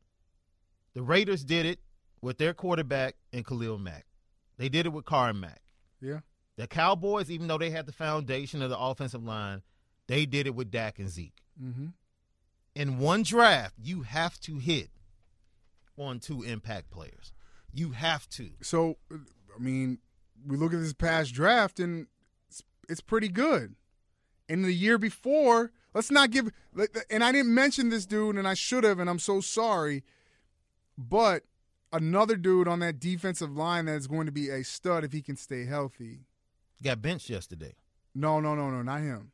The 0.93 1.03
Raiders 1.03 1.43
did 1.43 1.65
it 1.65 1.79
with 2.21 2.37
their 2.37 2.53
quarterback 2.53 3.15
and 3.31 3.45
Khalil 3.45 3.77
Mack. 3.77 4.05
They 4.57 4.69
did 4.69 4.85
it 4.85 4.93
with 4.93 5.05
Carr 5.05 5.33
Mack. 5.33 5.61
Yeah. 6.01 6.19
The 6.57 6.67
Cowboys, 6.67 7.29
even 7.31 7.47
though 7.47 7.57
they 7.57 7.69
had 7.69 7.85
the 7.85 7.91
foundation 7.91 8.61
of 8.61 8.69
the 8.69 8.79
offensive 8.79 9.23
line, 9.23 9.61
they 10.07 10.25
did 10.25 10.47
it 10.47 10.55
with 10.55 10.71
Dak 10.71 10.99
and 10.99 11.09
Zeke. 11.09 11.41
Mm-hmm. 11.61 11.87
In 12.75 12.99
one 12.99 13.23
draft, 13.23 13.75
you 13.81 14.01
have 14.01 14.39
to 14.41 14.57
hit 14.57 14.89
on 15.97 16.19
two 16.19 16.43
impact 16.43 16.91
players. 16.91 17.31
You 17.73 17.91
have 17.91 18.29
to. 18.31 18.51
So, 18.61 18.97
I 19.11 19.59
mean, 19.59 19.99
we 20.45 20.57
look 20.57 20.73
at 20.73 20.79
this 20.79 20.93
past 20.93 21.33
draft 21.33 21.79
and 21.79 22.07
it's, 22.49 22.63
it's 22.89 23.01
pretty 23.01 23.29
good. 23.29 23.75
And 24.47 24.63
the 24.63 24.73
year 24.73 24.97
before, 24.97 25.71
let's 25.93 26.11
not 26.11 26.31
give. 26.31 26.51
And 27.09 27.23
I 27.23 27.31
didn't 27.31 27.53
mention 27.53 27.89
this 27.89 28.05
dude, 28.05 28.35
and 28.35 28.47
I 28.47 28.53
should 28.53 28.83
have, 28.83 28.99
and 28.99 29.09
I'm 29.09 29.19
so 29.19 29.41
sorry. 29.41 30.03
But 30.97 31.43
another 31.91 32.35
dude 32.35 32.67
on 32.67 32.79
that 32.79 32.99
defensive 32.99 33.55
line 33.55 33.85
that's 33.85 34.07
going 34.07 34.25
to 34.27 34.31
be 34.31 34.49
a 34.49 34.63
stud 34.63 35.03
if 35.03 35.13
he 35.13 35.21
can 35.21 35.35
stay 35.35 35.65
healthy. 35.65 36.19
Got 36.83 37.01
benched 37.01 37.29
yesterday. 37.29 37.73
No, 38.13 38.39
no, 38.39 38.53
no, 38.53 38.69
no, 38.69 38.81
not 38.81 39.01
him. 39.01 39.31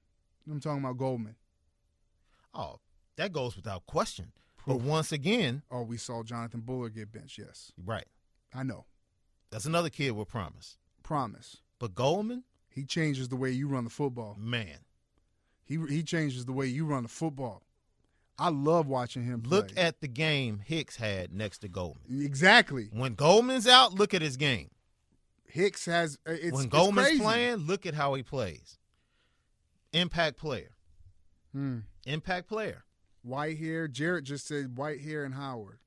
I'm 0.49 0.59
talking 0.59 0.83
about 0.83 0.97
Goldman. 0.97 1.35
Oh, 2.53 2.79
that 3.17 3.31
goes 3.33 3.55
without 3.55 3.85
question. 3.85 4.31
But 4.67 4.81
once 4.81 5.11
again, 5.11 5.63
Oh, 5.71 5.81
we 5.81 5.97
saw 5.97 6.21
Jonathan 6.23 6.61
Bullard 6.61 6.93
get 6.95 7.11
benched. 7.11 7.37
Yes, 7.39 7.71
right, 7.83 8.05
I 8.53 8.63
know. 8.63 8.85
that's 9.49 9.65
another 9.65 9.89
kid 9.89 10.11
with 10.11 10.27
promise. 10.27 10.77
Promise. 11.03 11.57
But 11.79 11.95
Goldman, 11.95 12.43
He 12.69 12.85
changes 12.85 13.29
the 13.29 13.35
way 13.35 13.51
you 13.51 13.67
run 13.67 13.83
the 13.85 13.89
football. 13.89 14.35
man, 14.39 14.79
He 15.63 15.77
he 15.89 16.03
changes 16.03 16.45
the 16.45 16.53
way 16.53 16.67
you 16.67 16.85
run 16.85 17.03
the 17.03 17.09
football. 17.09 17.63
I 18.37 18.49
love 18.49 18.87
watching 18.87 19.23
him 19.23 19.41
play. 19.41 19.57
look 19.57 19.69
at 19.77 19.99
the 20.01 20.07
game 20.07 20.59
Hicks 20.65 20.95
had 20.95 21.33
next 21.33 21.59
to 21.59 21.67
Goldman. 21.67 22.21
exactly. 22.23 22.89
When 22.91 23.15
Goldman's 23.15 23.67
out, 23.67 23.93
look 23.93 24.13
at 24.13 24.21
his 24.21 24.37
game. 24.37 24.69
Hicks 25.45 25.85
has 25.85 26.17
uh, 26.27 26.31
it's 26.33 26.51
when 26.53 26.65
it's 26.65 26.71
Goldman's 26.73 27.07
crazy. 27.07 27.23
playing, 27.23 27.55
look 27.57 27.85
at 27.85 27.93
how 27.93 28.13
he 28.13 28.23
plays. 28.23 28.77
Impact 29.93 30.37
player. 30.37 30.71
Hmm. 31.51 31.79
Impact 32.05 32.47
player. 32.47 32.83
Whitehair. 33.27 33.91
Jarrett 33.91 34.25
just 34.25 34.47
said 34.47 34.75
Whitehair 34.75 35.25
and 35.25 35.33
Howard. 35.33 35.79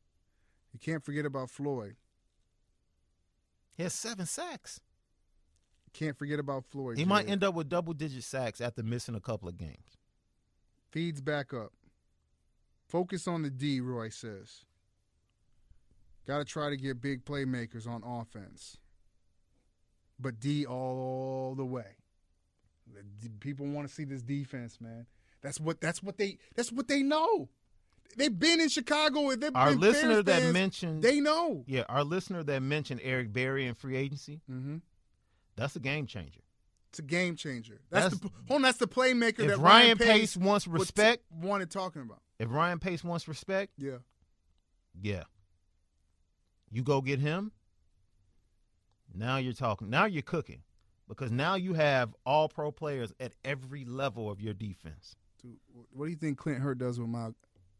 You 0.72 0.78
can't 0.78 1.04
forget 1.04 1.24
about 1.24 1.50
Floyd. 1.50 1.96
He 3.76 3.82
has 3.82 3.92
seven 3.92 4.26
sacks. 4.26 4.80
Can't 5.92 6.18
forget 6.18 6.40
about 6.40 6.64
Floyd. 6.64 6.98
He 6.98 7.04
might 7.04 7.28
end 7.28 7.44
up 7.44 7.54
with 7.54 7.68
double 7.68 7.92
digit 7.92 8.24
sacks 8.24 8.60
after 8.60 8.82
missing 8.82 9.14
a 9.14 9.20
couple 9.20 9.48
of 9.48 9.56
games. 9.56 9.98
Feeds 10.90 11.20
back 11.20 11.54
up. 11.54 11.72
Focus 12.88 13.26
on 13.26 13.42
the 13.42 13.50
D, 13.50 13.80
Roy 13.80 14.08
says. 14.08 14.64
Got 16.26 16.38
to 16.38 16.44
try 16.44 16.70
to 16.70 16.76
get 16.76 17.00
big 17.00 17.24
playmakers 17.24 17.86
on 17.86 18.02
offense. 18.04 18.78
But 20.18 20.40
D 20.40 20.66
all 20.66 21.54
the 21.56 21.64
way. 21.64 21.96
People 23.40 23.66
want 23.66 23.88
to 23.88 23.92
see 23.92 24.04
this 24.04 24.22
defense, 24.22 24.80
man. 24.80 25.06
That's 25.44 25.60
what 25.60 25.80
that's 25.80 26.02
what 26.02 26.18
they 26.18 26.38
that's 26.56 26.72
what 26.72 26.88
they 26.88 27.02
know. 27.04 27.48
They've 28.16 28.36
been 28.36 28.60
in 28.60 28.68
Chicago. 28.68 29.34
They've 29.36 29.54
Our 29.54 29.70
been 29.70 29.80
listener 29.80 30.08
Bears 30.22 30.24
that 30.24 30.40
fans. 30.42 30.52
mentioned 30.52 31.02
they 31.02 31.20
know. 31.20 31.64
Yeah, 31.68 31.84
our 31.88 32.02
listener 32.02 32.42
that 32.42 32.60
mentioned 32.62 33.00
Eric 33.04 33.32
Berry 33.32 33.66
and 33.66 33.76
free 33.78 33.96
agency, 33.96 34.40
Mm-hmm. 34.50 34.78
that's 35.54 35.76
a 35.76 35.80
game 35.80 36.06
changer. 36.06 36.40
It's 36.90 36.98
a 37.00 37.02
game 37.02 37.36
changer. 37.36 37.80
That's, 37.90 38.14
That's- 38.14 38.20
the 38.20 38.30
hold 38.48 38.58
on, 38.58 38.62
that's 38.62 38.78
the 38.78 38.86
playmaker 38.88 39.40
If 39.40 39.48
that 39.48 39.58
Ryan 39.58 39.98
Pace, 39.98 40.06
Pace 40.08 40.36
wants 40.36 40.66
respect, 40.66 41.24
wanted 41.30 41.70
talking 41.70 42.02
about. 42.02 42.20
if 42.38 42.50
Ryan 42.50 42.78
Pace 42.78 43.04
wants 43.04 43.28
respect, 43.28 43.72
Yeah. 43.76 43.98
yeah. 45.00 45.24
You 46.70 46.82
go 46.82 47.00
get 47.02 47.18
him. 47.20 47.52
Now 49.14 49.36
you're 49.36 49.52
talking. 49.52 49.90
Now 49.90 50.06
you're 50.06 50.22
cooking. 50.22 50.62
Because 51.08 51.30
now 51.30 51.54
you 51.54 51.74
have 51.74 52.14
all 52.24 52.48
pro 52.48 52.72
players 52.72 53.12
at 53.20 53.34
every 53.44 53.84
level 53.84 54.30
of 54.30 54.40
your 54.40 54.54
defense. 54.54 55.16
Wh- 55.44 55.96
what 55.96 56.06
do 56.06 56.10
you 56.10 56.16
think 56.16 56.38
Clint 56.38 56.60
Hurt 56.60 56.78
does 56.78 56.98
with 56.98 57.08
Myles, 57.08 57.34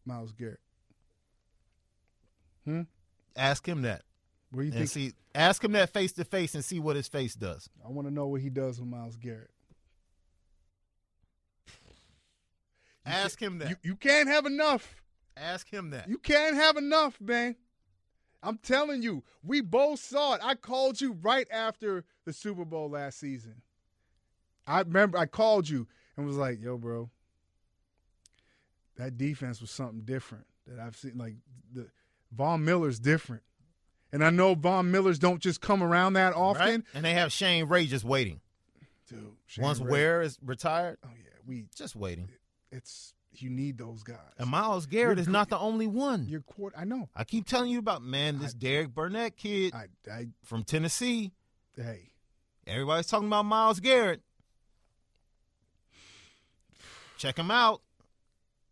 Myles 0.05 0.33
Garrett? 0.33 0.61
Hmm. 2.65 2.83
Ask 3.37 3.67
him 3.67 3.83
that. 3.83 4.03
What 4.51 4.61
do 4.63 4.67
you 4.67 4.73
And 4.73 4.89
think? 4.89 4.91
see 4.91 5.13
ask 5.35 5.63
him 5.65 5.73
that 5.73 5.91
face 5.93 6.13
to 6.13 6.25
face 6.25 6.55
and 6.55 6.65
see 6.65 6.79
what 6.79 6.97
his 6.97 7.09
face 7.09 7.35
does. 7.35 7.69
I 7.85 7.91
want 7.91 8.07
to 8.09 8.15
know 8.15 8.27
what 8.29 8.41
he 8.41 8.49
does 8.51 8.79
with 8.81 8.89
Myles 8.89 9.17
Garrett. 9.17 9.51
Ask 13.07 13.41
him 13.41 13.59
that. 13.59 13.69
You 13.71 13.77
you 13.83 13.97
can't 13.97 14.29
have 14.29 14.47
enough. 14.47 15.03
ask 15.37 15.69
him 15.69 15.91
that. 15.91 16.09
You 16.09 16.19
can't 16.19 16.55
have 16.57 16.77
enough, 16.77 17.21
man. 17.21 17.57
I'm 18.43 18.59
telling 18.59 19.03
you, 19.03 19.25
we 19.43 19.61
both 19.63 20.01
saw 20.01 20.35
it. 20.35 20.41
I 20.43 20.55
called 20.55 21.01
you 21.01 21.13
right 21.23 21.47
after 21.51 22.05
the 22.25 22.33
Super 22.33 22.65
Bowl 22.65 22.91
last 22.91 23.19
season. 23.19 23.63
I 24.67 24.81
remember 24.81 25.19
I 25.19 25.27
called 25.27 25.69
you 25.69 25.87
and 26.17 26.27
was 26.27 26.37
like, 26.37 26.63
"Yo, 26.63 26.79
bro, 26.79 27.11
that 28.97 29.17
defense 29.19 29.61
was 29.61 29.71
something 29.71 30.03
different 30.03 30.45
that 30.67 30.79
I've 30.79 30.97
seen. 30.97 31.13
Like 31.17 31.35
the 31.73 31.87
Von 32.33 32.65
Miller's 32.65 32.99
different, 32.99 33.43
and 34.13 34.25
I 34.25 34.31
know 34.31 34.55
Von 34.55 34.91
Millers 34.91 35.19
don't 35.19 35.41
just 35.41 35.61
come 35.61 35.83
around 35.83 36.15
that 36.15 36.35
often, 36.35 36.61
right? 36.67 36.83
And 36.95 37.05
they 37.05 37.15
have 37.15 37.33
Shane 37.33 37.67
Ray 37.67 37.87
just 37.87 38.05
waiting. 38.05 38.41
dude. 39.09 39.33
Shane 39.47 39.63
Once 39.65 39.81
Ray- 39.81 39.91
Ware 39.91 40.23
is 40.23 40.39
retired, 40.43 40.99
oh 41.05 41.11
yeah, 41.17 41.31
we 41.47 41.65
just 41.77 41.95
waiting. 41.97 42.29
it's 42.73 43.15
you 43.37 43.51
need 43.51 43.77
those 43.79 44.05
guys. 44.05 44.19
And 44.39 44.49
Myles 44.49 44.87
Garrett 44.87 45.17
You're 45.19 45.23
is 45.23 45.29
not 45.29 45.49
the 45.51 45.59
only 45.59 45.89
one. 45.89 46.29
Your 46.29 46.43
court, 46.43 46.73
I 46.77 46.85
know. 46.85 47.09
I 47.17 47.25
keep 47.25 47.47
telling 47.49 47.69
you 47.71 47.81
about 47.81 48.01
man, 48.03 48.39
this 48.39 48.53
I- 48.55 48.59
Derek 48.59 48.95
Barnett 48.95 49.37
kid 49.37 49.75
I, 49.75 49.87
I, 50.09 50.27
from 50.45 50.63
Tennessee. 50.63 51.33
hey, 51.77 52.11
Everybody's 52.67 53.09
talking 53.09 53.27
about 53.27 53.45
Myles 53.45 53.81
Garrett. 53.81 54.23
Check 57.19 57.39
him 57.39 57.51
out. 57.51 57.81